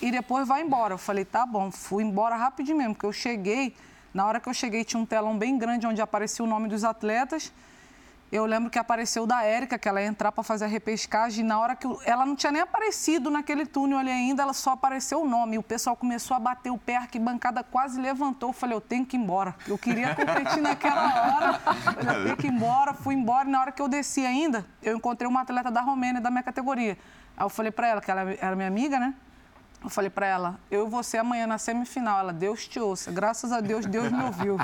e 0.02 0.12
depois 0.12 0.48
vai 0.48 0.62
embora. 0.62 0.94
Eu 0.94 0.98
falei, 0.98 1.26
tá 1.26 1.46
bom, 1.46 1.72
fui 1.72 2.04
embora 2.04 2.36
rapidinho 2.36 2.78
mesmo, 2.78 2.94
porque 2.94 3.06
eu 3.06 3.14
cheguei, 3.14 3.76
na 4.14 4.26
hora 4.26 4.40
que 4.40 4.50
eu 4.50 4.54
cheguei 4.54 4.84
tinha 4.84 5.00
um 5.02 5.06
telão 5.06 5.38
bem 5.38 5.58
grande 5.58 5.88
onde 5.88 6.02
aparecia 6.02 6.44
o 6.44 6.48
nome 6.48 6.68
dos 6.68 6.84
atletas 6.84 7.52
eu 8.32 8.46
lembro 8.46 8.70
que 8.70 8.78
apareceu 8.78 9.26
da 9.26 9.44
Érica, 9.44 9.78
que 9.78 9.88
ela 9.88 10.02
ia 10.02 10.08
entrar 10.08 10.32
para 10.32 10.44
fazer 10.44 10.66
a 10.66 10.68
repescagem, 10.68 11.46
e 11.46 11.48
na 11.48 11.60
hora 11.60 11.76
que 11.76 11.88
ela 12.06 12.26
não 12.26 12.36
tinha 12.36 12.52
nem 12.52 12.62
aparecido 12.62 13.30
naquele 13.30 13.66
túnel 13.66 13.98
ali 13.98 14.12
ainda, 14.12 14.44
ela 14.44 14.54
só 14.54 14.72
apareceu 14.72 15.22
o 15.22 15.28
nome. 15.28 15.56
E 15.56 15.60
o 15.60 15.64
pessoal 15.64 15.96
começou 15.96 16.36
a 16.36 16.40
bater 16.40 16.70
o 16.70 16.78
pé, 16.78 16.98
a 16.98 17.02
arquibancada 17.02 17.64
quase 17.64 18.00
levantou. 18.00 18.50
Eu 18.50 18.54
falei, 18.54 18.76
eu 18.76 18.82
tenho 18.82 19.06
que 19.06 19.16
ir 19.16 19.20
embora. 19.20 19.56
Eu 19.68 19.78
queria 19.78 20.14
competir 20.14 20.62
naquela 20.62 21.36
hora. 21.36 21.62
Eu 21.98 22.24
tenho 22.26 22.38
que 22.38 22.48
ir 22.48 22.52
embora, 22.52 22.94
fui 22.94 23.16
embora. 23.16 23.48
E 23.48 23.52
na 23.52 23.62
hora 23.62 23.72
que 23.72 23.82
eu 23.82 23.88
desci 23.88 24.26
ainda, 24.26 24.66
eu 24.84 24.98
encontrei 24.98 25.28
uma 25.28 25.42
atleta 25.42 25.72
da 25.72 25.82
Romênia, 25.82 26.20
da 26.20 26.30
minha 26.30 26.44
categoria. 26.44 26.98
Aí 27.38 27.46
eu 27.46 27.50
falei 27.50 27.72
para 27.72 27.88
ela, 27.88 28.02
que 28.02 28.12
ela 28.12 28.22
era 28.34 28.56
minha 28.56 28.68
amiga, 28.68 29.00
né? 29.00 29.14
Eu 29.84 29.90
falei 29.90 30.10
para 30.10 30.26
ela, 30.26 30.60
eu 30.72 30.88
e 30.88 30.90
você 30.90 31.18
amanhã 31.18 31.46
na 31.46 31.58
semifinal. 31.58 32.20
Ela, 32.20 32.34
Deus 32.34 32.68
te 32.68 32.80
ouça. 32.80 33.12
Graças 33.12 33.52
a 33.52 33.62
Deus, 33.62 33.86
Deus 33.86 34.12
me 34.12 34.24
ouviu. 34.24 34.58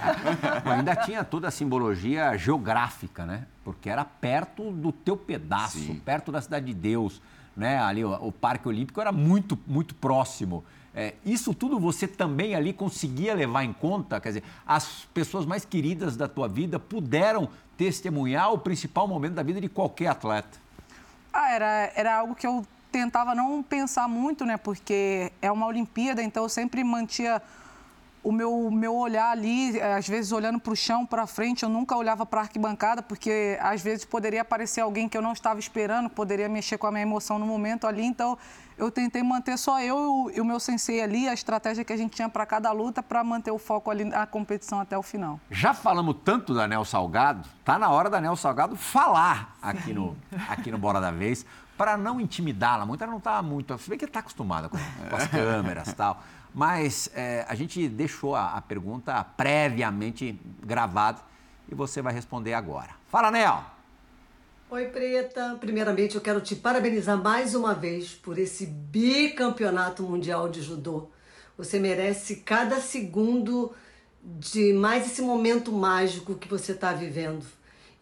ainda 0.64 0.94
tinha 0.96 1.24
toda 1.24 1.48
a 1.48 1.50
simbologia 1.50 2.36
geográfica, 2.36 3.24
né? 3.24 3.46
Porque 3.64 3.88
era 3.88 4.04
perto 4.04 4.70
do 4.70 4.92
teu 4.92 5.16
pedaço, 5.16 5.78
Sim. 5.78 6.00
perto 6.04 6.30
da 6.30 6.40
cidade 6.40 6.66
de 6.66 6.74
Deus. 6.74 7.20
Né? 7.56 7.78
Ali, 7.78 8.04
o, 8.04 8.12
o 8.12 8.30
Parque 8.32 8.68
Olímpico 8.68 9.00
era 9.00 9.10
muito, 9.10 9.58
muito 9.66 9.94
próximo. 9.94 10.64
É, 10.94 11.14
isso 11.24 11.54
tudo 11.54 11.80
você 11.80 12.06
também 12.06 12.54
ali 12.54 12.72
conseguia 12.72 13.34
levar 13.34 13.64
em 13.64 13.72
conta? 13.72 14.20
Quer 14.20 14.28
dizer, 14.28 14.44
as 14.66 15.06
pessoas 15.14 15.46
mais 15.46 15.64
queridas 15.64 16.16
da 16.16 16.28
tua 16.28 16.46
vida 16.46 16.78
puderam 16.78 17.48
testemunhar 17.78 18.52
o 18.52 18.58
principal 18.58 19.08
momento 19.08 19.34
da 19.34 19.42
vida 19.42 19.60
de 19.60 19.68
qualquer 19.68 20.08
atleta? 20.08 20.60
Ah, 21.32 21.50
era, 21.50 21.92
era 21.94 22.18
algo 22.18 22.34
que 22.34 22.46
eu 22.46 22.66
tentava 22.92 23.34
não 23.34 23.62
pensar 23.62 24.06
muito, 24.06 24.44
né? 24.44 24.56
Porque 24.56 25.32
é 25.40 25.50
uma 25.50 25.66
Olimpíada, 25.66 26.22
então 26.22 26.42
eu 26.42 26.48
sempre 26.48 26.84
mantia 26.84 27.42
o 28.22 28.30
meu, 28.30 28.70
meu 28.70 28.94
olhar 28.94 29.30
ali, 29.30 29.76
é, 29.78 29.94
às 29.94 30.08
vezes 30.08 30.30
olhando 30.30 30.60
para 30.60 30.72
o 30.72 30.76
chão, 30.76 31.04
para 31.04 31.26
frente, 31.26 31.64
eu 31.64 31.68
nunca 31.68 31.96
olhava 31.96 32.24
para 32.24 32.40
a 32.40 32.42
arquibancada, 32.44 33.02
porque 33.02 33.58
às 33.60 33.82
vezes 33.82 34.04
poderia 34.04 34.42
aparecer 34.42 34.80
alguém 34.80 35.08
que 35.08 35.16
eu 35.16 35.22
não 35.22 35.32
estava 35.32 35.58
esperando, 35.58 36.08
poderia 36.08 36.48
mexer 36.48 36.78
com 36.78 36.86
a 36.86 36.92
minha 36.92 37.02
emoção 37.02 37.38
no 37.38 37.46
momento 37.46 37.86
ali. 37.86 38.04
Então, 38.04 38.38
eu 38.78 38.90
tentei 38.90 39.22
manter 39.22 39.58
só 39.58 39.80
eu 39.80 40.30
e 40.34 40.40
o 40.40 40.44
meu 40.44 40.60
sensei 40.60 41.02
ali, 41.02 41.28
a 41.28 41.34
estratégia 41.34 41.84
que 41.84 41.92
a 41.92 41.96
gente 41.96 42.14
tinha 42.14 42.28
para 42.28 42.46
cada 42.46 42.70
luta, 42.70 43.02
para 43.02 43.24
manter 43.24 43.50
o 43.50 43.58
foco 43.58 43.90
ali 43.90 44.04
na 44.04 44.26
competição 44.26 44.80
até 44.80 44.96
o 44.96 45.02
final. 45.02 45.40
Já 45.50 45.74
falamos 45.74 46.16
tanto 46.24 46.54
da 46.54 46.68
Nel 46.68 46.84
Salgado, 46.84 47.48
tá 47.64 47.78
na 47.78 47.90
hora 47.90 48.08
da 48.08 48.20
Nel 48.20 48.36
Salgado 48.36 48.76
falar 48.76 49.56
aqui 49.60 49.92
no, 49.92 50.16
aqui 50.48 50.70
no 50.70 50.78
Bora 50.78 51.00
da 51.00 51.10
Vez, 51.10 51.44
para 51.76 51.96
não 51.96 52.20
intimidá-la 52.20 52.86
muito. 52.86 53.02
Ela 53.02 53.10
não 53.10 53.18
está 53.18 53.42
muito, 53.42 53.76
se 53.78 53.88
bem 53.88 53.98
que 53.98 54.04
está 54.04 54.20
acostumada 54.20 54.68
com, 54.68 54.76
com 55.08 55.16
as 55.16 55.26
câmeras 55.26 55.88
e 55.88 55.94
tal. 55.94 56.22
Mas 56.54 57.10
é, 57.14 57.46
a 57.48 57.54
gente 57.54 57.88
deixou 57.88 58.34
a, 58.34 58.54
a, 58.56 58.60
pergunta 58.60 59.24
previamente 59.24 60.38
gravada 60.62 61.20
e 61.68 61.74
você 61.74 62.02
vai 62.02 62.12
responder 62.12 62.54
agora. 62.54 62.90
Fala, 63.08 63.30
Nel! 63.30 63.64
Oi, 64.70 64.86
Preta. 64.86 65.56
Primeiramente, 65.60 66.14
eu 66.14 66.20
quero 66.20 66.40
te 66.40 66.56
parabenizar 66.56 67.16
mais 67.16 67.54
uma 67.54 67.74
vez 67.74 68.12
por 68.12 68.38
esse 68.38 68.66
bicampeonato 68.66 70.02
mundial 70.02 70.48
de 70.48 70.62
judô. 70.62 71.10
Você 71.58 71.78
merece 71.78 72.36
cada 72.36 72.80
segundo 72.80 73.74
de 74.22 74.72
mais 74.72 75.06
esse 75.06 75.20
momento 75.20 75.72
mágico 75.72 76.34
que 76.34 76.48
você 76.48 76.72
está 76.72 76.92
vivendo. 76.92 77.44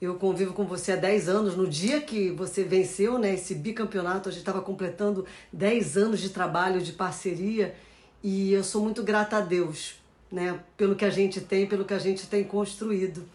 Eu 0.01 0.15
convivo 0.15 0.55
com 0.55 0.65
você 0.65 0.93
há 0.93 0.97
10 0.97 1.29
anos. 1.29 1.57
No 1.57 1.67
dia 1.67 2.01
que 2.01 2.31
você 2.31 2.65
venceu 2.65 3.19
né, 3.19 3.35
esse 3.35 3.55
bicampeonato, 3.55 4.31
a 4.31 4.33
gente 4.33 4.41
estava 4.41 4.63
completando 4.63 5.27
10 5.53 5.99
anos 5.99 6.21
de 6.21 6.31
trabalho, 6.31 6.81
de 6.81 6.93
parceria. 6.93 7.75
E 8.23 8.51
eu 8.51 8.65
sou 8.65 8.83
muito 8.83 9.03
grata 9.03 9.37
a 9.37 9.41
Deus, 9.43 9.97
né, 10.33 10.59
pelo 10.75 10.97
que 10.97 11.05
a 11.05 11.11
gente 11.11 11.41
tem, 11.43 11.67
pelo 11.67 11.85
que 11.85 11.93
a 11.93 11.99
gente 11.99 12.27
tem 12.27 12.43
construído. 12.43 13.29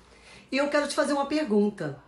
E 0.51 0.57
eu 0.57 0.67
quero 0.67 0.87
te 0.87 0.95
fazer 0.95 1.13
uma 1.13 1.27
pergunta. 1.27 1.99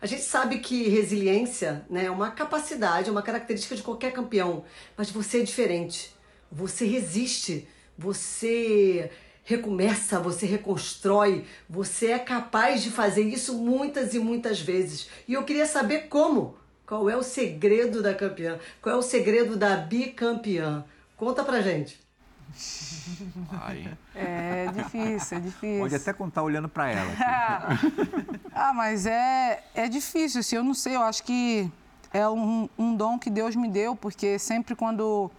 A 0.00 0.06
gente 0.06 0.22
sabe 0.22 0.58
que 0.58 0.88
resiliência 0.88 1.84
né, 1.90 2.04
é 2.04 2.10
uma 2.10 2.30
capacidade, 2.30 3.08
é 3.08 3.12
uma 3.12 3.22
característica 3.22 3.74
de 3.74 3.82
qualquer 3.82 4.12
campeão, 4.12 4.64
mas 4.96 5.10
você 5.10 5.40
é 5.40 5.42
diferente. 5.42 6.14
Você 6.52 6.84
resiste, 6.84 7.66
você 7.98 9.10
recomeça, 9.46 10.18
você 10.18 10.44
reconstrói, 10.44 11.46
você 11.70 12.08
é 12.08 12.18
capaz 12.18 12.82
de 12.82 12.90
fazer 12.90 13.22
isso 13.22 13.56
muitas 13.56 14.12
e 14.12 14.18
muitas 14.18 14.60
vezes. 14.60 15.08
E 15.26 15.32
eu 15.32 15.44
queria 15.44 15.64
saber 15.64 16.08
como. 16.08 16.58
Qual 16.84 17.08
é 17.10 17.16
o 17.16 17.22
segredo 17.22 18.02
da 18.02 18.14
campeã? 18.14 18.58
Qual 18.82 18.94
é 18.94 18.98
o 18.98 19.02
segredo 19.02 19.56
da 19.56 19.76
bicampeã? 19.76 20.84
Conta 21.16 21.42
pra 21.42 21.60
gente. 21.60 21.98
Ai. 23.62 23.96
É 24.14 24.66
difícil, 24.72 25.38
é 25.38 25.40
difícil. 25.40 25.80
Pode 25.80 25.94
até 25.94 26.12
contar 26.12 26.42
olhando 26.42 26.68
para 26.68 26.90
ela. 26.90 27.10
ah, 28.52 28.72
mas 28.72 29.06
é, 29.06 29.64
é 29.74 29.88
difícil, 29.88 30.40
assim, 30.40 30.56
eu 30.56 30.64
não 30.64 30.74
sei, 30.74 30.96
eu 30.96 31.02
acho 31.02 31.22
que 31.24 31.70
é 32.12 32.28
um, 32.28 32.68
um 32.78 32.94
dom 32.94 33.18
que 33.18 33.30
Deus 33.30 33.54
me 33.56 33.68
deu, 33.68 33.94
porque 33.96 34.38
sempre 34.38 34.74
quando 34.74 35.30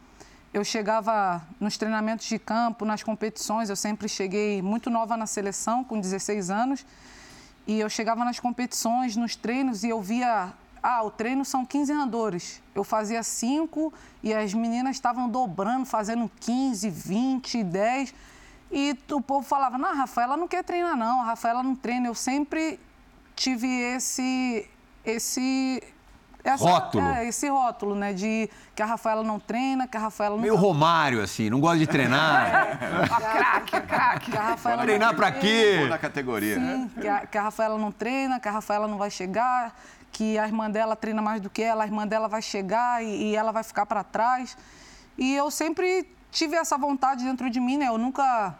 eu 0.58 0.63
chegava 0.63 1.41
nos 1.60 1.78
treinamentos 1.78 2.26
de 2.26 2.39
campo, 2.39 2.84
nas 2.84 3.04
competições, 3.04 3.70
eu 3.70 3.76
sempre 3.76 4.10
cheguei 4.10 4.62
muito 4.62 4.89
nova 4.89 5.15
na 5.15 5.28
seleção, 5.28 5.84
com 5.84 6.00
16 6.00 6.50
anos, 6.50 6.86
e 7.67 7.80
eu 7.80 7.89
chegava 7.89 8.26
nas 8.26 8.39
competições, 8.39 9.15
nos 9.15 9.36
treinos, 9.36 9.84
e 9.84 9.89
eu 9.89 10.02
via 10.02 10.52
ah, 10.82 11.04
o 11.04 11.12
treino 11.12 11.43
são 11.43 11.65
15 11.65 11.91
andores. 11.91 12.62
Eu 12.74 12.84
fazia 12.84 13.22
5 13.22 13.93
e 14.24 14.34
as 14.34 14.54
meninas 14.54 14.96
estavam 14.96 15.30
dobrando, 15.30 15.86
fazendo 15.86 16.32
15, 16.39 16.89
20, 16.89 17.63
10. 17.63 18.13
E 18.72 18.98
o 19.12 19.22
povo 19.22 19.46
falava: 19.46 19.78
Não, 19.78 19.89
a 19.89 19.93
Rafaela 19.93 20.38
não 20.38 20.48
quer 20.48 20.63
treinar, 20.63 20.96
não. 20.96 21.22
A 21.22 21.26
Rafaela 21.26 21.62
não 21.62 21.76
treina. 21.76 22.08
Eu 22.08 22.15
sempre 22.15 22.80
tive 23.36 23.67
esse. 23.67 24.70
esse 25.04 25.84
essa, 26.50 26.64
rótulo. 26.64 27.04
É, 27.04 27.28
esse 27.28 27.50
rótulo, 27.50 27.96
né? 27.96 28.14
De 28.14 28.50
que 28.76 28.82
a 28.82 28.86
Rafaela 28.86 29.24
não 29.24 29.40
treina, 29.40 29.88
que 29.88 29.98
a 29.98 30.00
Rafaela 30.00 30.36
não. 30.36 30.42
Meio 30.42 30.56
Romário, 30.56 31.22
assim, 31.22 31.50
não 31.50 31.60
gosta 31.60 31.80
de 31.80 31.88
treinar. 31.88 32.48
é, 32.48 33.04
a 33.04 33.22
craque, 33.22 33.82
craque. 33.82 34.32
Que 34.32 34.38
a 34.38 34.42
Rafaela 34.42 34.84
treinar 34.84 35.16
pra 35.16 35.32
quê? 35.32 35.86
Na 35.90 35.98
categoria. 35.98 36.56
Sim, 36.56 36.90
que 37.00 37.08
a, 37.08 37.26
que 37.26 37.38
a 37.38 37.42
Rafaela 37.42 37.78
não 37.78 37.92
treina, 37.92 38.40
que 38.40 38.48
a 38.48 38.52
Rafaela 38.52 38.88
não 38.88 38.98
vai 38.98 39.12
chegar, 39.12 39.76
que 40.12 40.38
a 40.38 40.46
irmã 40.48 40.70
dela 40.70 40.96
treina 40.96 41.22
mais 41.22 41.42
do 41.42 41.50
que 41.50 41.62
ela, 41.62 41.84
a 41.84 41.88
irmã 41.88 42.08
dela 42.08 42.28
vai 42.28 42.42
chegar 42.42 43.04
e, 43.04 43.32
e 43.32 43.36
ela 43.36 43.52
vai 43.52 43.64
ficar 43.64 43.86
para 43.86 44.04
trás. 44.04 44.58
E 45.18 45.36
eu 45.36 45.52
sempre 45.52 46.08
tive 46.32 46.56
essa 46.56 46.78
vontade 46.78 47.24
dentro 47.24 47.50
de 47.50 47.60
mim, 47.60 47.78
né? 47.78 47.88
Eu 47.88 47.98
nunca, 47.98 48.56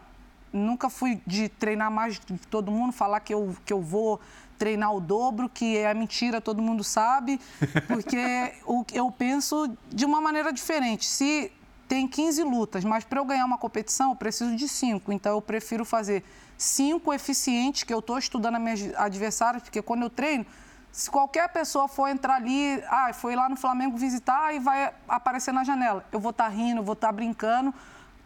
nunca 0.52 0.90
fui 0.90 1.20
de 1.26 1.48
treinar 1.48 1.90
mais 1.90 2.18
de 2.18 2.38
todo 2.50 2.70
mundo, 2.70 2.92
falar 2.92 3.20
que 3.20 3.32
eu, 3.32 3.56
que 3.64 3.72
eu 3.72 3.80
vou 3.80 4.20
treinar 4.58 4.94
o 4.94 5.00
dobro, 5.00 5.48
que 5.48 5.76
é 5.78 5.94
mentira, 5.94 6.40
todo 6.40 6.60
mundo 6.60 6.82
sabe, 6.82 7.40
porque 7.86 8.52
o, 8.66 8.84
eu 8.92 9.10
penso 9.10 9.70
de 9.88 10.04
uma 10.04 10.20
maneira 10.20 10.52
diferente. 10.52 11.06
Se 11.06 11.52
tem 11.86 12.06
15 12.06 12.42
lutas, 12.42 12.84
mas 12.84 13.04
para 13.04 13.20
eu 13.20 13.24
ganhar 13.24 13.46
uma 13.46 13.56
competição 13.56 14.10
eu 14.10 14.16
preciso 14.16 14.54
de 14.54 14.68
5, 14.68 15.10
então 15.10 15.32
eu 15.32 15.40
prefiro 15.40 15.84
fazer 15.84 16.22
5 16.58 17.14
eficientes, 17.14 17.82
que 17.82 17.94
eu 17.94 18.00
estou 18.00 18.18
estudando 18.18 18.56
as 18.56 18.60
minhas 18.60 18.94
adversárias, 18.96 19.62
porque 19.62 19.80
quando 19.80 20.02
eu 20.02 20.10
treino, 20.10 20.44
se 20.92 21.10
qualquer 21.10 21.48
pessoa 21.48 21.86
for 21.86 22.08
entrar 22.08 22.36
ali, 22.36 22.82
ah, 22.88 23.12
foi 23.12 23.36
lá 23.36 23.48
no 23.48 23.56
Flamengo 23.56 23.96
visitar 23.96 24.54
e 24.54 24.58
vai 24.58 24.92
aparecer 25.06 25.52
na 25.52 25.64
janela, 25.64 26.04
eu 26.12 26.20
vou 26.20 26.30
estar 26.30 26.44
tá 26.44 26.50
rindo, 26.50 26.82
vou 26.82 26.94
estar 26.94 27.08
tá 27.08 27.12
brincando, 27.12 27.72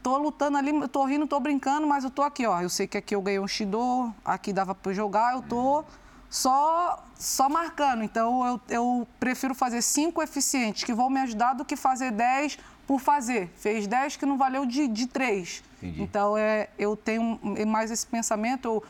tô 0.02 0.18
lutando 0.18 0.58
ali, 0.58 0.88
tô 0.88 1.04
rindo, 1.04 1.26
tô 1.26 1.38
brincando, 1.38 1.86
mas 1.86 2.02
eu 2.02 2.10
tô 2.10 2.22
aqui, 2.22 2.46
ó. 2.46 2.60
Eu 2.60 2.68
sei 2.68 2.86
que 2.86 2.98
aqui 2.98 3.14
eu 3.14 3.22
ganhei 3.22 3.38
um 3.38 3.46
Shido, 3.46 4.12
aqui 4.24 4.52
dava 4.52 4.74
para 4.74 4.92
jogar, 4.92 5.34
eu 5.34 5.42
tô 5.42 5.84
só 6.32 7.04
só 7.18 7.48
marcando. 7.48 8.02
Então 8.02 8.44
eu, 8.46 8.60
eu 8.68 9.08
prefiro 9.20 9.54
fazer 9.54 9.82
cinco 9.82 10.22
eficientes 10.22 10.82
que 10.82 10.94
vão 10.94 11.10
me 11.10 11.20
ajudar 11.20 11.52
do 11.52 11.64
que 11.64 11.76
fazer 11.76 12.10
dez 12.10 12.58
por 12.86 12.98
fazer. 12.98 13.52
Fez 13.56 13.86
dez 13.86 14.16
que 14.16 14.24
não 14.24 14.38
valeu 14.38 14.64
de, 14.64 14.88
de 14.88 15.06
três. 15.06 15.62
Entendi. 15.76 16.02
Então 16.02 16.36
é, 16.36 16.68
eu 16.78 16.96
tenho 16.96 17.38
mais 17.66 17.90
esse 17.90 18.06
pensamento. 18.06 18.66
Eu, 18.66 18.84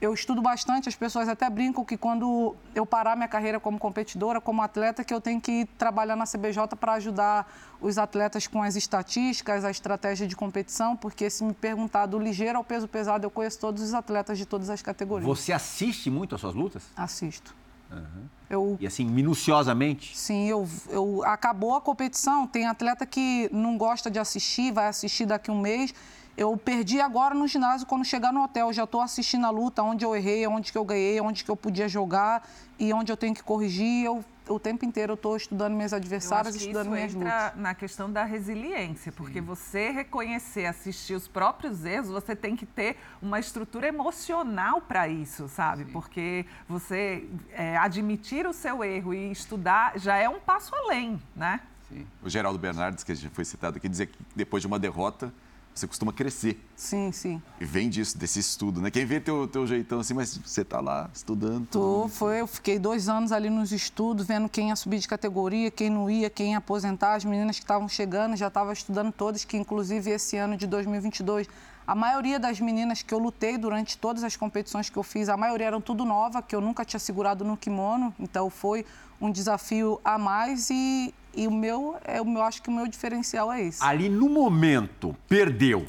eu 0.00 0.12
estudo 0.12 0.42
bastante, 0.42 0.88
as 0.88 0.94
pessoas 0.94 1.28
até 1.28 1.48
brincam 1.48 1.84
que 1.84 1.96
quando 1.96 2.54
eu 2.74 2.84
parar 2.84 3.16
minha 3.16 3.28
carreira 3.28 3.58
como 3.58 3.78
competidora, 3.78 4.40
como 4.40 4.60
atleta, 4.60 5.02
que 5.02 5.12
eu 5.12 5.20
tenho 5.20 5.40
que 5.40 5.66
trabalhar 5.78 6.16
na 6.16 6.24
CBJ 6.24 6.76
para 6.78 6.94
ajudar 6.94 7.50
os 7.80 7.96
atletas 7.96 8.46
com 8.46 8.62
as 8.62 8.76
estatísticas, 8.76 9.64
a 9.64 9.70
estratégia 9.70 10.26
de 10.26 10.36
competição, 10.36 10.96
porque 10.96 11.30
se 11.30 11.42
me 11.42 11.54
perguntar 11.54 12.06
do 12.06 12.18
ligeiro 12.18 12.58
ao 12.58 12.64
peso 12.64 12.86
pesado, 12.86 13.24
eu 13.24 13.30
conheço 13.30 13.58
todos 13.58 13.82
os 13.82 13.94
atletas 13.94 14.36
de 14.36 14.44
todas 14.44 14.68
as 14.68 14.82
categorias. 14.82 15.26
Você 15.26 15.52
assiste 15.52 16.10
muito 16.10 16.34
às 16.34 16.40
suas 16.40 16.54
lutas? 16.54 16.82
Assisto. 16.94 17.54
Uhum. 17.90 18.24
Eu, 18.48 18.76
e 18.80 18.86
assim, 18.86 19.04
minuciosamente? 19.04 20.16
Sim, 20.16 20.48
eu, 20.48 20.68
eu 20.88 21.22
acabou 21.24 21.74
a 21.74 21.80
competição, 21.80 22.46
tem 22.46 22.66
atleta 22.66 23.06
que 23.06 23.48
não 23.52 23.76
gosta 23.76 24.10
de 24.10 24.18
assistir, 24.18 24.72
vai 24.72 24.88
assistir 24.88 25.26
daqui 25.26 25.50
a 25.50 25.54
um 25.54 25.60
mês 25.60 25.94
eu 26.36 26.54
perdi 26.56 27.00
agora 27.00 27.34
no 27.34 27.48
ginásio, 27.48 27.86
quando 27.86 28.04
chegar 28.04 28.30
no 28.30 28.42
hotel, 28.42 28.70
já 28.72 28.84
estou 28.84 29.00
assistindo 29.00 29.46
a 29.46 29.50
luta, 29.50 29.82
onde 29.82 30.04
eu 30.04 30.14
errei, 30.14 30.46
onde 30.46 30.70
que 30.70 30.76
eu 30.76 30.84
ganhei, 30.84 31.18
onde 31.20 31.42
que 31.42 31.50
eu 31.50 31.56
podia 31.56 31.88
jogar 31.88 32.46
e 32.78 32.92
onde 32.92 33.10
eu 33.10 33.16
tenho 33.16 33.34
que 33.34 33.42
corrigir. 33.42 34.04
Eu, 34.04 34.22
o 34.46 34.60
tempo 34.60 34.84
inteiro 34.84 35.12
eu 35.12 35.14
estou 35.14 35.34
estudando 35.34 35.74
minhas 35.74 35.94
adversárias, 35.94 36.54
e 36.54 36.58
estudando 36.58 36.90
minhas 36.90 37.14
entra 37.14 37.46
lutas. 37.46 37.60
na 37.60 37.74
questão 37.74 38.12
da 38.12 38.22
resiliência, 38.22 39.10
porque 39.12 39.40
Sim. 39.40 39.46
você 39.46 39.90
reconhecer, 39.90 40.66
assistir 40.66 41.14
os 41.14 41.26
próprios 41.26 41.86
erros, 41.86 42.08
você 42.08 42.36
tem 42.36 42.54
que 42.54 42.66
ter 42.66 42.98
uma 43.22 43.40
estrutura 43.40 43.88
emocional 43.88 44.82
para 44.82 45.08
isso, 45.08 45.48
sabe? 45.48 45.86
Sim. 45.86 45.92
Porque 45.92 46.44
você 46.68 47.26
é, 47.52 47.78
admitir 47.78 48.46
o 48.46 48.52
seu 48.52 48.84
erro 48.84 49.14
e 49.14 49.32
estudar 49.32 49.98
já 49.98 50.16
é 50.16 50.28
um 50.28 50.38
passo 50.38 50.74
além, 50.74 51.18
né? 51.34 51.60
Sim. 51.88 52.06
O 52.22 52.28
Geraldo 52.28 52.58
Bernardes, 52.58 53.02
que 53.02 53.14
já 53.14 53.30
foi 53.30 53.44
citado 53.44 53.78
aqui, 53.78 53.88
dizia 53.88 54.06
que 54.06 54.18
depois 54.34 54.60
de 54.60 54.66
uma 54.66 54.78
derrota 54.78 55.32
você 55.78 55.86
costuma 55.86 56.12
crescer. 56.12 56.60
Sim, 56.74 57.12
sim. 57.12 57.42
E 57.60 57.64
vem 57.64 57.88
disso, 57.88 58.16
desse 58.16 58.38
estudo, 58.38 58.80
né? 58.80 58.90
Quem 58.90 59.04
vê 59.04 59.20
teu, 59.20 59.46
teu 59.46 59.66
jeitão 59.66 60.00
assim, 60.00 60.14
mas 60.14 60.36
você 60.36 60.64
tá 60.64 60.80
lá 60.80 61.10
estudando. 61.12 61.66
Tô, 61.66 62.08
foi, 62.08 62.40
eu 62.40 62.46
fiquei 62.46 62.78
dois 62.78 63.08
anos 63.08 63.32
ali 63.32 63.50
nos 63.50 63.72
estudos, 63.72 64.26
vendo 64.26 64.48
quem 64.48 64.68
ia 64.68 64.76
subir 64.76 64.98
de 64.98 65.08
categoria, 65.08 65.70
quem 65.70 65.90
não 65.90 66.10
ia, 66.10 66.30
quem 66.30 66.52
ia 66.52 66.58
aposentar. 66.58 67.14
As 67.14 67.24
meninas 67.24 67.56
que 67.56 67.64
estavam 67.64 67.88
chegando, 67.88 68.36
já 68.36 68.48
estava 68.48 68.72
estudando 68.72 69.12
todas, 69.12 69.44
que 69.44 69.56
inclusive 69.56 70.10
esse 70.10 70.36
ano 70.36 70.56
de 70.56 70.66
2022 70.66 71.48
a 71.86 71.94
maioria 71.94 72.40
das 72.40 72.58
meninas 72.58 73.00
que 73.00 73.14
eu 73.14 73.18
lutei 73.18 73.56
durante 73.56 73.96
todas 73.96 74.24
as 74.24 74.34
competições 74.34 74.90
que 74.90 74.96
eu 74.96 75.04
fiz, 75.04 75.28
a 75.28 75.36
maioria 75.36 75.68
eram 75.68 75.80
tudo 75.80 76.04
nova, 76.04 76.42
que 76.42 76.56
eu 76.56 76.60
nunca 76.60 76.84
tinha 76.84 76.98
segurado 76.98 77.44
no 77.44 77.56
kimono, 77.56 78.12
então 78.18 78.50
foi 78.50 78.84
um 79.20 79.30
desafio 79.30 80.00
a 80.04 80.18
mais 80.18 80.68
e, 80.68 81.14
e 81.36 81.46
o 81.46 81.50
meu, 81.50 81.96
é, 82.04 82.18
eu 82.18 82.42
acho 82.42 82.62
que 82.62 82.68
o 82.68 82.72
meu 82.72 82.86
diferencial 82.86 83.52
é 83.52 83.62
esse. 83.62 83.84
Ali 83.84 84.08
no 84.08 84.28
momento, 84.28 85.14
perdeu. 85.28 85.86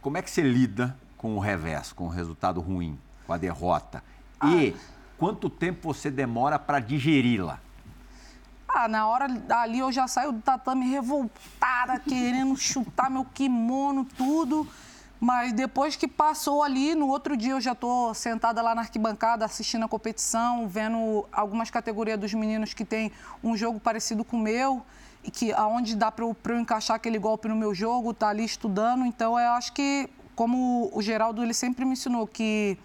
Como 0.00 0.18
é 0.18 0.22
que 0.22 0.30
você 0.30 0.42
lida 0.42 0.96
com 1.16 1.36
o 1.36 1.38
revés, 1.38 1.92
com 1.92 2.06
o 2.06 2.08
resultado 2.08 2.60
ruim, 2.60 2.98
com 3.26 3.32
a 3.32 3.38
derrota? 3.38 4.02
Ah. 4.40 4.50
E 4.50 4.76
quanto 5.16 5.48
tempo 5.48 5.94
você 5.94 6.10
demora 6.10 6.58
para 6.58 6.80
digeri-la? 6.80 7.60
Ah, 8.68 8.88
na 8.88 9.06
hora 9.06 9.26
ali 9.50 9.78
eu 9.78 9.90
já 9.90 10.06
saio 10.06 10.32
do 10.32 10.40
tatame 10.40 10.90
revoltada, 10.90 11.98
querendo 12.00 12.56
chutar 12.56 13.10
meu 13.10 13.24
kimono, 13.24 14.04
tudo. 14.04 14.66
Mas 15.20 15.52
depois 15.52 15.96
que 15.96 16.06
passou 16.06 16.62
ali, 16.62 16.94
no 16.94 17.08
outro 17.08 17.36
dia 17.36 17.52
eu 17.52 17.60
já 17.60 17.72
estou 17.72 18.14
sentada 18.14 18.62
lá 18.62 18.74
na 18.74 18.82
arquibancada 18.82 19.44
assistindo 19.44 19.84
a 19.84 19.88
competição, 19.88 20.68
vendo 20.68 21.26
algumas 21.32 21.70
categorias 21.70 22.18
dos 22.18 22.32
meninos 22.34 22.72
que 22.72 22.84
tem 22.84 23.10
um 23.42 23.56
jogo 23.56 23.80
parecido 23.80 24.24
com 24.24 24.36
o 24.36 24.40
meu 24.40 24.82
e 25.24 25.30
que 25.30 25.52
aonde 25.52 25.96
dá 25.96 26.12
para 26.12 26.24
eu, 26.24 26.36
eu, 26.46 26.60
encaixar 26.60 26.96
aquele 26.96 27.18
golpe 27.18 27.48
no 27.48 27.56
meu 27.56 27.74
jogo, 27.74 28.14
tá 28.14 28.28
ali 28.28 28.44
estudando. 28.44 29.04
Então 29.04 29.38
eu 29.38 29.50
acho 29.52 29.72
que 29.72 30.08
como 30.36 30.88
o 30.92 31.02
Geraldo 31.02 31.42
ele 31.42 31.52
sempre 31.52 31.84
me 31.84 31.94
ensinou 31.94 32.24
que 32.24 32.78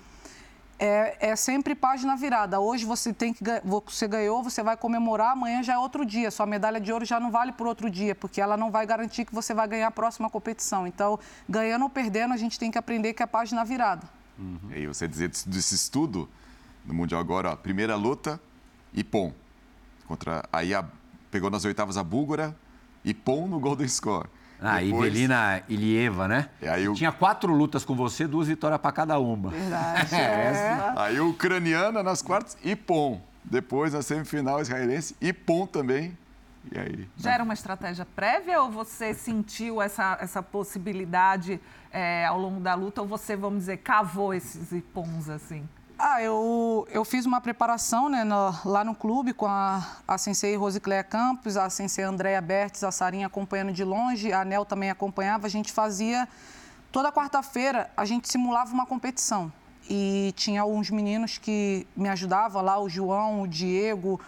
é, 0.80 1.30
é, 1.32 1.36
sempre 1.36 1.76
página 1.76 2.16
virada. 2.16 2.60
Hoje 2.60 2.86
você 2.86 3.14
tem 3.14 3.34
que 3.34 3.44
você 3.86 4.08
ganhou, 4.08 4.44
você 4.44 4.62
vai 4.62 4.76
comemorar, 4.76 5.32
amanhã 5.32 5.64
já 5.64 5.74
é 5.74 5.78
outro 5.78 6.06
dia. 6.06 6.32
Sua 6.32 6.46
medalha 6.46 6.80
de 6.80 6.92
ouro 6.92 7.06
já 7.06 7.20
não 7.20 7.32
vale 7.32 7.52
por 7.52 7.68
outro 7.68 7.90
dia, 7.90 8.14
porque 8.16 8.42
ela 8.42 8.58
não 8.58 8.72
vai 8.72 8.86
garantir 8.86 9.26
que 9.26 9.34
você 9.34 9.54
vai 9.54 9.68
ganhar 9.68 9.88
a 9.88 9.92
próxima 9.92 10.30
competição. 10.30 10.86
Então, 10.86 11.20
ganhando 11.48 11.84
ou 11.84 11.90
perdendo, 11.90 12.34
a 12.34 12.38
gente 12.38 12.60
tem 12.60 12.72
que 12.72 12.78
aprender 12.78 13.14
que 13.14 13.24
é 13.24 13.26
página 13.26 13.64
virada. 13.64 14.08
Uhum. 14.38 14.72
E 14.72 14.74
aí 14.76 14.88
você 14.88 15.08
dizer 15.08 15.30
desse 15.30 15.76
estudo 15.76 16.28
no 16.86 16.94
mundial 16.94 17.22
agora, 17.22 17.52
ó, 17.52 17.56
primeira 17.56 17.96
luta, 17.96 18.40
Ipom 18.94 19.34
contra 20.08 20.44
aí 20.52 20.74
a, 20.74 20.86
pegou 21.32 21.50
nas 21.50 21.66
oitavas 21.66 21.98
a 21.98 22.04
búlgara, 22.04 22.56
Ipom 23.04 23.48
no 23.48 23.60
Golden 23.60 23.88
Score. 23.88 24.30
Ah, 24.64 24.80
Depois... 24.80 25.14
Ilieva, 25.68 26.28
né? 26.28 26.50
Eu... 26.62 26.94
Tinha 26.94 27.12
quatro 27.12 27.54
lutas 27.54 27.84
com 27.84 27.94
você, 27.94 28.26
duas 28.26 28.48
vitórias 28.48 28.80
para 28.80 28.92
cada 28.94 29.20
uma. 29.20 29.50
Verdade. 29.50 30.16
é. 30.16 30.94
Aí 30.96 31.20
ucraniana 31.20 32.02
nas 32.02 32.22
quartas 32.22 32.58
e 32.64 32.76
Pom. 32.76 33.22
Depois, 33.44 33.94
na 33.94 34.02
semifinal 34.02 34.62
israelense 34.62 35.16
e 35.20 35.34
Pom 35.34 35.68
também. 35.68 36.18
E 36.72 36.80
aí? 36.80 37.10
Já 37.18 37.34
era 37.34 37.44
uma 37.44 37.54
estratégia 37.54 38.06
prévia 38.16 38.62
ou 38.62 38.72
você 38.72 39.14
sentiu 39.14 39.82
essa, 39.82 40.18
essa 40.22 40.42
possibilidade 40.42 41.60
é, 41.92 42.26
ao 42.26 42.40
longo 42.40 42.62
da 42.62 42.74
luta 42.74 43.02
ou 43.02 43.08
você, 43.08 43.36
vamos 43.36 43.60
dizer, 43.60 43.78
cavou 43.78 44.34
esses 44.34 44.72
ipons 44.72 45.30
assim? 45.30 45.68
Ah, 46.06 46.22
eu, 46.22 46.86
eu 46.92 47.06
fiz 47.06 47.26
uma 47.26 47.40
preparação 47.40 48.10
né, 48.10 48.26
no, 48.26 48.54
lá 48.66 48.84
no 48.84 48.94
clube 48.94 49.32
com 49.34 49.46
a, 49.46 49.82
a 50.06 50.18
sensei 50.18 50.54
Rosicléia 50.58 51.02
Campos, 51.02 51.56
a 51.56 51.70
sensei 51.70 52.04
Andréa 52.04 52.42
Bertes, 52.42 52.84
a 52.84 52.92
Sarinha 52.92 53.28
acompanhando 53.28 53.72
de 53.72 53.86
longe, 53.86 54.34
a 54.34 54.44
Nel 54.44 54.66
também 54.66 54.90
acompanhava. 54.90 55.48
A 55.48 55.50
gente 55.50 55.72
fazia, 55.72 56.28
toda 56.92 57.10
quarta-feira, 57.10 57.90
a 57.96 58.04
gente 58.04 58.30
simulava 58.30 58.74
uma 58.74 58.86
competição. 58.86 59.50
E 59.90 60.34
tinha 60.36 60.62
alguns 60.62 60.90
meninos 60.90 61.38
que 61.38 61.88
me 61.96 62.10
ajudavam 62.10 62.62
lá, 62.62 62.78
o 62.78 62.90
João, 62.90 63.42
o 63.42 63.48
Diego, 63.48 64.20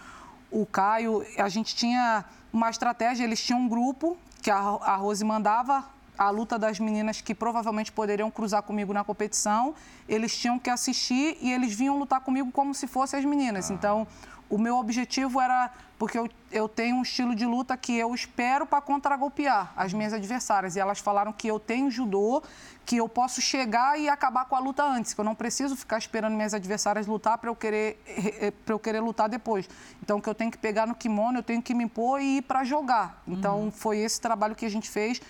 o 0.50 0.64
Caio. 0.64 1.26
A 1.36 1.50
gente 1.50 1.76
tinha 1.76 2.24
uma 2.50 2.70
estratégia, 2.70 3.22
eles 3.22 3.44
tinham 3.44 3.60
um 3.60 3.68
grupo 3.68 4.16
que 4.40 4.50
a, 4.50 4.56
a 4.56 4.96
Rose 4.96 5.22
mandava 5.22 5.84
a 6.16 6.30
luta 6.30 6.58
das 6.58 6.78
meninas 6.78 7.20
que 7.20 7.34
provavelmente 7.34 7.92
poderiam 7.92 8.30
cruzar 8.30 8.62
comigo 8.62 8.92
na 8.92 9.04
competição, 9.04 9.74
eles 10.08 10.36
tinham 10.36 10.58
que 10.58 10.70
assistir 10.70 11.36
e 11.40 11.52
eles 11.52 11.74
vinham 11.74 11.98
lutar 11.98 12.20
comigo 12.20 12.50
como 12.52 12.74
se 12.74 12.86
fossem 12.86 13.18
as 13.18 13.24
meninas. 13.24 13.70
Ah. 13.70 13.74
Então, 13.74 14.06
o 14.48 14.58
meu 14.58 14.76
objetivo 14.76 15.40
era, 15.40 15.72
porque 15.98 16.16
eu, 16.16 16.28
eu 16.52 16.68
tenho 16.68 16.96
um 16.96 17.02
estilo 17.02 17.34
de 17.34 17.44
luta 17.44 17.76
que 17.76 17.96
eu 17.96 18.14
espero 18.14 18.64
para 18.64 18.80
contragolpear 18.80 19.72
as 19.76 19.92
minhas 19.92 20.12
adversárias. 20.12 20.76
E 20.76 20.80
elas 20.80 21.00
falaram 21.00 21.32
que 21.32 21.48
eu 21.48 21.58
tenho 21.58 21.90
judô, 21.90 22.42
que 22.84 22.96
eu 22.96 23.08
posso 23.08 23.40
chegar 23.40 23.98
e 23.98 24.08
acabar 24.08 24.44
com 24.44 24.54
a 24.54 24.60
luta 24.60 24.84
antes, 24.84 25.12
que 25.12 25.20
eu 25.20 25.24
não 25.24 25.34
preciso 25.34 25.74
ficar 25.74 25.98
esperando 25.98 26.34
minhas 26.34 26.54
adversárias 26.54 27.08
lutar 27.08 27.38
para 27.38 27.50
eu, 27.50 27.56
querer, 27.56 28.00
eu 28.68 28.78
querer 28.78 29.00
lutar 29.00 29.28
depois. 29.28 29.68
Então, 30.00 30.20
que 30.20 30.28
eu 30.28 30.34
tenho 30.34 30.50
que 30.50 30.58
pegar 30.58 30.86
no 30.86 30.94
kimono, 30.94 31.38
eu 31.38 31.42
tenho 31.42 31.60
que 31.60 31.74
me 31.74 31.82
impor 31.82 32.20
e 32.20 32.38
ir 32.38 32.42
para 32.42 32.62
jogar. 32.62 33.20
Então, 33.26 33.62
uhum. 33.62 33.70
foi 33.72 33.98
esse 33.98 34.20
trabalho 34.20 34.54
que 34.54 34.64
a 34.64 34.70
gente 34.70 34.88
fez 34.88 35.20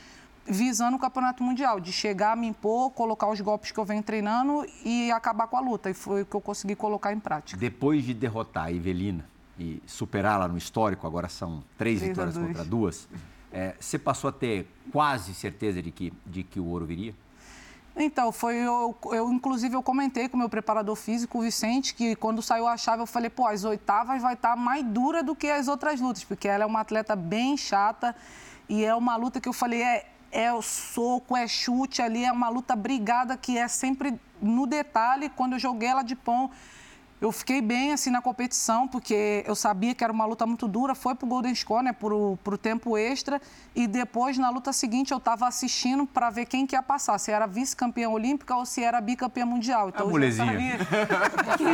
visando 0.49 0.97
o 0.97 1.01
campeonato 1.01 1.43
mundial, 1.43 1.81
de 1.81 1.93
chegar, 1.93 2.37
me 2.37 2.47
impor, 2.47 2.91
colocar 2.91 3.29
os 3.29 3.41
golpes 3.41 3.71
que 3.71 3.79
eu 3.79 3.85
venho 3.85 4.03
treinando 4.03 4.65
e 4.85 5.11
acabar 5.11 5.47
com 5.47 5.57
a 5.57 5.61
luta. 5.61 5.91
E 5.91 5.95
foi 5.95 6.23
o 6.23 6.27
que 6.27 6.35
eu 6.35 6.41
consegui 6.41 6.75
colocar 6.75 7.13
em 7.13 7.21
prática. 7.21 7.59
Depois 7.59 8.05
de 8.05 8.15
derrotar 8.15 8.67
a 8.67 8.73
Evelina 8.73 9.25
e 9.59 9.83
superá-la 9.87 10.49
no 10.49 10.59
histórico, 10.59 11.07
agora 11.07 11.29
são 11.29 11.63
três, 11.79 11.99
três 11.99 12.11
vitórias 12.11 12.37
contra 12.37 12.65
duas, 12.65 13.09
é, 13.53 13.75
você 13.79 13.99
passou 13.99 14.29
a 14.29 14.33
ter 14.33 14.69
quase 14.93 15.35
certeza 15.35 15.83
de 15.83 15.91
que, 15.91 16.13
de 16.27 16.43
que 16.43 16.61
o 16.61 16.67
ouro 16.67 16.85
viria? 16.85 17.15
Então, 17.99 18.31
foi 18.31 18.57
eu, 18.57 18.95
eu, 19.11 19.33
inclusive, 19.33 19.75
eu 19.75 19.83
comentei 19.83 20.29
com 20.29 20.37
o 20.37 20.39
meu 20.39 20.51
preparador 20.51 20.95
físico, 20.95 21.39
o 21.39 21.41
Vicente, 21.41 21.95
que 21.95 22.15
quando 22.15 22.43
saiu 22.43 22.67
a 22.67 22.77
chave, 22.77 23.01
eu 23.01 23.07
falei, 23.07 23.31
pô, 23.31 23.47
as 23.47 23.65
oitavas 23.65 24.21
vai 24.21 24.35
estar 24.35 24.55
mais 24.55 24.85
dura 24.85 25.23
do 25.23 25.35
que 25.35 25.49
as 25.49 25.67
outras 25.67 25.99
lutas, 25.99 26.23
porque 26.23 26.47
ela 26.47 26.65
é 26.65 26.67
uma 26.67 26.81
atleta 26.81 27.17
bem 27.17 27.57
chata 27.57 28.15
e 28.69 28.85
é 28.85 28.95
uma 28.95 29.17
luta 29.17 29.41
que 29.41 29.49
eu 29.49 29.53
falei, 29.55 29.83
é, 29.83 30.07
é 30.37 30.53
o 30.53 30.61
soco, 30.61 31.35
é 31.35 31.49
chute 31.49 32.03
ali, 32.03 32.23
é 32.23 32.31
uma 32.31 32.51
luta 32.51 32.77
brigada 32.77 33.39
que 33.39 33.57
é 33.57 33.67
sempre 33.67 34.21
no 34.41 34.67
detalhe. 34.67 35.31
Quando 35.31 35.55
eu 35.55 35.59
joguei 35.59 35.89
ela 35.89 36.03
de 36.03 36.15
pão, 36.15 36.51
eu 37.19 37.33
fiquei 37.33 37.63
bem 37.63 37.93
assim 37.93 38.11
na 38.11 38.21
competição, 38.21 38.87
porque 38.87 39.43
eu 39.47 39.55
sabia 39.55 39.95
que 39.95 40.05
era 40.05 40.13
uma 40.13 40.27
luta 40.27 40.45
muito 40.47 40.69
dura. 40.69 40.95
Foi 40.95 41.15
pro 41.15 41.27
Golden 41.27 41.55
Score, 41.55 41.83
né, 41.83 41.93
pro, 41.93 42.39
pro 42.45 42.59
tempo 42.59 42.97
extra. 42.99 43.41
E 43.75 43.87
depois, 43.87 44.37
na 44.37 44.51
luta 44.51 44.71
seguinte, 44.73 45.13
eu 45.13 45.19
estava 45.19 45.49
assistindo 45.49 46.07
para 46.07 46.29
ver 46.29 46.45
quem 46.45 46.67
que 46.67 46.77
ia 46.77 46.83
passar. 46.83 47.19
Se 47.19 47.31
era 47.31 47.47
vice-campeã 47.47 48.11
olímpica 48.11 48.55
ou 48.55 48.67
se 48.67 48.83
era 48.83 49.01
bicampeã 49.01 49.47
mundial. 49.47 49.89
Então, 49.89 50.07
a 50.07 50.11
mulezinha. 50.11 50.77
que 51.57 51.65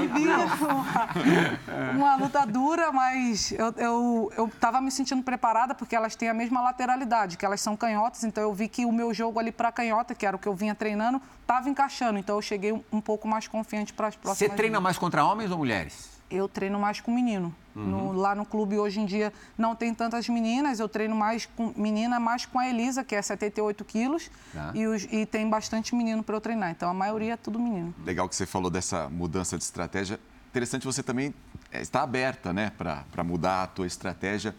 uma, 1.90 1.92
uma 1.92 2.16
luta 2.16 2.46
dura, 2.46 2.92
mas 2.92 3.50
eu, 3.52 3.74
eu, 3.76 4.32
eu 4.36 4.52
tava 4.60 4.80
me 4.80 4.92
sentindo 4.92 5.24
preparada, 5.24 5.74
porque 5.74 5.96
elas 5.96 6.14
têm 6.14 6.28
a 6.28 6.34
mesma 6.34 6.62
lateralidade, 6.62 7.36
que 7.36 7.44
elas 7.44 7.60
são 7.60 7.76
canhotas. 7.76 8.22
Então, 8.22 8.44
eu 8.44 8.54
vi 8.54 8.68
que 8.68 8.86
o 8.86 8.92
meu 8.92 9.12
jogo 9.12 9.40
ali 9.40 9.50
para 9.50 9.72
canhota, 9.72 10.14
que 10.14 10.24
era 10.24 10.36
o 10.36 10.38
que 10.38 10.46
eu 10.46 10.54
vinha 10.54 10.74
treinando, 10.74 11.20
estava 11.42 11.68
encaixando. 11.68 12.18
Então, 12.18 12.36
eu 12.36 12.42
cheguei 12.42 12.72
um, 12.72 12.82
um 12.90 13.00
pouco 13.00 13.28
mais 13.28 13.46
confiante 13.46 13.92
para 13.92 14.08
as 14.08 14.16
próximas. 14.16 14.50
Você 14.50 14.56
treina 14.56 14.80
mais 14.80 14.96
contra 14.98 15.24
homens 15.24 15.50
ou 15.50 15.58
mulheres? 15.58 16.10
Eu 16.30 16.48
treino 16.48 16.78
mais 16.78 16.98
com 16.98 17.12
menino. 17.12 17.54
Uhum. 17.76 17.84
No, 17.84 18.12
lá 18.12 18.34
no 18.34 18.46
clube, 18.46 18.78
hoje 18.78 19.00
em 19.00 19.04
dia, 19.04 19.32
não 19.56 19.74
tem 19.74 19.94
tantas 19.94 20.28
meninas. 20.28 20.80
Eu 20.80 20.88
treino 20.88 21.14
mais 21.14 21.44
com 21.44 21.74
menina, 21.76 22.18
mais 22.18 22.46
com 22.46 22.58
a 22.58 22.66
Elisa, 22.66 23.04
que 23.04 23.14
é 23.14 23.20
78 23.20 23.84
quilos. 23.84 24.30
Ah. 24.56 24.70
E, 24.74 24.86
os, 24.86 25.04
e 25.10 25.26
tem 25.26 25.48
bastante 25.48 25.94
menino 25.94 26.22
para 26.22 26.34
eu 26.34 26.40
treinar. 26.40 26.70
Então, 26.70 26.88
a 26.88 26.94
maioria 26.94 27.34
é 27.34 27.36
tudo 27.36 27.58
menino. 27.58 27.94
Legal 28.04 28.28
que 28.28 28.36
você 28.36 28.46
falou 28.46 28.70
dessa 28.70 29.08
mudança 29.10 29.58
de 29.58 29.64
estratégia. 29.64 30.18
Interessante 30.50 30.84
você 30.84 31.02
também 31.02 31.34
é, 31.70 31.80
estar 31.80 32.02
aberta 32.02 32.52
né, 32.52 32.72
para 32.76 33.24
mudar 33.24 33.62
a 33.62 33.66
tua 33.66 33.86
estratégia. 33.86 34.54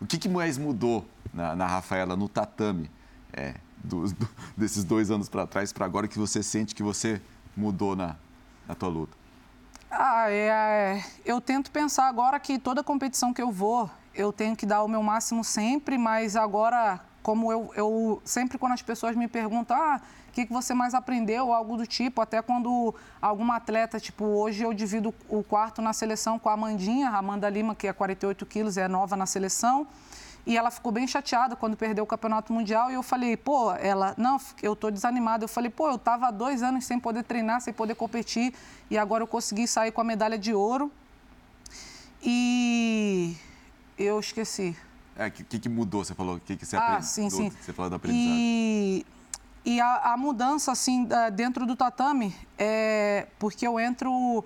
O 0.00 0.06
que, 0.06 0.18
que 0.18 0.28
mais 0.28 0.58
mudou 0.58 1.06
na, 1.32 1.56
na 1.56 1.66
Rafaela, 1.66 2.16
no 2.16 2.28
tatame, 2.28 2.90
é, 3.32 3.54
do, 3.86 4.08
do, 4.12 4.28
desses 4.56 4.84
dois 4.84 5.10
anos 5.10 5.28
para 5.28 5.46
trás 5.46 5.72
para 5.72 5.86
agora 5.86 6.08
que 6.08 6.18
você 6.18 6.42
sente 6.42 6.74
que 6.74 6.82
você 6.82 7.20
mudou 7.56 7.96
na, 7.96 8.16
na 8.68 8.74
tua 8.74 8.88
luta? 8.88 9.16
Ah, 9.90 10.30
é, 10.30 10.48
é, 10.48 11.04
eu 11.24 11.40
tento 11.40 11.70
pensar 11.70 12.08
agora 12.08 12.38
que 12.40 12.58
toda 12.58 12.82
competição 12.82 13.32
que 13.32 13.40
eu 13.40 13.50
vou, 13.50 13.88
eu 14.14 14.32
tenho 14.32 14.56
que 14.56 14.66
dar 14.66 14.82
o 14.82 14.88
meu 14.88 15.02
máximo 15.02 15.44
sempre, 15.44 15.96
mas 15.96 16.36
agora, 16.36 17.00
como 17.22 17.52
eu, 17.52 17.70
eu 17.74 18.22
sempre 18.24 18.58
quando 18.58 18.72
as 18.72 18.82
pessoas 18.82 19.14
me 19.16 19.28
perguntam, 19.28 19.76
ah, 19.76 20.00
o 20.28 20.32
que, 20.32 20.44
que 20.44 20.52
você 20.52 20.74
mais 20.74 20.92
aprendeu, 20.92 21.52
algo 21.52 21.76
do 21.76 21.86
tipo, 21.86 22.20
até 22.20 22.42
quando 22.42 22.94
alguma 23.22 23.56
atleta, 23.56 23.98
tipo, 23.98 24.24
hoje 24.24 24.62
eu 24.62 24.74
divido 24.74 25.14
o 25.28 25.42
quarto 25.42 25.80
na 25.80 25.92
seleção 25.92 26.38
com 26.38 26.48
a 26.48 26.52
Amandinha, 26.52 27.08
a 27.08 27.18
Amanda 27.18 27.48
Lima, 27.48 27.74
que 27.74 27.86
é 27.86 27.92
48 27.92 28.44
quilos, 28.44 28.76
é 28.76 28.88
nova 28.88 29.16
na 29.16 29.24
seleção, 29.24 29.86
e 30.46 30.56
ela 30.56 30.70
ficou 30.70 30.92
bem 30.92 31.08
chateada 31.08 31.56
quando 31.56 31.76
perdeu 31.76 32.04
o 32.04 32.06
campeonato 32.06 32.52
mundial. 32.52 32.88
E 32.88 32.94
eu 32.94 33.02
falei, 33.02 33.36
pô, 33.36 33.72
ela, 33.72 34.14
não, 34.16 34.40
eu 34.62 34.76
tô 34.76 34.92
desanimada. 34.92 35.42
Eu 35.42 35.48
falei, 35.48 35.68
pô, 35.68 35.90
eu 35.90 35.98
tava 35.98 36.28
há 36.28 36.30
dois 36.30 36.62
anos 36.62 36.84
sem 36.84 37.00
poder 37.00 37.24
treinar, 37.24 37.60
sem 37.60 37.74
poder 37.74 37.96
competir. 37.96 38.54
E 38.88 38.96
agora 38.96 39.24
eu 39.24 39.26
consegui 39.26 39.66
sair 39.66 39.90
com 39.90 40.00
a 40.00 40.04
medalha 40.04 40.38
de 40.38 40.54
ouro. 40.54 40.92
E 42.22 43.36
eu 43.98 44.20
esqueci. 44.20 44.76
É, 45.16 45.26
o 45.26 45.30
que, 45.32 45.58
que 45.58 45.68
mudou? 45.68 46.04
Você 46.04 46.14
falou 46.14 46.36
o 46.36 46.40
que, 46.40 46.56
que 46.56 46.64
você 46.64 46.76
ah, 46.76 46.80
aprendeu? 46.80 47.02
sim, 47.02 47.28
sim. 47.28 47.50
Você 47.50 47.72
falou 47.72 47.90
da 47.90 47.96
aprendizagem. 47.96 48.36
E, 48.38 49.06
e 49.64 49.80
a, 49.80 50.12
a 50.12 50.16
mudança, 50.16 50.70
assim, 50.70 51.08
dentro 51.34 51.66
do 51.66 51.74
tatame, 51.74 52.36
é 52.56 53.26
porque 53.36 53.66
eu 53.66 53.80
entro 53.80 54.44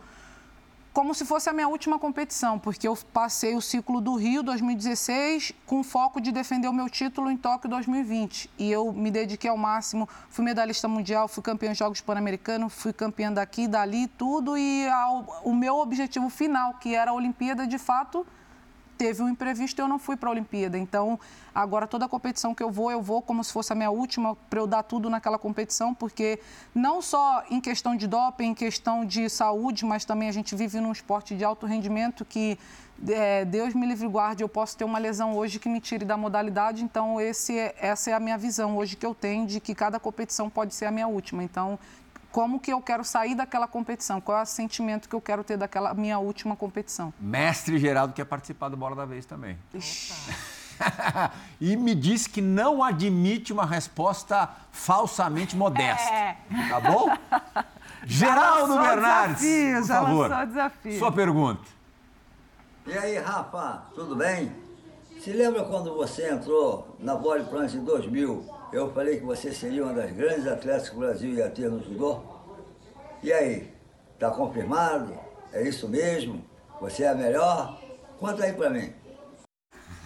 como 0.92 1.14
se 1.14 1.24
fosse 1.24 1.48
a 1.48 1.52
minha 1.52 1.68
última 1.68 1.98
competição, 1.98 2.58
porque 2.58 2.86
eu 2.88 2.98
passei 3.12 3.54
o 3.54 3.60
ciclo 3.60 4.00
do 4.00 4.16
Rio 4.16 4.42
2016 4.42 5.52
com 5.64 5.82
foco 5.84 6.20
de 6.20 6.32
defender 6.32 6.68
o 6.68 6.72
meu 6.72 6.88
título 6.88 7.30
em 7.30 7.36
Tóquio 7.36 7.70
2020. 7.70 8.50
E 8.58 8.70
eu 8.70 8.92
me 8.92 9.10
dediquei 9.10 9.48
ao 9.48 9.56
máximo, 9.56 10.08
fui 10.28 10.44
medalhista 10.44 10.88
mundial, 10.88 11.28
fui 11.28 11.42
campeã 11.42 11.72
de 11.72 11.78
Jogos 11.78 12.00
Pan-Americanos, 12.00 12.74
fui 12.74 12.92
campeã 12.92 13.32
daqui, 13.32 13.68
dali, 13.68 14.08
tudo. 14.08 14.56
E 14.56 14.88
ao, 14.88 15.42
o 15.44 15.54
meu 15.54 15.76
objetivo 15.76 16.28
final, 16.28 16.74
que 16.74 16.94
era 16.94 17.12
a 17.12 17.14
Olimpíada, 17.14 17.66
de 17.66 17.78
fato, 17.78 18.26
teve 19.00 19.22
um 19.22 19.30
imprevisto 19.30 19.78
e 19.78 19.82
eu 19.82 19.88
não 19.88 19.98
fui 19.98 20.14
para 20.14 20.28
a 20.28 20.32
Olimpíada. 20.32 20.76
Então, 20.76 21.18
agora 21.54 21.86
toda 21.86 22.06
competição 22.06 22.54
que 22.54 22.62
eu 22.62 22.70
vou, 22.70 22.90
eu 22.92 23.00
vou 23.00 23.22
como 23.22 23.42
se 23.42 23.50
fosse 23.50 23.72
a 23.72 23.74
minha 23.74 23.90
última, 23.90 24.36
para 24.50 24.60
eu 24.60 24.66
dar 24.66 24.82
tudo 24.82 25.08
naquela 25.08 25.38
competição, 25.38 25.94
porque 25.94 26.38
não 26.74 27.00
só 27.00 27.42
em 27.50 27.62
questão 27.62 27.96
de 27.96 28.06
doping, 28.06 28.48
em 28.48 28.54
questão 28.54 29.02
de 29.06 29.30
saúde, 29.30 29.86
mas 29.86 30.04
também 30.04 30.28
a 30.28 30.32
gente 30.32 30.54
vive 30.54 30.78
num 30.80 30.92
esporte 30.92 31.34
de 31.34 31.42
alto 31.42 31.64
rendimento 31.64 32.26
que 32.26 32.58
é, 33.08 33.46
Deus 33.46 33.72
me 33.72 33.86
livre 33.86 34.06
guarde, 34.06 34.42
eu 34.42 34.48
posso 34.50 34.76
ter 34.76 34.84
uma 34.84 34.98
lesão 34.98 35.34
hoje 35.34 35.58
que 35.58 35.70
me 35.70 35.80
tire 35.80 36.04
da 36.04 36.18
modalidade. 36.18 36.84
Então, 36.84 37.18
esse, 37.18 37.58
é, 37.58 37.74
essa 37.80 38.10
é 38.10 38.12
a 38.12 38.20
minha 38.20 38.36
visão 38.36 38.76
hoje 38.76 38.96
que 38.96 39.06
eu 39.06 39.14
tenho 39.14 39.46
de 39.46 39.60
que 39.60 39.74
cada 39.74 39.98
competição 39.98 40.50
pode 40.50 40.74
ser 40.74 40.84
a 40.84 40.90
minha 40.90 41.08
última. 41.08 41.42
Então, 41.42 41.78
como 42.32 42.60
que 42.60 42.72
eu 42.72 42.80
quero 42.80 43.04
sair 43.04 43.34
daquela 43.34 43.66
competição, 43.66 44.20
qual 44.20 44.38
é 44.38 44.42
o 44.42 44.46
sentimento 44.46 45.08
que 45.08 45.14
eu 45.14 45.20
quero 45.20 45.42
ter 45.42 45.56
daquela 45.56 45.92
minha 45.94 46.18
última 46.18 46.56
competição. 46.56 47.12
Mestre 47.18 47.78
Geraldo 47.78 48.12
quer 48.12 48.24
participar 48.24 48.68
do 48.68 48.76
Bola 48.76 48.94
da 48.96 49.04
Vez 49.04 49.26
também. 49.26 49.58
e 51.60 51.76
me 51.76 51.94
disse 51.94 52.28
que 52.28 52.40
não 52.40 52.82
admite 52.82 53.52
uma 53.52 53.66
resposta 53.66 54.48
falsamente 54.70 55.56
modesta. 55.56 56.10
É. 56.10 56.36
Tá 56.68 56.80
bom? 56.80 57.08
Geraldo 58.06 58.78
Bernardes, 58.78 59.40
desafio, 59.40 60.16
por 60.16 60.28
favor. 60.28 60.46
Desafio. 60.46 60.98
Sua 60.98 61.12
pergunta. 61.12 61.80
E 62.86 62.96
aí, 62.96 63.18
Rafa, 63.18 63.82
tudo 63.94 64.16
bem? 64.16 64.52
Se 65.20 65.32
lembra 65.32 65.64
quando 65.64 65.94
você 65.94 66.30
entrou 66.30 66.96
na 66.98 67.14
Vôlei 67.14 67.44
Prancha 67.44 67.76
em 67.76 67.84
2000 67.84 68.59
eu 68.72 68.92
falei 68.92 69.18
que 69.18 69.24
você 69.24 69.52
seria 69.52 69.84
uma 69.84 69.92
das 69.92 70.10
grandes 70.12 70.46
atletas 70.46 70.88
que 70.88 70.96
o 70.96 71.00
Brasil 71.00 71.30
ia 71.34 71.50
ter 71.50 71.68
no 71.68 71.82
judô. 71.82 72.20
E 73.22 73.32
aí, 73.32 73.72
tá 74.18 74.30
confirmado? 74.30 75.12
É 75.52 75.62
isso 75.62 75.88
mesmo? 75.88 76.44
Você 76.80 77.02
é 77.02 77.08
a 77.08 77.14
melhor? 77.14 77.80
Conta 78.18 78.44
aí 78.44 78.52
pra 78.52 78.70
mim. 78.70 78.92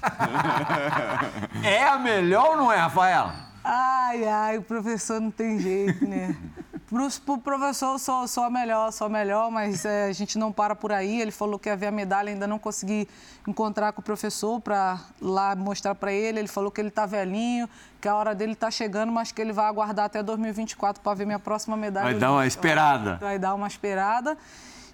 é 1.64 1.82
a 1.84 1.98
melhor 1.98 2.50
ou 2.50 2.56
não 2.56 2.72
é, 2.72 2.76
Rafael? 2.76 3.30
Ai, 3.62 4.24
ai, 4.26 4.58
o 4.58 4.62
professor 4.62 5.20
não 5.20 5.30
tem 5.30 5.58
jeito, 5.58 6.06
né? 6.06 6.36
Para 6.94 7.34
o 7.34 7.38
professor, 7.38 7.98
sou, 7.98 8.28
sou 8.28 8.44
a 8.44 8.50
melhor, 8.50 8.92
sou 8.92 9.08
a 9.08 9.10
melhor, 9.10 9.50
mas 9.50 9.84
é, 9.84 10.04
a 10.04 10.12
gente 10.12 10.38
não 10.38 10.52
para 10.52 10.76
por 10.76 10.92
aí. 10.92 11.20
Ele 11.20 11.32
falou 11.32 11.58
que 11.58 11.68
ia 11.68 11.76
ver 11.76 11.88
a 11.88 11.90
medalha, 11.90 12.30
ainda 12.30 12.46
não 12.46 12.56
consegui 12.56 13.08
encontrar 13.48 13.92
com 13.92 14.00
o 14.00 14.04
professor 14.04 14.60
para 14.60 15.00
lá 15.20 15.56
mostrar 15.56 15.96
para 15.96 16.12
ele. 16.12 16.38
Ele 16.38 16.46
falou 16.46 16.70
que 16.70 16.80
ele 16.80 16.90
está 16.90 17.04
velhinho, 17.04 17.68
que 18.00 18.06
a 18.06 18.14
hora 18.14 18.32
dele 18.32 18.52
está 18.52 18.70
chegando, 18.70 19.10
mas 19.10 19.32
que 19.32 19.42
ele 19.42 19.52
vai 19.52 19.66
aguardar 19.66 20.04
até 20.04 20.22
2024 20.22 21.02
para 21.02 21.14
ver 21.14 21.26
minha 21.26 21.40
próxima 21.40 21.76
medalha. 21.76 22.12
Vai 22.12 22.14
dar 22.14 22.30
uma 22.30 22.46
esperada. 22.46 23.16
Vai 23.16 23.40
dar 23.40 23.54
uma 23.54 23.66
esperada. 23.66 24.38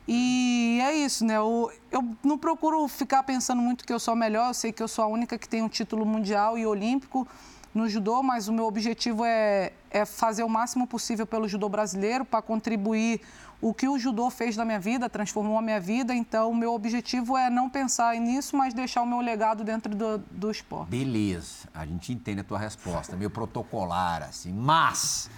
E 0.09 0.80
é 0.82 0.94
isso, 0.94 1.22
né? 1.26 1.36
Eu, 1.36 1.70
eu 1.92 2.03
não 2.24 2.38
procuro 2.38 2.88
ficar 2.88 3.22
pensando 3.24 3.61
muito 3.61 3.84
que 3.84 3.92
eu 3.92 4.01
sou 4.01 4.12
a 4.12 4.16
melhor, 4.16 4.48
eu 4.48 4.55
sei 4.55 4.72
que 4.72 4.82
eu 4.82 4.88
sou 4.88 5.05
a 5.05 5.07
única 5.07 5.36
que 5.36 5.46
tem 5.46 5.62
um 5.62 5.68
título 5.68 6.07
mundial 6.07 6.57
e 6.57 6.66
olímpico 6.66 7.28
no 7.74 7.88
judô, 7.88 8.22
mas 8.22 8.48
o 8.48 8.52
meu 8.52 8.66
objetivo 8.66 9.24
é, 9.24 9.72
é 9.90 10.04
fazer 10.04 10.42
o 10.42 10.48
máximo 10.48 10.86
possível 10.86 11.26
pelo 11.26 11.48
judô 11.48 11.68
brasileiro 11.68 12.24
para 12.24 12.42
contribuir 12.42 13.20
o 13.60 13.74
que 13.74 13.86
o 13.86 13.98
judô 13.98 14.30
fez 14.30 14.56
na 14.56 14.64
minha 14.64 14.80
vida, 14.80 15.08
transformou 15.08 15.58
a 15.58 15.62
minha 15.62 15.78
vida. 15.78 16.14
Então, 16.14 16.50
o 16.50 16.54
meu 16.54 16.74
objetivo 16.74 17.36
é 17.36 17.50
não 17.50 17.68
pensar 17.68 18.16
nisso, 18.16 18.56
mas 18.56 18.72
deixar 18.72 19.02
o 19.02 19.06
meu 19.06 19.20
legado 19.20 19.62
dentro 19.62 19.94
do, 19.94 20.18
do 20.18 20.50
esporte. 20.50 20.88
Beleza, 20.90 21.68
a 21.74 21.84
gente 21.84 22.12
entende 22.12 22.40
a 22.40 22.44
tua 22.44 22.58
resposta, 22.58 23.16
meio 23.16 23.30
protocolar, 23.30 24.22
assim, 24.22 24.52
mas. 24.52 25.30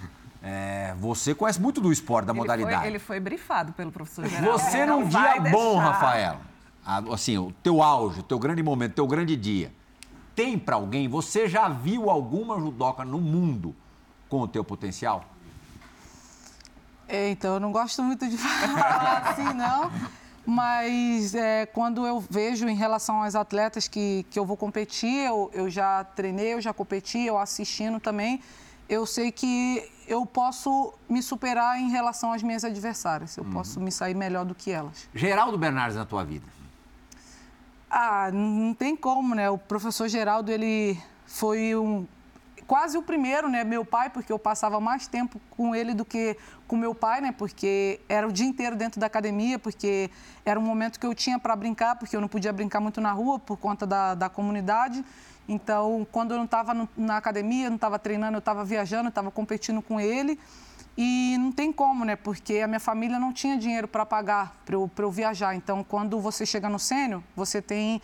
É, 0.44 0.92
você 0.98 1.36
conhece 1.36 1.60
muito 1.60 1.80
do 1.80 1.92
esporte, 1.92 2.26
da 2.26 2.32
ele 2.32 2.40
modalidade. 2.40 2.78
Foi, 2.78 2.86
ele 2.88 2.98
foi 2.98 3.20
brifado 3.20 3.72
pelo 3.74 3.92
professor 3.92 4.26
geral. 4.26 4.58
Você 4.58 4.84
num 4.84 5.06
dia 5.06 5.40
bom, 5.52 5.78
Rafael, 5.78 6.40
assim, 7.12 7.38
o 7.38 7.52
teu 7.62 7.80
auge, 7.80 8.20
o 8.20 8.22
teu 8.24 8.40
grande 8.40 8.60
momento, 8.60 8.90
o 8.90 8.94
teu 8.96 9.06
grande 9.06 9.36
dia, 9.36 9.72
tem 10.34 10.58
para 10.58 10.76
alguém? 10.76 11.08
Você 11.08 11.48
já 11.48 11.68
viu 11.68 12.10
alguma 12.10 12.58
judoca 12.58 13.04
no 13.04 13.18
mundo 13.18 13.74
com 14.28 14.40
o 14.40 14.48
teu 14.48 14.64
potencial? 14.64 15.24
Então, 17.08 17.54
eu 17.54 17.60
não 17.60 17.72
gosto 17.72 18.02
muito 18.02 18.28
de 18.28 18.36
falar 18.38 19.18
assim, 19.28 19.52
não. 19.54 19.90
Mas 20.44 21.34
é, 21.34 21.66
quando 21.66 22.06
eu 22.06 22.18
vejo 22.20 22.68
em 22.68 22.74
relação 22.74 23.22
às 23.22 23.34
atletas 23.34 23.86
que, 23.86 24.26
que 24.30 24.38
eu 24.38 24.44
vou 24.44 24.56
competir, 24.56 25.26
eu, 25.26 25.50
eu 25.52 25.70
já 25.70 26.02
treinei, 26.02 26.54
eu 26.54 26.60
já 26.60 26.72
competi, 26.72 27.20
eu 27.20 27.38
assistindo 27.38 28.00
também, 28.00 28.40
eu 28.88 29.06
sei 29.06 29.30
que 29.30 29.88
eu 30.08 30.26
posso 30.26 30.92
me 31.08 31.22
superar 31.22 31.78
em 31.78 31.90
relação 31.90 32.32
às 32.32 32.42
minhas 32.42 32.64
adversárias. 32.64 33.36
Eu 33.36 33.44
uhum. 33.44 33.52
posso 33.52 33.80
me 33.80 33.92
sair 33.92 34.14
melhor 34.14 34.44
do 34.44 34.54
que 34.54 34.70
elas. 34.70 35.08
Geraldo 35.14 35.56
Bernardes 35.56 35.96
na 35.96 36.04
tua 36.04 36.24
vida? 36.24 36.46
Ah, 37.95 38.30
não 38.32 38.72
tem 38.72 38.97
como, 38.97 39.34
né? 39.34 39.51
O 39.51 39.59
professor 39.59 40.09
Geraldo, 40.09 40.51
ele 40.51 40.99
foi 41.26 41.76
um 41.76 42.07
quase 42.66 42.97
o 42.97 43.03
primeiro, 43.03 43.51
né? 43.51 43.64
Meu 43.64 43.84
pai, 43.84 44.09
porque 44.09 44.32
eu 44.32 44.38
passava 44.38 44.80
mais 44.80 45.07
tempo 45.07 45.38
com 45.51 45.74
ele 45.74 45.93
do 45.93 46.03
que 46.03 46.34
com 46.66 46.74
meu 46.74 46.95
pai, 46.95 47.20
né? 47.20 47.32
Porque 47.32 48.01
era 48.09 48.26
o 48.26 48.32
dia 48.32 48.47
inteiro 48.47 48.76
dentro 48.76 48.99
da 48.99 49.07
academia, 49.07 49.59
porque 49.59 50.11
era 50.43 50.59
um 50.59 50.62
momento 50.62 50.99
que 50.99 51.05
eu 51.05 51.14
tinha 51.14 51.38
para 51.38 51.55
brincar, 51.55 51.97
porque 51.97 52.16
eu 52.16 52.20
não 52.22 52.28
podia 52.28 52.51
brincar 52.51 52.80
muito 52.80 52.99
na 52.99 53.12
rua 53.12 53.38
por 53.38 53.59
conta 53.59 53.86
da, 53.86 54.14
da 54.14 54.30
comunidade. 54.30 55.05
Então, 55.47 56.07
quando 56.11 56.30
eu 56.30 56.38
não 56.38 56.47
estava 56.47 56.88
na 56.97 57.18
academia, 57.18 57.68
não 57.68 57.76
estava 57.76 57.99
treinando, 57.99 58.36
eu 58.36 58.38
estava 58.38 58.64
viajando, 58.64 59.11
estava 59.11 59.30
competindo 59.30 59.82
com 59.82 60.01
ele. 60.01 60.40
E 60.97 61.36
não 61.38 61.51
tem 61.51 61.72
como, 61.72 62.05
né? 62.05 62.16
Porque 62.16 62.59
a 62.59 62.66
minha 62.66 62.80
família 62.80 63.18
não 63.18 63.32
tinha 63.32 63.57
dinheiro 63.57 63.88
para 63.88 64.05
pagar 64.05 64.55
para 64.64 64.74
eu, 64.74 64.90
eu 64.99 65.11
viajar. 65.11 65.55
Então, 65.55 65.82
quando 65.82 66.20
você 66.20 66.45
chega 66.45 66.68
no 66.68 66.78
sênior, 66.78 67.22
você 67.34 67.62
tem 67.62 68.01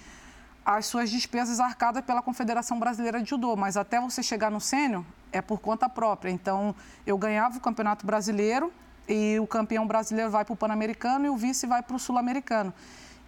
as 0.64 0.86
suas 0.86 1.10
despesas 1.10 1.60
arcadas 1.60 2.04
pela 2.04 2.22
Confederação 2.22 2.78
Brasileira 2.78 3.22
de 3.22 3.30
Judô, 3.30 3.56
mas 3.56 3.76
até 3.76 4.00
você 4.00 4.22
chegar 4.22 4.50
no 4.50 4.60
sênior 4.60 5.04
é 5.32 5.40
por 5.40 5.60
conta 5.60 5.88
própria. 5.88 6.30
Então, 6.30 6.74
eu 7.06 7.16
ganhava 7.18 7.58
o 7.58 7.60
Campeonato 7.60 8.06
Brasileiro 8.06 8.72
e 9.08 9.38
o 9.40 9.46
campeão 9.46 9.86
brasileiro 9.86 10.30
vai 10.30 10.44
para 10.44 10.52
o 10.52 10.56
Pan-Americano 10.56 11.24
e 11.24 11.30
o 11.30 11.36
vice 11.36 11.66
vai 11.66 11.82
para 11.82 11.96
o 11.96 11.98
Sul-Americano. 11.98 12.72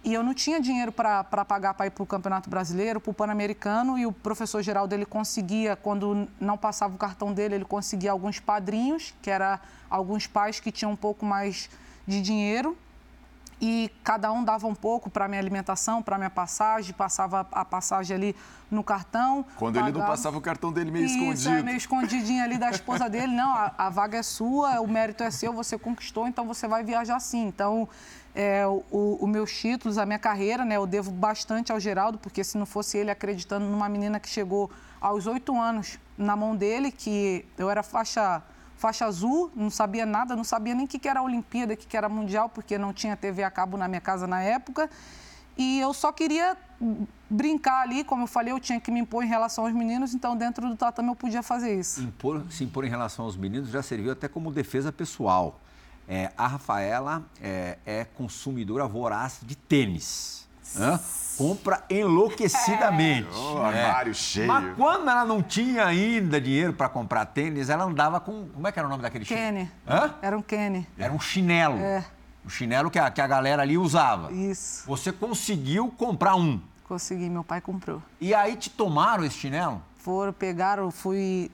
E 0.03 0.13
eu 0.13 0.23
não 0.23 0.33
tinha 0.33 0.59
dinheiro 0.59 0.91
para 0.91 1.23
pagar 1.23 1.75
para 1.75 1.85
ir 1.85 1.91
para 1.91 2.01
o 2.01 2.07
Campeonato 2.07 2.49
Brasileiro, 2.49 2.99
para 2.99 3.11
o 3.11 3.13
Pan-Americano, 3.13 3.99
e 3.99 4.05
o 4.05 4.11
professor 4.11 4.61
Geraldo 4.63 4.95
ele 4.95 5.05
conseguia, 5.05 5.75
quando 5.75 6.27
não 6.39 6.57
passava 6.57 6.95
o 6.95 6.97
cartão 6.97 7.31
dele, 7.31 7.55
ele 7.55 7.65
conseguia 7.65 8.11
alguns 8.11 8.39
padrinhos, 8.39 9.13
que 9.21 9.29
eram 9.29 9.59
alguns 9.89 10.25
pais 10.25 10.59
que 10.59 10.71
tinham 10.71 10.91
um 10.91 10.95
pouco 10.95 11.23
mais 11.23 11.69
de 12.07 12.19
dinheiro, 12.19 12.75
e 13.61 13.91
cada 14.03 14.31
um 14.31 14.43
dava 14.43 14.65
um 14.65 14.73
pouco 14.73 15.07
para 15.07 15.27
minha 15.27 15.39
alimentação, 15.39 16.01
para 16.01 16.17
minha 16.17 16.31
passagem, 16.31 16.95
passava 16.95 17.47
a 17.51 17.63
passagem 17.63 18.15
ali 18.17 18.35
no 18.71 18.83
cartão. 18.83 19.45
Quando 19.55 19.75
pagava... 19.75 19.91
ele 19.91 19.99
não 19.99 20.07
passava 20.07 20.35
o 20.35 20.41
cartão 20.41 20.73
dele 20.73 20.89
meio 20.89 21.05
Isso, 21.05 21.15
escondido. 21.15 21.49
É, 21.49 21.61
meio 21.61 21.77
escondidinho 21.77 22.43
ali 22.43 22.57
da 22.57 22.71
esposa 22.71 23.07
dele, 23.07 23.31
não, 23.35 23.53
a, 23.53 23.71
a 23.77 23.89
vaga 23.91 24.17
é 24.17 24.23
sua, 24.23 24.81
o 24.81 24.87
mérito 24.87 25.23
é 25.23 25.29
seu, 25.29 25.53
você 25.53 25.77
conquistou, 25.77 26.27
então 26.27 26.47
você 26.47 26.67
vai 26.67 26.83
viajar 26.83 27.19
sim. 27.19 27.45
Então, 27.45 27.87
é, 28.33 28.63
os 28.91 29.27
meus 29.27 29.51
títulos, 29.51 29.97
a 29.97 30.05
minha 30.05 30.19
carreira, 30.19 30.63
né? 30.63 30.77
Eu 30.77 30.87
devo 30.87 31.11
bastante 31.11 31.71
ao 31.71 31.79
Geraldo, 31.79 32.17
porque 32.17 32.43
se 32.43 32.57
não 32.57 32.65
fosse 32.65 32.97
ele 32.97 33.11
acreditando 33.11 33.65
numa 33.65 33.89
menina 33.89 34.19
que 34.19 34.29
chegou 34.29 34.71
aos 34.99 35.27
oito 35.27 35.59
anos 35.59 35.99
na 36.17 36.35
mão 36.35 36.55
dele, 36.55 36.91
que 36.91 37.45
eu 37.57 37.69
era 37.69 37.83
faixa, 37.83 38.41
faixa 38.77 39.05
azul, 39.05 39.51
não 39.55 39.69
sabia 39.69 40.05
nada, 40.05 40.35
não 40.35 40.43
sabia 40.43 40.73
nem 40.73 40.85
o 40.85 40.87
que 40.87 41.07
era 41.07 41.19
a 41.19 41.23
Olimpíada, 41.23 41.73
o 41.73 41.77
que 41.77 41.97
era 41.97 42.07
Mundial, 42.07 42.49
porque 42.49 42.77
não 42.77 42.93
tinha 42.93 43.17
TV 43.17 43.43
a 43.43 43.51
cabo 43.51 43.77
na 43.77 43.87
minha 43.87 44.01
casa 44.01 44.27
na 44.27 44.41
época. 44.41 44.89
E 45.57 45.79
eu 45.79 45.93
só 45.93 46.11
queria 46.11 46.55
brincar 47.29 47.81
ali, 47.81 48.03
como 48.03 48.23
eu 48.23 48.27
falei, 48.27 48.53
eu 48.53 48.59
tinha 48.59 48.79
que 48.79 48.89
me 48.89 48.99
impor 48.99 49.23
em 49.23 49.27
relação 49.27 49.65
aos 49.65 49.73
meninos, 49.73 50.13
então 50.13 50.35
dentro 50.35 50.67
do 50.67 50.75
tatame 50.75 51.09
eu 51.09 51.15
podia 51.15 51.43
fazer 51.43 51.77
isso. 51.77 52.01
Impor, 52.01 52.43
se 52.49 52.63
impor 52.63 52.85
em 52.85 52.89
relação 52.89 53.25
aos 53.25 53.35
meninos 53.35 53.69
já 53.69 53.83
serviu 53.83 54.11
até 54.11 54.27
como 54.27 54.51
defesa 54.51 54.91
pessoal. 54.91 55.59
É, 56.07 56.31
a 56.37 56.47
Rafaela 56.47 57.23
é, 57.41 57.77
é, 57.85 58.05
consumidora 58.05 58.87
voraz 58.87 59.39
de 59.41 59.55
tênis. 59.55 60.47
Né? 60.75 60.99
Compra 61.37 61.83
enlouquecidamente. 61.89 63.27
É. 63.29 63.35
Oh, 63.35 63.57
armário 63.57 64.13
cheio. 64.13 64.47
Mas 64.47 64.75
quando 64.75 65.09
ela 65.09 65.25
não 65.25 65.41
tinha 65.41 65.85
ainda 65.85 66.39
dinheiro 66.39 66.73
para 66.73 66.89
comprar 66.89 67.25
tênis, 67.25 67.69
ela 67.69 67.85
andava 67.85 68.19
com. 68.19 68.47
Como 68.49 68.67
é 68.67 68.71
que 68.71 68.79
era 68.79 68.87
o 68.87 68.91
nome 68.91 69.01
daquele 69.01 69.25
chinelo? 69.25 69.67
Hã? 69.87 70.13
Era 70.21 70.37
um 70.37 70.41
Kenny. 70.41 70.87
Era 70.97 71.11
um 71.13 71.19
chinelo. 71.19 71.77
É. 71.77 72.05
Um 72.45 72.49
chinelo 72.49 72.89
que 72.89 72.99
a, 72.99 73.09
que 73.09 73.21
a 73.21 73.27
galera 73.27 73.61
ali 73.61 73.77
usava. 73.77 74.31
Isso. 74.31 74.85
Você 74.87 75.11
conseguiu 75.11 75.89
comprar 75.97 76.35
um. 76.35 76.59
Consegui, 76.87 77.29
meu 77.29 77.43
pai 77.43 77.61
comprou. 77.61 78.01
E 78.19 78.33
aí 78.33 78.55
te 78.55 78.69
tomaram 78.69 79.23
esse 79.23 79.37
chinelo? 79.37 79.81
Foram, 79.97 80.33
pegaram, 80.33 80.91
fui 80.91 81.51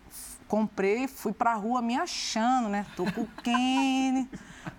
comprei, 0.48 1.08
fui 1.08 1.34
pra 1.34 1.54
rua 1.54 1.82
me 1.82 1.98
achando, 1.98 2.70
né? 2.70 2.86
Tô 2.96 3.06
com 3.12 3.22
o 3.22 3.28
Kenny. 3.44 4.30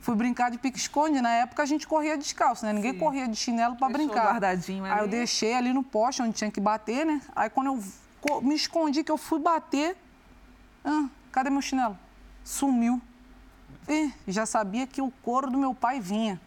Fui 0.00 0.14
brincar 0.14 0.50
de 0.50 0.58
pique-esconde. 0.58 1.20
Na 1.20 1.30
época 1.30 1.62
a 1.62 1.66
gente 1.66 1.86
corria 1.86 2.16
descalço, 2.16 2.64
né? 2.64 2.72
Ninguém 2.72 2.92
Sim. 2.92 2.98
corria 2.98 3.28
de 3.28 3.36
chinelo 3.36 3.76
para 3.76 3.88
brincar. 3.88 4.24
guardadinho 4.24 4.84
ali. 4.84 4.94
Aí 4.94 5.00
eu 5.00 5.08
deixei 5.08 5.54
ali 5.54 5.72
no 5.72 5.82
poste 5.82 6.22
onde 6.22 6.32
tinha 6.32 6.50
que 6.50 6.60
bater, 6.60 7.04
né? 7.04 7.20
Aí 7.34 7.50
quando 7.50 7.66
eu 7.66 8.42
me 8.42 8.54
escondi 8.54 9.04
que 9.04 9.10
eu 9.10 9.18
fui 9.18 9.38
bater, 9.38 9.96
ah, 10.84 11.06
cadê 11.30 11.50
meu 11.50 11.62
chinelo? 11.62 11.98
Sumiu. 12.42 13.00
E 13.88 14.12
já 14.26 14.44
sabia 14.44 14.86
que 14.86 15.00
o 15.00 15.10
couro 15.22 15.50
do 15.50 15.58
meu 15.58 15.74
pai 15.74 16.00
vinha. 16.00 16.40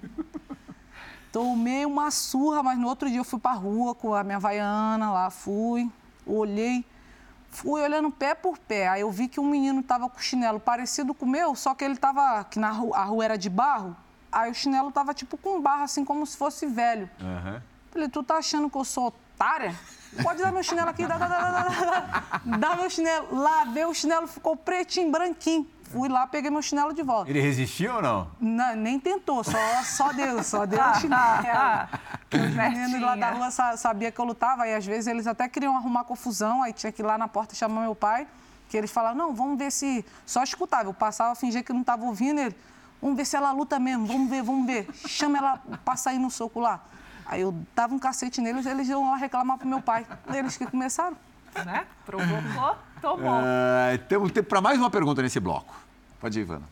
Tomei 1.31 1.85
uma 1.85 2.11
surra, 2.11 2.61
mas 2.61 2.77
no 2.77 2.87
outro 2.87 3.07
dia 3.09 3.19
eu 3.19 3.23
fui 3.23 3.39
pra 3.39 3.53
rua 3.53 3.95
com 3.95 4.13
a 4.13 4.23
minha 4.23 4.37
vaiana 4.37 5.11
lá, 5.11 5.29
fui, 5.29 5.89
olhei, 6.25 6.85
fui 7.51 7.81
olhando 7.81 8.09
pé 8.09 8.33
por 8.33 8.57
pé. 8.57 8.87
Aí 8.87 9.01
eu 9.01 9.11
vi 9.11 9.27
que 9.27 9.39
um 9.39 9.45
menino 9.45 9.83
tava 9.83 10.09
com 10.09 10.19
chinelo 10.19 10.59
parecido 10.59 11.13
com 11.13 11.25
o 11.25 11.29
meu, 11.29 11.55
só 11.55 11.75
que 11.75 11.83
ele 11.83 11.97
tava, 11.97 12.43
que 12.45 12.57
na 12.57 12.71
rua, 12.71 12.97
a 12.97 13.03
rua 13.03 13.25
era 13.25 13.37
de 13.37 13.49
barro, 13.49 13.95
aí 14.31 14.49
o 14.49 14.53
chinelo 14.53 14.91
tava 14.91 15.13
tipo 15.13 15.37
com 15.37 15.61
barro, 15.61 15.83
assim, 15.83 16.03
como 16.03 16.25
se 16.25 16.37
fosse 16.37 16.65
velho. 16.65 17.09
Uhum. 17.19 17.61
Falei, 17.91 18.07
tu 18.07 18.23
tá 18.23 18.37
achando 18.37 18.69
que 18.69 18.77
eu 18.77 18.85
sou 18.85 19.13
otária? 19.41 19.75
Pode 20.21 20.41
dar 20.41 20.51
meu 20.51 20.61
chinelo 20.61 20.89
aqui, 20.89 21.05
dá, 21.07 21.17
dá, 21.17 21.27
dá, 21.27 21.39
dá, 21.39 21.61
dá, 21.61 22.57
dá 22.57 22.75
meu 22.75 22.89
chinelo. 22.89 23.33
Lavei 23.33 23.85
o 23.85 23.93
chinelo, 23.93 24.27
ficou 24.27 24.55
pretinho, 24.55 25.09
branquinho. 25.09 25.65
Fui 25.85 26.07
lá, 26.07 26.25
peguei 26.27 26.49
meu 26.49 26.61
chinelo 26.61 26.93
de 26.93 27.01
volta. 27.01 27.29
Ele 27.29 27.41
resistiu 27.41 27.95
ou 27.95 28.01
não? 28.01 28.31
não 28.39 28.75
nem 28.75 28.99
tentou, 28.99 29.43
só, 29.43 29.57
só 29.83 30.13
Deus, 30.13 30.45
só 30.45 30.65
Deus 30.65 30.97
o 30.97 30.99
chinelo. 31.01 31.21
Os 32.33 32.55
meninos 32.55 33.01
lá 33.01 33.15
da 33.15 33.31
rua 33.31 33.51
sabia 33.51 34.11
que 34.11 34.19
eu 34.19 34.25
lutava, 34.25 34.67
e 34.67 34.73
às 34.73 34.85
vezes 34.85 35.07
eles 35.07 35.27
até 35.27 35.49
queriam 35.49 35.75
arrumar 35.75 36.05
confusão, 36.05 36.63
aí 36.63 36.71
tinha 36.71 36.91
que 36.93 37.01
ir 37.01 37.05
lá 37.05 37.17
na 37.17 37.27
porta 37.27 37.55
chamar 37.55 37.81
meu 37.81 37.95
pai, 37.95 38.25
que 38.69 38.77
eles 38.77 38.89
falavam, 38.89 39.17
não, 39.17 39.33
vamos 39.33 39.57
ver 39.57 39.69
se... 39.69 40.05
Só 40.25 40.43
escutava, 40.43 40.87
eu 40.87 40.93
passava, 40.93 41.35
fingia 41.35 41.61
que 41.61 41.73
não 41.73 41.81
estava 41.81 42.05
ouvindo, 42.05 42.39
ele, 42.39 42.55
vamos 43.01 43.17
ver 43.17 43.25
se 43.25 43.35
ela 43.35 43.51
luta 43.51 43.77
mesmo, 43.77 44.05
vamos 44.05 44.29
ver, 44.29 44.43
vamos 44.43 44.65
ver. 44.65 44.87
Chama 45.07 45.39
ela 45.39 45.61
para 45.83 45.97
sair 45.97 46.19
no 46.19 46.31
soco 46.31 46.61
lá. 46.61 46.79
Aí 47.31 47.39
eu 47.39 47.55
dava 47.73 47.95
um 47.95 47.97
cacete 47.97 48.41
neles, 48.41 48.65
eles 48.65 48.89
iam 48.89 49.09
lá 49.09 49.15
reclamar 49.15 49.57
pro 49.57 49.65
meu 49.65 49.81
pai. 49.81 50.05
Eles 50.33 50.57
que 50.57 50.65
começaram. 50.65 51.15
Né? 51.65 51.85
Provocou, 52.05 52.75
tomou. 53.01 53.39
Uh, 53.39 53.97
temos 54.09 54.33
tempo 54.33 54.49
para 54.49 54.59
mais 54.59 54.77
uma 54.77 54.89
pergunta 54.89 55.21
nesse 55.21 55.39
bloco. 55.39 55.73
Pode 56.19 56.37
ir, 56.37 56.41
Ivana. 56.41 56.63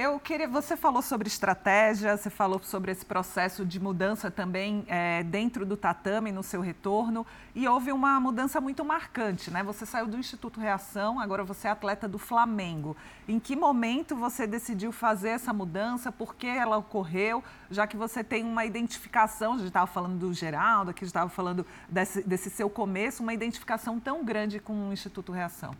Eu 0.00 0.20
queria. 0.20 0.46
Você 0.46 0.76
falou 0.76 1.02
sobre 1.02 1.26
estratégia, 1.26 2.16
você 2.16 2.30
falou 2.30 2.60
sobre 2.62 2.92
esse 2.92 3.04
processo 3.04 3.66
de 3.66 3.80
mudança 3.80 4.30
também 4.30 4.84
é, 4.86 5.24
dentro 5.24 5.66
do 5.66 5.76
tatame 5.76 6.30
no 6.30 6.40
seu 6.40 6.60
retorno. 6.60 7.26
E 7.52 7.66
houve 7.66 7.90
uma 7.90 8.20
mudança 8.20 8.60
muito 8.60 8.84
marcante, 8.84 9.50
né? 9.50 9.60
Você 9.64 9.84
saiu 9.84 10.06
do 10.06 10.16
Instituto 10.16 10.60
Reação, 10.60 11.18
agora 11.18 11.42
você 11.42 11.66
é 11.66 11.72
atleta 11.72 12.06
do 12.06 12.16
Flamengo. 12.16 12.96
Em 13.26 13.40
que 13.40 13.56
momento 13.56 14.14
você 14.14 14.46
decidiu 14.46 14.92
fazer 14.92 15.30
essa 15.30 15.52
mudança? 15.52 16.12
Por 16.12 16.36
que 16.36 16.46
ela 16.46 16.76
ocorreu? 16.76 17.42
Já 17.68 17.84
que 17.84 17.96
você 17.96 18.22
tem 18.22 18.44
uma 18.44 18.64
identificação, 18.64 19.54
a 19.54 19.56
gente 19.56 19.66
estava 19.66 19.88
falando 19.88 20.16
do 20.16 20.32
Geraldo, 20.32 20.92
aqui 20.92 21.04
estava 21.04 21.28
falando 21.28 21.66
desse, 21.88 22.22
desse 22.22 22.50
seu 22.50 22.70
começo, 22.70 23.20
uma 23.20 23.34
identificação 23.34 23.98
tão 23.98 24.24
grande 24.24 24.60
com 24.60 24.90
o 24.90 24.92
Instituto 24.92 25.32
Reação. 25.32 25.74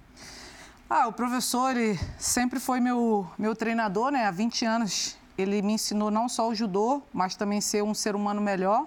Ah, 0.91 1.07
o 1.07 1.13
professor 1.13 1.77
ele 1.77 2.01
sempre 2.19 2.59
foi 2.59 2.81
meu, 2.81 3.31
meu 3.39 3.55
treinador, 3.55 4.11
né? 4.11 4.25
Há 4.25 4.31
20 4.31 4.65
anos 4.65 5.19
ele 5.37 5.61
me 5.61 5.75
ensinou 5.75 6.11
não 6.11 6.31
só 6.31 6.49
o 6.49 6.55
judô, 6.55 7.03
mas 7.13 7.37
também 7.37 7.61
ser 7.61 7.85
um 7.85 7.93
ser 7.93 8.17
humano 8.17 8.41
melhor. 8.41 8.87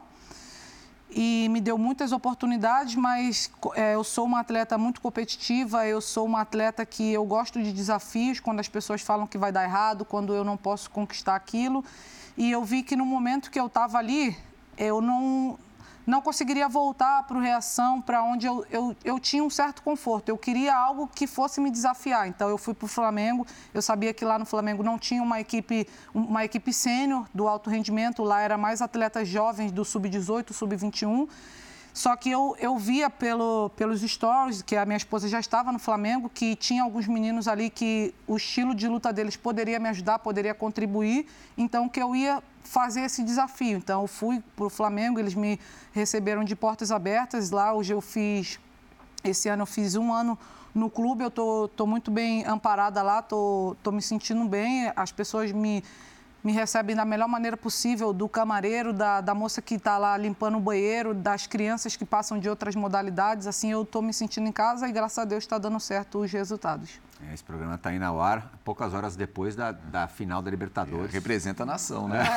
E 1.12 1.48
me 1.50 1.62
deu 1.62 1.78
muitas 1.78 2.12
oportunidades, 2.12 2.96
mas 2.96 3.52
é, 3.76 3.94
eu 3.94 4.04
sou 4.04 4.26
uma 4.26 4.40
atleta 4.40 4.80
muito 4.80 5.00
competitiva, 5.00 5.86
eu 5.86 6.02
sou 6.02 6.26
uma 6.26 6.42
atleta 6.42 6.84
que 6.88 7.14
eu 7.14 7.24
gosto 7.24 7.62
de 7.62 7.72
desafios, 7.72 8.40
quando 8.40 8.60
as 8.60 8.68
pessoas 8.68 9.04
falam 9.04 9.28
que 9.28 9.38
vai 9.38 9.52
dar 9.52 9.64
errado, 9.64 10.04
quando 10.04 10.34
eu 10.34 10.44
não 10.44 10.58
posso 10.58 10.90
conquistar 10.90 11.36
aquilo. 11.36 11.86
E 12.36 12.50
eu 12.50 12.64
vi 12.64 12.82
que 12.82 12.96
no 12.96 13.06
momento 13.06 13.52
que 13.52 13.60
eu 13.60 13.68
estava 13.68 14.00
ali, 14.00 14.36
eu 14.76 15.02
não, 15.02 15.56
não 16.12 16.22
conseguiria 16.22 16.68
voltar 16.68 17.24
para 17.24 17.38
o 17.38 17.40
reação, 17.40 18.02
para 18.02 18.22
onde 18.22 18.46
eu, 18.46 18.66
eu, 18.70 18.94
eu 19.02 19.18
tinha 19.18 19.42
um 19.42 19.50
certo 19.50 19.82
conforto. 19.82 20.28
Eu 20.28 20.38
queria 20.38 20.76
algo 20.76 21.08
que 21.08 21.26
fosse 21.26 21.62
me 21.62 21.72
desafiar. 21.72 22.28
Então 22.28 22.50
eu 22.50 22.58
fui 22.58 22.74
para 22.74 22.86
o 22.86 22.90
Flamengo. 22.90 23.48
Eu 23.74 23.82
sabia 23.82 24.14
que 24.14 24.26
lá 24.26 24.38
no 24.38 24.46
Flamengo 24.46 24.84
não 24.84 25.00
tinha 25.00 25.24
uma 25.24 25.40
equipe, 25.40 25.88
uma 26.14 26.44
equipe 26.44 26.74
sênior 26.74 27.26
do 27.34 27.48
alto 27.48 27.70
rendimento. 27.70 28.24
Lá 28.24 28.42
era 28.42 28.58
mais 28.58 28.82
atletas 28.82 29.26
jovens 29.26 29.72
do 29.72 29.86
sub-18, 29.86 30.52
sub-21. 30.52 31.30
Só 31.94 32.16
que 32.16 32.30
eu, 32.30 32.56
eu 32.60 32.78
via 32.78 33.10
pelo, 33.10 33.70
pelos 33.76 34.02
stories, 34.02 34.62
que 34.62 34.76
a 34.78 34.86
minha 34.86 34.98
esposa 34.98 35.28
já 35.28 35.40
estava 35.40 35.72
no 35.72 35.80
Flamengo, 35.80 36.30
que 36.30 36.56
tinha 36.56 36.84
alguns 36.84 37.06
meninos 37.06 37.48
ali 37.48 37.70
que 37.70 38.14
o 38.26 38.38
estilo 38.38 38.74
de 38.74 38.88
luta 38.88 39.12
deles 39.12 39.36
poderia 39.36 39.78
me 39.78 39.90
ajudar, 39.90 40.20
poderia 40.20 40.54
contribuir. 40.54 41.28
Então, 41.58 41.90
que 41.90 42.02
eu 42.02 42.16
ia 42.16 42.42
fazer 42.64 43.02
esse 43.02 43.24
desafio. 43.24 43.78
Então, 43.78 44.02
eu 44.04 44.08
fui 44.08 44.42
para 44.56 44.66
o 44.66 44.70
Flamengo, 44.70 45.20
eles 45.20 45.36
me 45.36 45.60
receberam 45.92 46.44
de 46.46 46.56
portas 46.56 46.92
abertas. 46.92 47.52
Lá, 47.52 47.74
hoje 47.74 47.94
eu 47.94 48.00
fiz, 48.00 48.58
esse 49.24 49.50
ano 49.50 49.64
eu 49.64 49.68
fiz 49.68 49.96
um 49.96 50.14
ano 50.14 50.40
no 50.74 50.90
clube, 50.90 51.24
eu 51.26 51.30
tô, 51.30 51.68
tô 51.76 51.86
muito 51.86 52.10
bem 52.10 52.46
amparada 52.46 53.02
lá, 53.02 53.22
tô, 53.22 53.76
tô 53.84 53.92
me 53.92 54.02
sentindo 54.02 54.46
bem, 54.46 54.92
as 54.96 55.12
pessoas 55.12 55.52
me 55.52 55.84
me 56.44 56.52
recebem 56.52 56.96
da 56.96 57.06
melhor 57.06 57.28
maneira 57.28 57.56
possível, 57.56 58.12
do 58.12 58.28
camareiro, 58.28 58.92
da, 58.92 59.22
da 59.22 59.36
moça 59.36 59.62
que 59.62 59.76
está 59.76 59.98
lá 59.98 60.18
limpando 60.18 60.58
o 60.58 60.60
banheiro, 60.60 61.14
das 61.14 61.46
crianças 61.48 61.96
que 61.96 62.06
passam 62.06 62.40
de 62.40 62.50
outras 62.50 62.76
modalidades. 62.76 63.48
Assim, 63.48 63.72
eu 63.72 63.84
estou 63.84 64.02
me 64.02 64.14
sentindo 64.14 64.48
em 64.48 64.52
casa 64.52 64.88
e, 64.88 64.92
graças 64.92 65.20
a 65.20 65.26
Deus, 65.26 65.44
está 65.44 65.58
dando 65.58 65.80
certo 65.80 66.20
os 66.20 66.32
resultados. 66.32 67.00
É, 67.30 67.34
esse 67.34 67.44
programa 67.44 67.76
está 67.76 67.94
indo 67.94 68.04
ao 68.04 68.20
ar 68.20 68.52
poucas 68.64 68.94
horas 68.94 69.16
depois 69.16 69.56
da, 69.56 69.72
da 69.72 70.08
final 70.08 70.42
da 70.42 70.50
Libertadores. 70.50 71.12
É, 71.12 71.14
representa 71.14 71.64
a 71.64 71.66
nação, 71.66 72.08
né? 72.08 72.24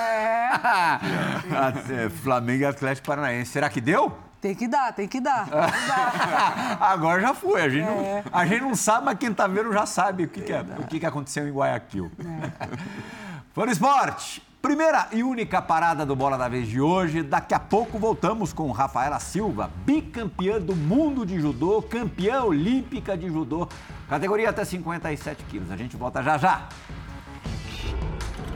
É. 0.54 2.08
Flamengo 2.10 2.62
e 2.62 2.66
Atlético 2.66 3.06
Paranaense. 3.06 3.50
Será 3.50 3.68
que 3.68 3.80
deu? 3.80 4.16
Tem 4.40 4.54
que 4.54 4.68
dar, 4.68 4.92
tem 4.92 5.08
que 5.08 5.20
dar. 5.20 5.48
Tem 5.48 5.62
que 5.62 5.86
dar. 5.88 6.78
Agora 6.80 7.20
já 7.20 7.34
foi. 7.34 7.62
A 7.62 7.68
gente, 7.68 7.88
é. 7.88 8.22
não, 8.22 8.38
a 8.38 8.46
gente 8.46 8.60
não 8.60 8.74
sabe, 8.74 9.06
mas 9.06 9.18
quem 9.18 9.30
está 9.30 9.46
vendo 9.46 9.72
já 9.72 9.86
sabe 9.86 10.24
o 10.24 10.28
que, 10.28 10.42
que, 10.42 10.52
é, 10.52 10.60
o 10.78 10.86
que, 10.86 11.00
que 11.00 11.06
aconteceu 11.06 11.48
em 11.48 11.50
Guayaquil. 11.50 12.12
É. 12.20 13.33
Fã 13.54 13.66
Esporte, 13.66 14.42
primeira 14.60 15.06
e 15.12 15.22
única 15.22 15.62
parada 15.62 16.04
do 16.04 16.16
Bola 16.16 16.36
da 16.36 16.48
Vez 16.48 16.66
de 16.66 16.80
hoje. 16.80 17.22
Daqui 17.22 17.54
a 17.54 17.60
pouco 17.60 18.00
voltamos 18.00 18.52
com 18.52 18.68
Rafaela 18.72 19.20
Silva, 19.20 19.70
bicampeã 19.86 20.60
do 20.60 20.74
mundo 20.74 21.24
de 21.24 21.38
judô, 21.38 21.80
campeã 21.80 22.42
olímpica 22.42 23.16
de 23.16 23.28
judô, 23.28 23.68
categoria 24.08 24.50
até 24.50 24.64
57 24.64 25.44
quilos. 25.44 25.70
A 25.70 25.76
gente 25.76 25.96
volta 25.96 26.20
já 26.20 26.36
já. 26.36 26.68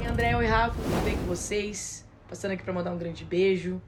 André 0.05 0.33
e 0.33 0.47
Rafa, 0.49 0.75
tudo 0.75 1.05
bem 1.05 1.17
com 1.17 1.27
vocês? 1.27 2.05
Passando 2.29 2.51
aqui 2.51 2.65
para 2.65 2.73
mandar 2.73 2.91
um 2.91 2.99
grande 2.99 3.25
beijo. 3.25 3.81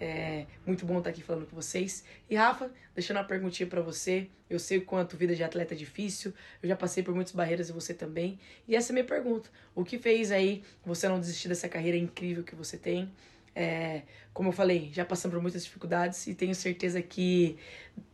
É 0.00 0.46
muito 0.64 0.86
bom 0.86 0.98
estar 0.98 1.10
aqui 1.10 1.22
falando 1.22 1.46
com 1.46 1.56
vocês. 1.56 2.04
E 2.30 2.36
Rafa, 2.36 2.70
deixando 2.94 3.16
uma 3.16 3.24
perguntinha 3.24 3.66
para 3.66 3.80
você. 3.80 4.28
Eu 4.48 4.58
sei 4.58 4.78
o 4.78 4.84
quanto 4.84 5.16
vida 5.16 5.34
de 5.34 5.42
atleta 5.42 5.74
é 5.74 5.76
difícil. 5.76 6.32
Eu 6.62 6.68
já 6.68 6.76
passei 6.76 7.02
por 7.02 7.14
muitas 7.14 7.32
barreiras 7.32 7.68
e 7.68 7.72
você 7.72 7.92
também. 7.92 8.38
E 8.66 8.76
essa 8.76 8.90
é 8.90 8.92
a 8.92 8.94
minha 8.94 9.04
pergunta. 9.04 9.50
O 9.74 9.84
que 9.84 9.98
fez 9.98 10.30
aí 10.30 10.62
você 10.84 11.08
não 11.08 11.18
desistir 11.18 11.48
dessa 11.48 11.68
carreira 11.68 11.96
incrível 11.96 12.44
que 12.44 12.54
você 12.54 12.76
tem? 12.76 13.10
É, 13.54 14.02
como 14.32 14.50
eu 14.50 14.52
falei, 14.52 14.90
já 14.92 15.04
passamos 15.04 15.34
por 15.34 15.42
muitas 15.42 15.64
dificuldades 15.64 16.28
e 16.28 16.34
tenho 16.34 16.54
certeza 16.54 17.02
que 17.02 17.58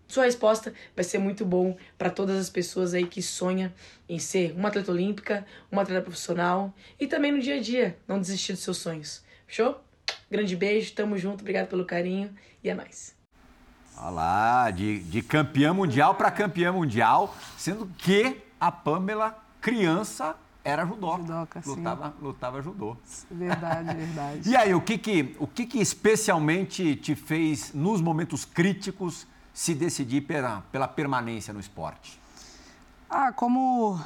sua 0.08 0.24
resposta 0.24 0.72
vai 0.96 1.04
ser 1.04 1.18
muito 1.18 1.44
bom 1.44 1.76
para 1.98 2.08
todas 2.08 2.38
as 2.38 2.48
pessoas 2.48 2.94
aí 2.94 3.06
que 3.06 3.20
sonham 3.20 3.70
em 4.08 4.18
ser 4.18 4.52
uma 4.52 4.68
atleta 4.68 4.90
olímpica, 4.90 5.46
uma 5.70 5.82
atleta 5.82 6.00
profissional 6.00 6.74
e 6.98 7.06
também 7.06 7.30
no 7.30 7.40
dia 7.40 7.56
a 7.56 7.60
dia 7.60 7.94
não 8.08 8.18
desistir 8.18 8.52
dos 8.54 8.62
seus 8.62 8.78
sonhos. 8.78 9.22
Show? 9.46 9.83
Grande 10.34 10.56
beijo, 10.56 10.92
tamo 10.94 11.16
junto, 11.16 11.42
obrigado 11.42 11.68
pelo 11.68 11.84
carinho 11.84 12.34
e 12.60 12.68
é 12.68 12.74
nóis. 12.74 13.14
Olha 13.96 14.10
lá, 14.10 14.70
de, 14.72 14.98
de 15.04 15.22
campeã 15.22 15.72
mundial 15.72 16.16
para 16.16 16.28
campeã 16.28 16.72
mundial, 16.72 17.36
sendo 17.56 17.86
que 17.96 18.42
a 18.58 18.72
Pamela, 18.72 19.38
criança, 19.60 20.34
era 20.64 20.84
judô. 20.84 21.18
Judoca, 21.18 21.62
lutava, 21.64 22.08
sim. 22.08 22.14
lutava 22.20 22.60
judô. 22.60 22.96
Verdade, 23.30 23.94
verdade. 23.94 24.50
e 24.50 24.56
aí, 24.56 24.74
o 24.74 24.80
que 24.80 24.98
que, 24.98 25.36
o 25.38 25.46
que 25.46 25.66
que 25.66 25.78
especialmente 25.78 26.96
te 26.96 27.14
fez, 27.14 27.72
nos 27.72 28.00
momentos 28.00 28.44
críticos, 28.44 29.28
se 29.52 29.72
decidir 29.72 30.22
pela, 30.22 30.62
pela 30.72 30.88
permanência 30.88 31.54
no 31.54 31.60
esporte? 31.60 32.20
Ah, 33.08 33.30
como 33.30 34.00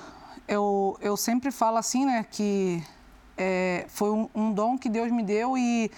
eu, 0.47 0.95
eu 1.01 1.17
sempre 1.17 1.51
falo 1.51 1.79
assim, 1.79 2.05
né, 2.05 2.23
que 2.31 2.83
é, 3.39 3.87
foi 3.89 4.11
um, 4.11 4.29
um, 4.35 4.53
dom 4.53 4.77
que 4.77 4.89
Deus 4.89 5.11
me 5.13 5.23
deu 5.23 5.57
e 5.57 5.91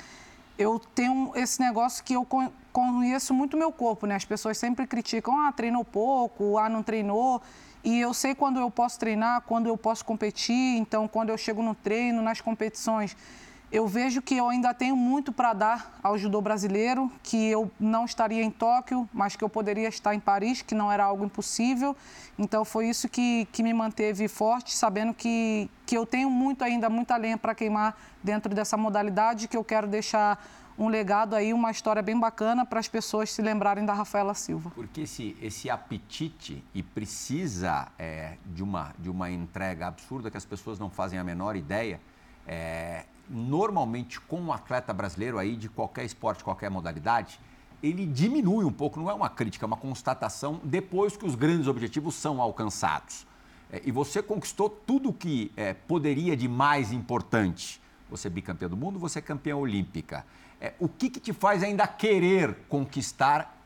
eu 0.59 0.79
tenho 0.95 1.33
esse 1.35 1.61
negócio 1.61 2.05
que 2.05 2.13
eu 2.13 2.27
conheço 2.73 3.33
muito 3.33 3.57
meu 3.57 3.73
corpo, 3.73 4.07
né? 4.07 4.15
As 4.15 4.25
pessoas 4.25 4.59
sempre 4.59 4.87
criticam, 4.87 5.39
ah, 5.41 5.51
treinou 5.51 5.85
pouco, 5.85 6.59
ah, 6.59 6.69
não 6.69 6.83
treinou. 6.83 7.41
E 7.83 7.99
eu 7.99 8.13
sei 8.13 8.35
quando 8.35 8.61
eu 8.61 8.71
posso 8.71 8.99
treinar, 8.99 9.41
quando 9.43 9.67
eu 9.67 9.77
posso 9.77 10.05
competir. 10.05 10.77
Então, 10.77 11.09
quando 11.09 11.31
eu 11.31 11.39
chego 11.39 11.63
no 11.63 11.75
treino, 11.75 12.21
nas 12.21 12.41
competições, 12.43 13.17
eu 13.73 13.87
vejo 13.87 14.21
que 14.21 14.37
eu 14.37 14.49
ainda 14.49 14.75
tenho 14.75 14.97
muito 14.97 15.33
para 15.33 15.53
dar 15.53 15.99
ao 16.03 16.19
judô 16.19 16.41
brasileiro, 16.41 17.11
que 17.23 17.49
eu 17.49 17.71
não 17.79 18.05
estaria 18.05 18.43
em 18.43 18.51
Tóquio, 18.51 19.09
mas 19.13 19.37
que 19.37 19.45
eu 19.45 19.49
poderia 19.49 19.89
estar 19.89 20.15
em 20.15 20.21
Paris, 20.21 20.61
que 20.61 20.75
não 20.75 20.91
era 20.91 21.05
algo 21.05 21.25
impossível. 21.25 21.97
Então 22.37 22.65
foi 22.65 22.89
isso 22.89 23.09
que, 23.09 23.47
que 23.53 23.63
me 23.63 23.73
manteve 23.73 24.27
forte, 24.27 24.77
sabendo 24.77 25.15
que, 25.15 25.71
que 25.87 25.97
eu 25.97 26.05
tenho 26.05 26.29
muito 26.29 26.65
ainda, 26.65 26.91
muita 26.91 27.17
lenha 27.17 27.39
para 27.39 27.55
queimar 27.55 27.97
dentro 28.23 28.53
dessa 28.53 28.77
modalidade, 28.77 29.47
que 29.47 29.57
eu 29.57 29.63
quero 29.63 29.87
deixar 29.87 30.45
um 30.77 30.89
legado 30.89 31.37
aí, 31.37 31.53
uma 31.53 31.71
história 31.71 32.03
bem 32.03 32.19
bacana 32.19 32.65
para 32.65 32.81
as 32.81 32.89
pessoas 32.89 33.31
se 33.31 33.43
lembrarem 33.43 33.85
da 33.85 33.93
Rafaela 33.93 34.35
Silva. 34.35 34.71
Porque 34.75 35.03
esse, 35.03 35.37
esse 35.41 35.69
apetite 35.69 36.65
e 36.75 36.83
precisa 36.83 37.87
é, 37.99 38.37
de, 38.47 38.63
uma, 38.63 38.95
de 38.99 39.11
uma 39.11 39.31
entrega 39.31 39.87
absurda 39.87 40.31
que 40.31 40.39
as 40.39 40.45
pessoas 40.45 40.79
não 40.79 40.89
fazem 40.89 41.19
a 41.19 41.25
menor 41.25 41.55
ideia, 41.55 42.01
é, 42.47 43.05
normalmente 43.31 44.21
com 44.21 44.41
um 44.41 44.53
atleta 44.53 44.93
brasileiro 44.93 45.39
aí 45.39 45.57
de 45.57 45.69
qualquer 45.69 46.05
esporte, 46.05 46.43
qualquer 46.43 46.69
modalidade, 46.69 47.41
ele 47.83 48.05
diminui 48.05 48.65
um 48.65 48.73
pouco, 48.73 48.99
não 48.99 49.09
é 49.09 49.15
uma 49.15 49.31
crítica, 49.31 49.65
é 49.65 49.69
uma 49.69 49.77
constatação 49.77 50.61
depois 50.65 51.17
que 51.17 51.25
os 51.25 51.35
grandes 51.35 51.67
objetivos 51.67 52.15
são 52.15 52.41
alcançados. 52.41 53.27
É, 53.73 53.81
e 53.85 53.93
você 53.93 54.23
conquistou 54.23 54.69
tudo 54.69 55.11
o 55.11 55.13
que 55.13 55.53
é, 55.57 55.73
poderia 55.73 56.37
de 56.37 56.49
mais 56.49 56.93
importante. 56.93 57.81
Você 58.11 58.27
é 58.27 58.31
bicampeã 58.31 58.69
do 58.69 58.77
mundo, 58.77 58.99
você 58.99 59.21
é 59.21 59.23
campeã 59.23 59.57
olímpica. 59.57 60.27
É, 60.61 60.75
o 60.79 60.89
que, 60.89 61.09
que 61.09 61.21
te 61.21 61.33
faz 61.33 61.63
ainda 61.63 61.87
querer 61.87 62.55
conquistar 62.69 63.57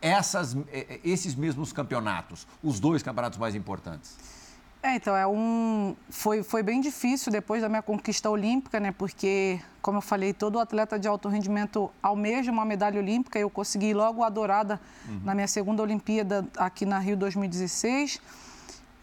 essas, 0.00 0.56
é, 0.72 0.94
é, 0.94 1.00
esses 1.04 1.34
mesmos 1.34 1.72
campeonatos, 1.72 2.46
os 2.62 2.78
dois 2.78 3.02
campeonatos 3.02 3.38
mais 3.38 3.54
importantes? 3.54 4.16
É, 4.82 4.94
então, 4.94 5.16
é 5.16 5.26
um... 5.26 5.96
foi, 6.08 6.42
foi 6.42 6.62
bem 6.62 6.80
difícil 6.80 7.32
depois 7.32 7.62
da 7.62 7.68
minha 7.68 7.82
conquista 7.82 8.30
olímpica, 8.30 8.78
né? 8.78 8.92
Porque, 8.92 9.60
como 9.82 9.98
eu 9.98 10.02
falei, 10.02 10.32
todo 10.32 10.60
atleta 10.60 10.98
de 10.98 11.08
alto 11.08 11.28
rendimento 11.28 11.90
almeja 12.00 12.52
uma 12.52 12.64
medalha 12.64 13.00
olímpica. 13.00 13.38
Eu 13.38 13.50
consegui 13.50 13.92
logo 13.92 14.22
a 14.22 14.28
dourada 14.28 14.80
uhum. 15.08 15.20
na 15.24 15.34
minha 15.34 15.48
segunda 15.48 15.82
Olimpíada 15.82 16.46
aqui 16.56 16.86
na 16.86 16.98
Rio 16.98 17.16
2016. 17.16 18.20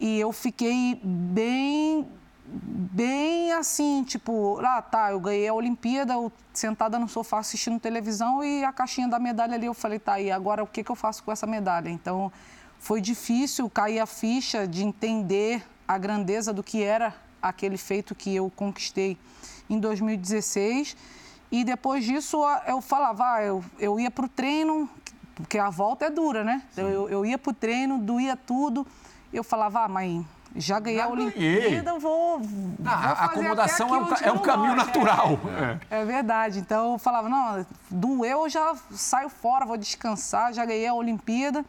E 0.00 0.18
eu 0.18 0.32
fiquei 0.32 0.98
bem, 1.02 2.06
bem 2.46 3.52
assim, 3.52 4.02
tipo, 4.02 4.58
ah, 4.60 4.80
tá, 4.80 5.12
eu 5.12 5.20
ganhei 5.20 5.48
a 5.48 5.54
Olimpíada, 5.54 6.14
eu, 6.14 6.32
sentada 6.54 6.98
no 6.98 7.08
sofá 7.08 7.38
assistindo 7.38 7.78
televisão 7.78 8.42
e 8.42 8.64
a 8.64 8.72
caixinha 8.72 9.08
da 9.08 9.18
medalha 9.18 9.54
ali, 9.54 9.66
eu 9.66 9.74
falei, 9.74 9.98
tá, 9.98 10.20
e 10.20 10.30
agora 10.30 10.62
o 10.62 10.66
que, 10.66 10.82
que 10.82 10.90
eu 10.90 10.96
faço 10.96 11.22
com 11.22 11.32
essa 11.32 11.46
medalha? 11.46 11.88
Então, 11.88 12.30
foi 12.86 13.00
difícil 13.00 13.68
cair 13.68 13.98
a 13.98 14.06
ficha 14.06 14.64
de 14.64 14.84
entender 14.84 15.60
a 15.88 15.98
grandeza 15.98 16.52
do 16.52 16.62
que 16.62 16.84
era 16.84 17.12
aquele 17.42 17.76
feito 17.76 18.14
que 18.14 18.32
eu 18.32 18.48
conquistei 18.54 19.18
em 19.68 19.80
2016. 19.80 20.96
E 21.50 21.64
depois 21.64 22.04
disso 22.04 22.38
eu 22.64 22.80
falava, 22.80 23.24
ah, 23.24 23.42
eu, 23.42 23.64
eu 23.80 23.98
ia 23.98 24.08
para 24.08 24.26
o 24.26 24.28
treino, 24.28 24.88
porque 25.34 25.58
a 25.58 25.68
volta 25.68 26.04
é 26.04 26.10
dura, 26.10 26.44
né? 26.44 26.62
Eu, 26.76 27.08
eu 27.08 27.26
ia 27.26 27.36
para 27.36 27.50
o 27.50 27.52
treino, 27.52 27.98
doía 27.98 28.36
tudo. 28.36 28.86
Eu 29.32 29.42
falava, 29.42 29.80
ah, 29.80 29.88
mãe, 29.88 30.24
já 30.54 30.78
ganhei 30.78 31.00
já 31.00 31.06
a 31.06 31.08
Olimpíada, 31.08 31.90
eu 31.90 31.98
vou. 31.98 32.40
Ah, 32.84 33.10
a 33.10 33.24
acomodação 33.24 33.92
é 33.96 33.98
um, 33.98 34.14
é 34.14 34.32
um 34.32 34.38
caminho 34.38 34.76
gosto. 34.76 34.86
natural. 34.86 35.40
É, 35.90 35.96
é. 35.96 36.02
é, 36.02 36.04
verdade. 36.04 36.60
Então 36.60 36.92
eu 36.92 36.98
falava, 36.98 37.28
não, 37.28 37.66
doeu, 37.90 38.42
eu 38.42 38.48
já 38.48 38.76
saio 38.92 39.28
fora, 39.28 39.66
vou 39.66 39.76
descansar, 39.76 40.52
já 40.52 40.64
ganhei 40.64 40.86
a 40.86 40.94
Olimpíada. 40.94 41.64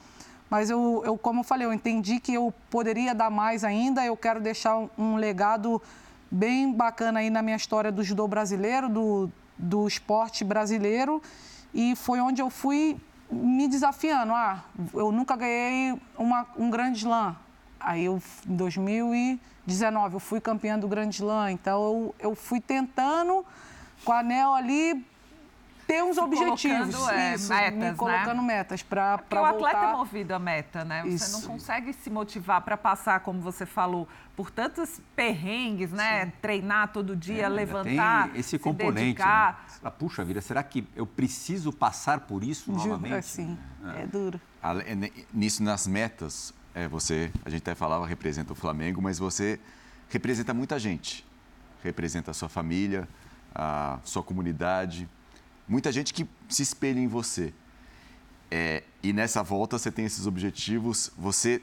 Mas 0.49 0.69
eu, 0.69 1.01
eu, 1.05 1.17
como 1.17 1.41
eu 1.41 1.43
falei, 1.43 1.67
eu 1.67 1.73
entendi 1.73 2.19
que 2.19 2.33
eu 2.33 2.53
poderia 2.69 3.13
dar 3.13 3.29
mais 3.29 3.63
ainda. 3.63 4.05
Eu 4.05 4.15
quero 4.15 4.39
deixar 4.39 4.77
um, 4.77 4.89
um 4.97 5.15
legado 5.15 5.81
bem 6.31 6.71
bacana 6.71 7.19
aí 7.19 7.29
na 7.29 7.41
minha 7.41 7.57
história 7.57 7.91
do 7.91 8.03
judô 8.03 8.27
brasileiro, 8.27 8.89
do, 8.89 9.29
do 9.57 9.87
esporte 9.87 10.43
brasileiro. 10.43 11.21
E 11.73 11.95
foi 11.95 12.19
onde 12.21 12.41
eu 12.41 12.49
fui 12.49 12.97
me 13.29 13.67
desafiando. 13.67 14.33
Ah, 14.33 14.63
eu 14.93 15.11
nunca 15.11 15.35
ganhei 15.35 15.99
uma, 16.17 16.47
um 16.57 16.69
grande 16.69 16.99
slam. 16.99 17.35
Aí 17.79 18.05
eu, 18.05 18.21
em 18.47 18.55
2019, 18.55 20.15
eu 20.15 20.19
fui 20.19 20.39
campeã 20.39 20.79
do 20.79 20.87
grande 20.87 21.15
slam. 21.17 21.51
Então 21.51 21.83
eu, 21.83 22.15
eu 22.19 22.35
fui 22.35 22.61
tentando 22.61 23.45
com 24.05 24.11
a 24.13 24.19
anel 24.19 24.53
ali 24.53 25.05
ter 25.87 26.03
uns 26.03 26.17
objetivos. 26.17 26.93
Colocando, 26.93 27.17
é, 27.17 27.35
isso, 27.35 27.49
metas, 27.49 27.73
me 27.73 27.79
né? 27.79 27.93
colocando 27.95 28.41
né? 28.41 28.47
metas 28.47 28.83
para 28.83 29.17
Porque 29.17 29.35
o 29.35 29.45
atleta 29.45 29.77
é 29.77 29.91
movido 29.93 30.35
a 30.35 30.39
meta, 30.39 30.83
né? 30.83 31.01
Você 31.03 31.09
isso. 31.09 31.31
não 31.31 31.41
consegue 31.41 31.93
se 31.93 32.09
motivar 32.09 32.61
para 32.61 32.75
passar, 32.75 33.21
como 33.21 33.39
você 33.39 33.65
falou, 33.65 34.07
por 34.35 34.51
tantos 34.51 34.99
perrengues, 35.15 35.91
né? 35.91 36.25
Sim. 36.25 36.33
Treinar 36.41 36.91
todo 36.91 37.15
dia, 37.15 37.43
é, 37.43 37.49
levantar, 37.49 38.29
tem 38.29 38.39
esse 38.39 38.59
componente. 38.59 39.19
Né? 39.19 39.55
Puxa 39.97 40.25
vida, 40.25 40.41
será 40.41 40.61
que 40.61 40.85
eu 40.95 41.07
preciso 41.07 41.71
passar 41.71 42.19
por 42.21 42.43
isso 42.43 42.71
novamente? 42.71 43.25
Sim, 43.25 43.57
é, 43.95 44.03
é 44.03 44.05
duro. 44.05 44.39
Nisso, 45.33 45.63
nas 45.63 45.87
metas, 45.87 46.53
é, 46.75 46.87
você, 46.87 47.31
a 47.45 47.49
gente 47.49 47.61
até 47.61 47.73
falava, 47.73 48.05
representa 48.05 48.51
o 48.51 48.55
Flamengo, 48.55 49.01
mas 49.01 49.17
você 49.17 49.57
representa 50.09 50.53
muita 50.53 50.77
gente. 50.77 51.25
Representa 51.81 52.31
a 52.31 52.33
sua 52.33 52.49
família, 52.49 53.07
a 53.55 53.99
sua 54.03 54.21
comunidade, 54.21 55.07
muita 55.67 55.91
gente 55.91 56.13
que 56.13 56.27
se 56.47 56.63
espelha 56.63 56.99
em 56.99 57.07
você. 57.07 57.53
É, 58.49 58.83
e 59.03 59.11
nessa 59.11 59.43
volta 59.43 59.77
você 59.77 59.91
tem 59.91 60.05
esses 60.05 60.25
objetivos, 60.25 61.11
você, 61.17 61.61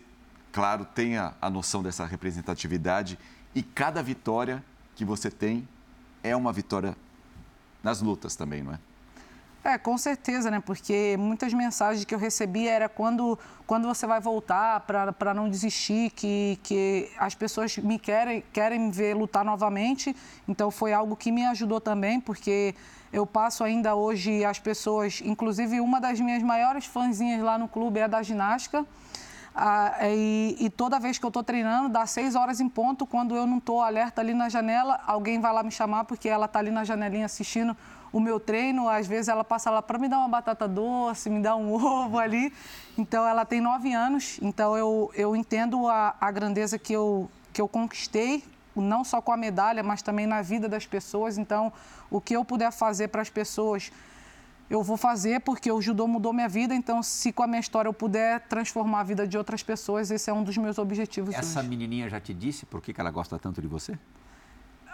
claro, 0.53 0.85
tem 0.85 1.17
a, 1.17 1.35
a 1.41 1.49
noção 1.49 1.83
dessa 1.83 2.05
representatividade 2.05 3.19
e 3.55 3.63
cada 3.63 4.03
vitória 4.03 4.63
que 4.95 5.05
você 5.05 5.31
tem 5.31 5.67
é 6.23 6.37
uma 6.37 6.53
vitória 6.53 6.97
nas 7.83 8.01
lutas 8.01 8.37
também, 8.37 8.63
não 8.63 8.73
é? 8.73 8.79
É, 9.65 9.79
com 9.79 9.97
certeza, 9.97 10.51
né? 10.51 10.61
Porque 10.61 11.17
muitas 11.19 11.55
mensagens 11.55 12.05
que 12.05 12.15
eu 12.15 12.19
recebi 12.19 12.69
era 12.69 12.87
quando, 12.87 13.39
quando 13.67 13.89
você 13.89 14.07
vai 14.07 14.21
voltar 14.21 14.81
para 14.81 15.33
não 15.33 15.49
desistir, 15.49 16.11
que, 16.11 16.59
que 16.63 17.11
as 17.17 17.35
pessoas 17.35 17.79
me 17.79 17.99
querem, 17.99 18.45
querem 18.53 18.79
me 18.79 18.91
ver 18.91 19.17
lutar 19.17 19.43
novamente. 19.43 20.15
Então 20.47 20.71
foi 20.71 20.93
algo 20.93 21.17
que 21.17 21.33
me 21.33 21.47
ajudou 21.47 21.81
também, 21.81 22.21
porque 22.21 22.75
eu 23.11 23.25
passo 23.25 23.65
ainda 23.65 23.95
hoje 23.95 24.45
as 24.45 24.59
pessoas, 24.59 25.23
inclusive 25.25 25.81
uma 25.81 25.99
das 25.99 26.21
minhas 26.21 26.43
maiores 26.43 26.85
fãzinhas 26.85 27.41
lá 27.43 27.57
no 27.57 27.67
clube 27.67 28.01
é 28.01 28.07
da 28.07 28.23
ginástica. 28.23 28.85
Ah, 29.57 29.97
e, 30.03 30.57
e, 30.59 30.69
toda 30.69 30.99
vez 30.99 31.17
que 31.17 31.25
eu 31.25 31.29
estou 31.29 31.45
treinando, 31.45 31.89
dá 31.89 32.05
seis 32.07 32.35
horas 32.35 32.61
em 32.61 32.69
ponto, 32.69 33.07
quando 33.07 33.37
eu 33.37 33.47
não 33.47 33.59
estou 33.59 33.81
alerta 33.81 34.21
ali 34.21 34.35
na 34.35 34.49
janela, 34.49 35.01
alguém 35.07 35.41
vai 35.41 35.53
lá 35.53 35.63
me 35.63 35.71
chamar 35.71 36.05
porque 36.05 36.29
ela 36.29 36.47
está 36.47 36.59
ali 36.59 36.73
na 36.73 36.83
janelinha 36.83 37.25
assistindo 37.25 37.75
o 38.15 38.21
meu 38.21 38.39
treino. 38.39 38.89
Às 38.89 39.09
vezes 39.09 39.29
ela 39.29 39.43
passa 39.43 39.71
lá 39.71 39.83
para 39.83 39.99
me 39.99 40.09
dar 40.09 40.19
uma 40.19 40.29
batata 40.29 40.69
doce, 40.69 41.29
me 41.29 41.43
dar 41.43 41.57
um 41.57 41.75
ovo 41.75 42.17
ali. 42.17 42.53
Então 42.97 43.27
ela 43.27 43.45
tem 43.45 43.61
nove 43.61 43.93
anos, 43.93 44.39
então 44.41 44.79
eu, 44.79 45.11
eu 45.15 45.35
entendo 45.35 45.89
a, 45.89 46.15
a 46.21 46.31
grandeza 46.31 46.79
que 46.79 46.93
eu, 46.93 47.29
que 47.53 47.61
eu 47.61 47.67
conquistei 47.67 48.45
não 48.77 49.05
só 49.05 49.21
com 49.21 49.31
a 49.31 49.37
medalha, 49.37 49.83
mas 49.83 50.03
também 50.03 50.27
na 50.27 50.43
vida 50.43 50.69
das 50.69 50.85
pessoas. 50.85 51.39
Então, 51.39 51.73
o 52.11 52.21
que 52.21 52.35
eu 52.35 52.45
puder 52.45 52.73
fazer 52.73 53.07
para 53.07 53.23
as 53.23 53.31
pessoas, 53.31 53.93
eu 54.69 54.83
vou 54.83 54.97
fazer, 54.97 55.41
porque 55.43 55.71
o 55.71 55.81
judô 55.81 56.09
mudou 56.09 56.33
minha 56.33 56.49
vida. 56.49 56.75
Então, 56.75 57.01
se 57.01 57.33
com 57.33 57.45
a 57.45 57.47
minha 57.47 57.61
história 57.61 57.89
eu 57.89 57.93
puder 57.93 58.41
transformar 58.49 59.01
a 59.01 59.05
vida 59.05 59.29
de 59.29 59.39
outras 59.39 59.63
pessoas, 59.63 60.11
esse 60.11 60.29
é 60.29 60.33
um 60.33 60.43
dos 60.43 60.57
meus 60.57 60.77
objetivos. 60.77 61.37
Essa 61.37 61.61
hoje. 61.61 61.69
menininha 61.69 62.09
já 62.09 62.19
te 62.19 62.35
disse 62.35 62.67
por 62.67 62.83
que, 62.83 62.93
que 62.93 63.01
ela 63.01 63.13
gosta 63.13 63.39
tanto 63.39 63.63
de 63.63 63.69
você? 63.69 63.97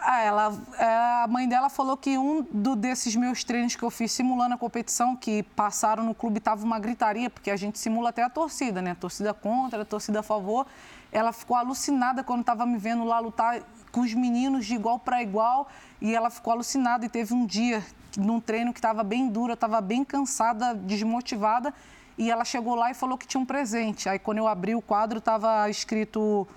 Ah, 0.03 0.21
ela, 0.21 0.59
é, 0.79 0.85
a 1.23 1.27
mãe 1.29 1.47
dela 1.47 1.69
falou 1.69 1.95
que 1.95 2.17
um 2.17 2.41
do, 2.51 2.75
desses 2.75 3.15
meus 3.15 3.43
treinos 3.43 3.75
que 3.75 3.83
eu 3.83 3.91
fiz 3.91 4.11
simulando 4.11 4.55
a 4.55 4.57
competição, 4.57 5.15
que 5.15 5.43
passaram 5.43 6.03
no 6.03 6.15
clube, 6.15 6.39
estava 6.39 6.65
uma 6.65 6.79
gritaria, 6.79 7.29
porque 7.29 7.51
a 7.51 7.55
gente 7.55 7.77
simula 7.77 8.09
até 8.09 8.23
a 8.23 8.29
torcida, 8.29 8.81
né? 8.81 8.91
A 8.91 8.95
torcida 8.95 9.31
contra, 9.31 9.83
a 9.83 9.85
torcida 9.85 10.21
a 10.21 10.23
favor. 10.23 10.65
Ela 11.11 11.31
ficou 11.31 11.55
alucinada 11.55 12.23
quando 12.23 12.41
estava 12.41 12.65
me 12.65 12.79
vendo 12.79 13.03
lá 13.03 13.19
lutar 13.19 13.61
com 13.91 14.01
os 14.01 14.11
meninos 14.15 14.65
de 14.65 14.73
igual 14.73 14.97
para 14.97 15.21
igual 15.21 15.67
e 16.01 16.15
ela 16.15 16.31
ficou 16.31 16.51
alucinada. 16.51 17.05
E 17.05 17.09
teve 17.09 17.35
um 17.35 17.45
dia, 17.45 17.85
num 18.17 18.39
treino 18.39 18.73
que 18.73 18.79
estava 18.79 19.03
bem 19.03 19.29
duro, 19.29 19.53
estava 19.53 19.79
bem 19.81 20.03
cansada, 20.03 20.73
desmotivada, 20.73 21.71
e 22.17 22.31
ela 22.31 22.43
chegou 22.43 22.73
lá 22.73 22.89
e 22.89 22.95
falou 22.95 23.19
que 23.19 23.27
tinha 23.27 23.39
um 23.39 23.45
presente. 23.45 24.09
Aí 24.09 24.17
quando 24.17 24.39
eu 24.39 24.47
abri 24.47 24.73
o 24.73 24.81
quadro, 24.81 25.19
estava 25.19 25.69
escrito 25.69 26.47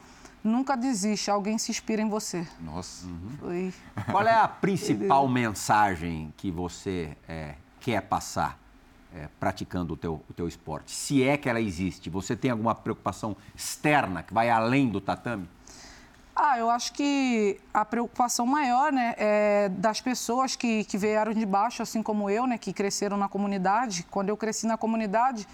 Nunca 0.45 0.77
desiste, 0.77 1.31
alguém 1.31 1.57
se 1.57 1.71
inspira 1.71 2.03
em 2.03 2.09
você. 2.09 2.47
Nossa. 2.61 3.07
Uhum. 3.07 3.31
Foi... 3.41 3.75
Qual 4.11 4.23
é 4.27 4.35
a 4.35 4.47
principal 4.47 5.27
mensagem 5.27 6.35
que 6.37 6.51
você 6.51 7.17
é, 7.27 7.55
quer 7.81 8.03
passar 8.03 8.59
é, 9.15 9.27
praticando 9.41 9.95
o 9.95 9.97
teu, 9.97 10.23
o 10.29 10.35
teu 10.35 10.47
esporte? 10.47 10.93
Se 10.93 11.23
é 11.23 11.39
que 11.39 11.49
ela 11.49 11.63
existe, 11.63 12.11
você 12.11 12.37
tem 12.37 12.51
alguma 12.51 12.75
preocupação 12.75 13.35
externa 13.57 14.23
que 14.23 14.35
vai 14.35 14.51
além 14.51 14.91
do 14.91 15.01
tatame? 15.01 15.49
Ah, 16.37 16.59
eu 16.59 16.69
acho 16.69 16.93
que 16.93 17.59
a 17.73 17.85
preocupação 17.85 18.45
maior, 18.45 18.93
né, 18.93 19.15
é 19.17 19.69
das 19.71 20.03
pessoas 20.03 20.57
que, 20.57 20.85
que 20.85 20.99
vieram 20.99 21.33
de 21.33 21.47
baixo, 21.47 21.81
assim 21.81 22.03
como 22.03 22.29
eu, 22.29 22.47
né, 22.47 22.59
que 22.59 22.73
cresceram 22.73 23.17
na 23.17 23.29
comunidade. 23.29 24.05
Quando 24.11 24.29
eu 24.29 24.37
cresci 24.37 24.67
na 24.67 24.77
comunidade, 24.77 25.47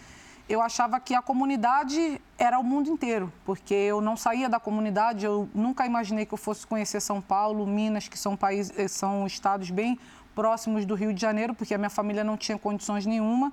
eu 0.50 0.60
achava 0.60 0.98
que 0.98 1.14
a 1.14 1.22
comunidade 1.22 2.20
era 2.36 2.58
o 2.58 2.64
mundo 2.64 2.90
inteiro, 2.90 3.32
porque 3.44 3.72
eu 3.72 4.00
não 4.00 4.16
saía 4.16 4.48
da 4.48 4.58
comunidade, 4.58 5.24
eu 5.24 5.48
nunca 5.54 5.86
imaginei 5.86 6.26
que 6.26 6.34
eu 6.34 6.38
fosse 6.38 6.66
conhecer 6.66 7.00
São 7.00 7.20
Paulo, 7.20 7.64
Minas, 7.64 8.08
que 8.08 8.18
são 8.18 8.36
países, 8.36 8.90
são 8.90 9.24
estados 9.28 9.70
bem 9.70 9.96
próximos 10.34 10.84
do 10.84 10.96
Rio 10.96 11.14
de 11.14 11.20
Janeiro, 11.20 11.54
porque 11.54 11.72
a 11.72 11.78
minha 11.78 11.88
família 11.88 12.24
não 12.24 12.36
tinha 12.36 12.58
condições 12.58 13.06
nenhuma. 13.06 13.52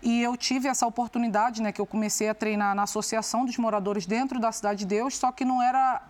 E 0.00 0.22
eu 0.22 0.36
tive 0.36 0.68
essa 0.68 0.86
oportunidade, 0.86 1.60
né, 1.60 1.72
que 1.72 1.80
eu 1.80 1.86
comecei 1.86 2.28
a 2.28 2.34
treinar 2.34 2.76
na 2.76 2.84
Associação 2.84 3.44
dos 3.44 3.58
Moradores 3.58 4.06
dentro 4.06 4.38
da 4.38 4.52
Cidade 4.52 4.80
de 4.80 4.86
Deus, 4.86 5.16
só 5.16 5.32
que 5.32 5.44
não 5.44 5.60
era 5.60 6.00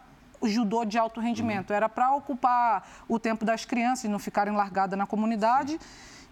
judô 0.42 0.84
de 0.84 0.98
alto 0.98 1.18
rendimento, 1.18 1.72
era 1.72 1.88
para 1.88 2.14
ocupar 2.14 2.86
o 3.08 3.18
tempo 3.18 3.42
das 3.42 3.64
crianças 3.64 4.04
e 4.04 4.08
não 4.08 4.18
ficarem 4.18 4.54
largadas 4.54 4.98
na 4.98 5.06
comunidade. 5.06 5.80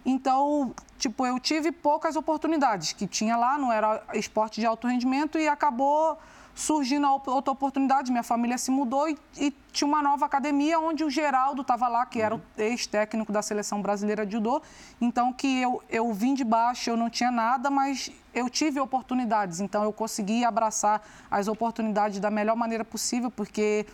Então, 0.05 0.73
tipo, 0.97 1.25
eu 1.25 1.39
tive 1.39 1.71
poucas 1.71 2.15
oportunidades 2.15 2.93
que 2.93 3.05
tinha 3.07 3.35
lá, 3.35 3.57
não 3.57 3.71
era 3.71 4.01
esporte 4.13 4.59
de 4.59 4.65
alto 4.65 4.87
rendimento 4.87 5.37
e 5.37 5.47
acabou 5.47 6.17
surgindo 6.59 7.07
outra 7.07 7.53
oportunidade, 7.53 8.11
minha 8.11 8.23
família 8.23 8.57
se 8.57 8.69
mudou 8.69 9.07
e, 9.07 9.17
e 9.37 9.51
tinha 9.71 9.87
uma 9.87 10.01
nova 10.01 10.25
academia 10.25 10.77
onde 10.77 11.05
o 11.05 11.09
Geraldo 11.09 11.61
estava 11.61 11.87
lá, 11.87 12.05
que 12.05 12.21
era 12.21 12.35
o 12.35 12.41
ex-técnico 12.57 13.31
da 13.31 13.41
seleção 13.41 13.81
brasileira 13.81 14.25
de 14.25 14.33
judô. 14.33 14.61
Então, 14.99 15.31
que 15.31 15.61
eu, 15.61 15.81
eu 15.89 16.11
vim 16.13 16.33
de 16.33 16.43
baixo, 16.43 16.89
eu 16.89 16.97
não 16.97 17.09
tinha 17.09 17.31
nada, 17.31 17.69
mas 17.69 18.11
eu 18.33 18.49
tive 18.49 18.77
oportunidades. 18.77 19.61
Então, 19.61 19.85
eu 19.85 19.93
consegui 19.93 20.43
abraçar 20.43 21.01
as 21.31 21.47
oportunidades 21.47 22.19
da 22.19 22.29
melhor 22.29 22.57
maneira 22.57 22.83
possível, 22.83 23.31
porque 23.31 23.85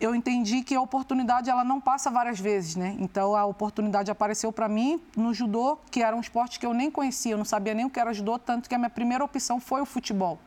eu 0.00 0.14
entendi 0.14 0.62
que 0.62 0.74
a 0.74 0.80
oportunidade 0.80 1.50
ela 1.50 1.62
não 1.62 1.80
passa 1.80 2.10
várias 2.10 2.40
vezes, 2.40 2.74
né? 2.74 2.96
Então 2.98 3.36
a 3.36 3.44
oportunidade 3.44 4.10
apareceu 4.10 4.50
para 4.50 4.68
mim 4.68 5.00
no 5.14 5.34
judô, 5.34 5.78
que 5.90 6.02
era 6.02 6.16
um 6.16 6.20
esporte 6.20 6.58
que 6.58 6.64
eu 6.64 6.72
nem 6.72 6.90
conhecia, 6.90 7.32
eu 7.32 7.38
não 7.38 7.44
sabia 7.44 7.74
nem 7.74 7.84
o 7.84 7.90
que 7.90 8.00
era 8.00 8.12
judô, 8.14 8.38
tanto 8.38 8.68
que 8.68 8.74
a 8.74 8.78
minha 8.78 8.90
primeira 8.90 9.22
opção 9.22 9.60
foi 9.60 9.82
o 9.82 9.86
futebol. 9.86 10.38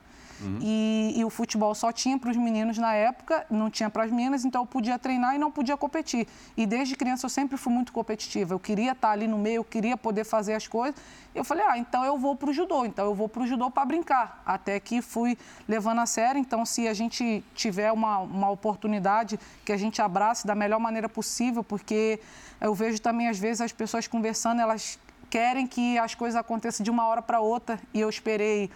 Uhum. 0.44 0.60
E, 0.62 1.14
e, 1.18 1.26
o 1.26 1.30
futebol 1.30 1.74
só 1.74 1.91
tinha 1.91 2.18
para 2.18 2.30
os 2.30 2.38
meninos 2.38 2.78
na 2.78 2.94
época, 2.94 3.46
não 3.50 3.70
tinha 3.70 3.89
para 3.89 4.04
as 4.04 4.12
meninas, 4.12 4.46
então 4.46 4.62
eu 4.62 4.66
podia 4.66 5.00
treinar 5.00 5.36
e 5.36 5.38
não 5.38 5.52
podia 5.52 5.78
competir. 5.78 6.28
E 6.56 6.66
desde 6.66 6.96
criança 6.96 7.26
eu 7.26 7.30
sempre 7.30 7.58
fui 7.58 7.72
muito 7.72 7.91
competitiva. 7.91 8.54
Eu 8.54 8.60
queria 8.60 8.91
estar 8.91 9.12
ali 9.12 9.28
no 9.28 9.38
meio, 9.38 9.58
eu 9.58 9.64
queria 9.64 9.98
poder 9.98 10.24
fazer 10.24 10.54
as 10.54 10.68
coisas. 10.68 10.96
Eu 11.34 11.44
falei, 11.44 11.66
ah, 11.68 11.78
então 11.78 12.06
eu 12.06 12.18
vou 12.18 12.36
para 12.36 12.50
o 12.50 12.54
judô, 12.54 12.86
então 12.86 13.06
eu 13.06 13.16
vou 13.16 13.28
para 13.28 13.41
o 13.41 13.48
judô 13.48 13.72
para 13.72 13.86
brincar. 13.86 14.41
Até 14.46 14.80
que 14.80 15.02
fui 15.02 15.38
levando 15.68 16.00
a 16.00 16.06
sério. 16.06 16.39
Então, 16.39 16.66
se 16.66 16.88
a 16.88 16.94
gente 16.94 17.44
tiver 17.56 17.91
uma, 17.91 18.20
uma 18.20 18.50
oportunidade, 18.50 19.39
que 19.66 19.72
a 19.72 19.78
gente 19.78 20.02
abrace 20.02 20.46
da 20.46 20.54
melhor 20.54 20.80
maneira 20.80 21.10
possível, 21.10 21.64
porque 21.64 22.20
eu 22.62 22.74
vejo 22.74 23.02
também, 23.02 23.28
às 23.28 23.39
vezes, 23.39 23.62
as 23.62 23.72
pessoas 23.72 24.08
conversando, 24.08 24.62
elas 24.62 25.00
querem 25.30 25.66
que 25.66 25.98
as 25.98 26.14
coisas 26.14 26.39
aconteçam 26.39 26.84
de 26.84 26.91
uma 26.91 27.08
hora 27.08 27.22
para 27.22 27.39
outra. 27.39 27.80
E 27.91 28.00
eu 28.00 28.10
esperei 28.10 28.70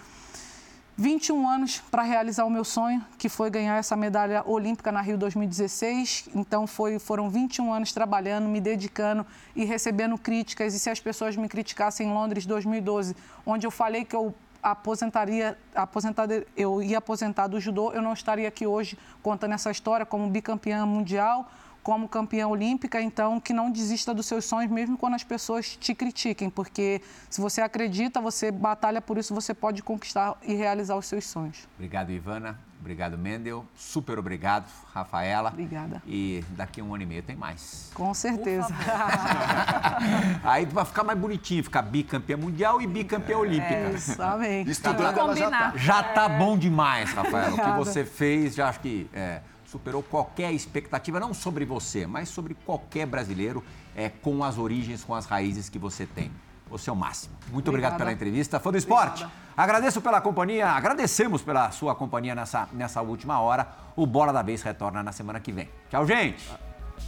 21 0.99 1.47
anos 1.47 1.79
para 1.91 2.01
realizar 2.01 2.43
o 2.43 2.49
meu 2.49 2.63
sonho, 2.63 3.05
que 3.19 3.29
foi 3.29 3.51
ganhar 3.51 3.77
essa 3.77 3.95
medalha 3.95 4.41
olímpica 4.47 4.91
na 4.91 4.99
Rio 4.99 5.15
2016. 5.15 6.29
Então 6.33 6.65
foi, 6.65 6.97
foram 6.97 7.29
21 7.29 7.71
anos 7.71 7.91
trabalhando, 7.91 8.49
me 8.49 8.59
dedicando 8.59 9.23
e 9.55 9.63
recebendo 9.63 10.17
críticas. 10.17 10.73
E 10.73 10.79
se 10.79 10.89
as 10.89 10.99
pessoas 10.99 11.35
me 11.35 11.47
criticassem 11.47 12.07
em 12.07 12.11
Londres 12.11 12.47
2012, 12.47 13.15
onde 13.45 13.67
eu 13.67 13.69
falei 13.69 14.05
que 14.05 14.15
eu 14.15 14.33
aposentaria, 14.61 15.55
aposentaria, 15.75 16.47
eu 16.57 16.81
ia 16.81 16.97
aposentar 16.97 17.45
do 17.45 17.59
judô, 17.59 17.91
eu 17.91 18.01
não 18.01 18.13
estaria 18.13 18.47
aqui 18.47 18.65
hoje 18.65 18.97
contando 19.21 19.53
essa 19.53 19.69
história 19.69 20.03
como 20.03 20.27
bicampeã 20.27 20.83
mundial 20.83 21.47
como 21.88 22.09
campeã 22.09 22.49
olímpica, 22.49 23.01
então 23.01 23.39
que 23.39 23.53
não 23.53 23.71
desista 23.71 24.13
dos 24.13 24.25
seus 24.25 24.43
sonhos, 24.43 24.69
mesmo 24.69 24.97
quando 24.97 25.13
as 25.13 25.23
pessoas 25.23 25.77
te 25.77 25.95
critiquem, 25.95 26.49
porque 26.49 27.01
se 27.29 27.39
você 27.39 27.61
acredita, 27.61 28.19
você 28.19 28.51
batalha 28.51 29.01
por 29.01 29.17
isso, 29.17 29.33
você 29.33 29.53
pode 29.53 29.81
conquistar 29.81 30.35
e 30.43 30.53
realizar 30.53 30.97
os 30.97 31.05
seus 31.05 31.25
sonhos. 31.25 31.65
Obrigado, 31.77 32.11
Ivana. 32.11 32.59
Obrigado, 32.81 33.17
Mendel. 33.17 33.65
Super 33.73 34.19
obrigado, 34.19 34.65
Rafaela. 34.93 35.47
Obrigada. 35.47 36.03
E 36.05 36.43
daqui 36.49 36.81
a 36.81 36.83
um 36.83 36.93
ano 36.93 37.03
e 37.03 37.05
meio 37.05 37.23
tem 37.23 37.38
mais. 37.38 37.89
Com 37.93 38.13
certeza. 38.13 38.67
Aí 40.43 40.65
vai 40.65 40.83
ficar 40.83 41.05
mais 41.05 41.17
bonitinho, 41.17 41.63
ficar 41.63 41.83
bicampeã 41.83 42.35
mundial 42.35 42.81
e 42.81 42.88
bicampeã 42.88 43.38
olímpica. 43.38 43.73
É 43.73 43.91
isso, 43.91 44.21
amém. 44.21 44.63
Estudando, 44.67 45.17
ela 45.17 45.35
já 45.38 45.49
tá. 45.49 45.73
Já 45.77 46.03
tá 46.03 46.27
bom 46.27 46.57
demais, 46.57 47.13
Rafaela. 47.13 47.55
O 47.55 47.57
que 47.57 47.77
você 47.77 48.03
fez, 48.03 48.55
já 48.55 48.67
acho 48.67 48.81
que... 48.81 49.09
É, 49.13 49.39
superou 49.68 50.01
qualquer 50.01 50.51
expectativa, 50.51 51.20
não 51.20 51.34
sobre 51.34 51.65
você, 51.65 52.07
mas 52.07 52.30
sobre 52.30 52.55
qualquer 52.65 53.05
brasileiro 53.05 53.63
é, 53.95 54.09
com 54.09 54.43
as 54.43 54.57
origens, 54.57 55.03
com 55.03 55.13
as 55.13 55.26
raízes 55.26 55.70
que 55.70 55.78
você 55.78 56.05
tem. 56.05 56.32
Você 56.70 56.89
é 56.89 56.93
o 56.93 56.95
máximo. 56.95 57.36
Muito 57.49 57.70
Obrigada. 57.70 57.95
obrigado 57.95 57.97
pela 57.97 58.11
entrevista. 58.11 58.59
Fã 58.59 58.72
do 58.72 58.78
esporte, 58.78 59.24
Obrigada. 59.24 59.34
agradeço 59.55 60.01
pela 60.01 60.20
companhia, 60.20 60.70
agradecemos 60.70 61.41
pela 61.41 61.72
sua 61.72 61.95
companhia 61.95 62.36
nessa, 62.36 62.68
nessa 62.74 63.01
última 63.01 63.39
hora. 63.39 63.68
O 63.95 64.05
Bola 64.05 64.34
da 64.34 64.41
Vez 64.41 64.61
retorna 64.61 65.01
na 65.01 65.11
semana 65.11 65.39
que 65.39 65.51
vem. 65.51 65.70
Tchau, 65.89 66.05
gente. 66.05 66.45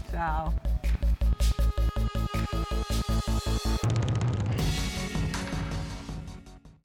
Tchau. 0.09 0.53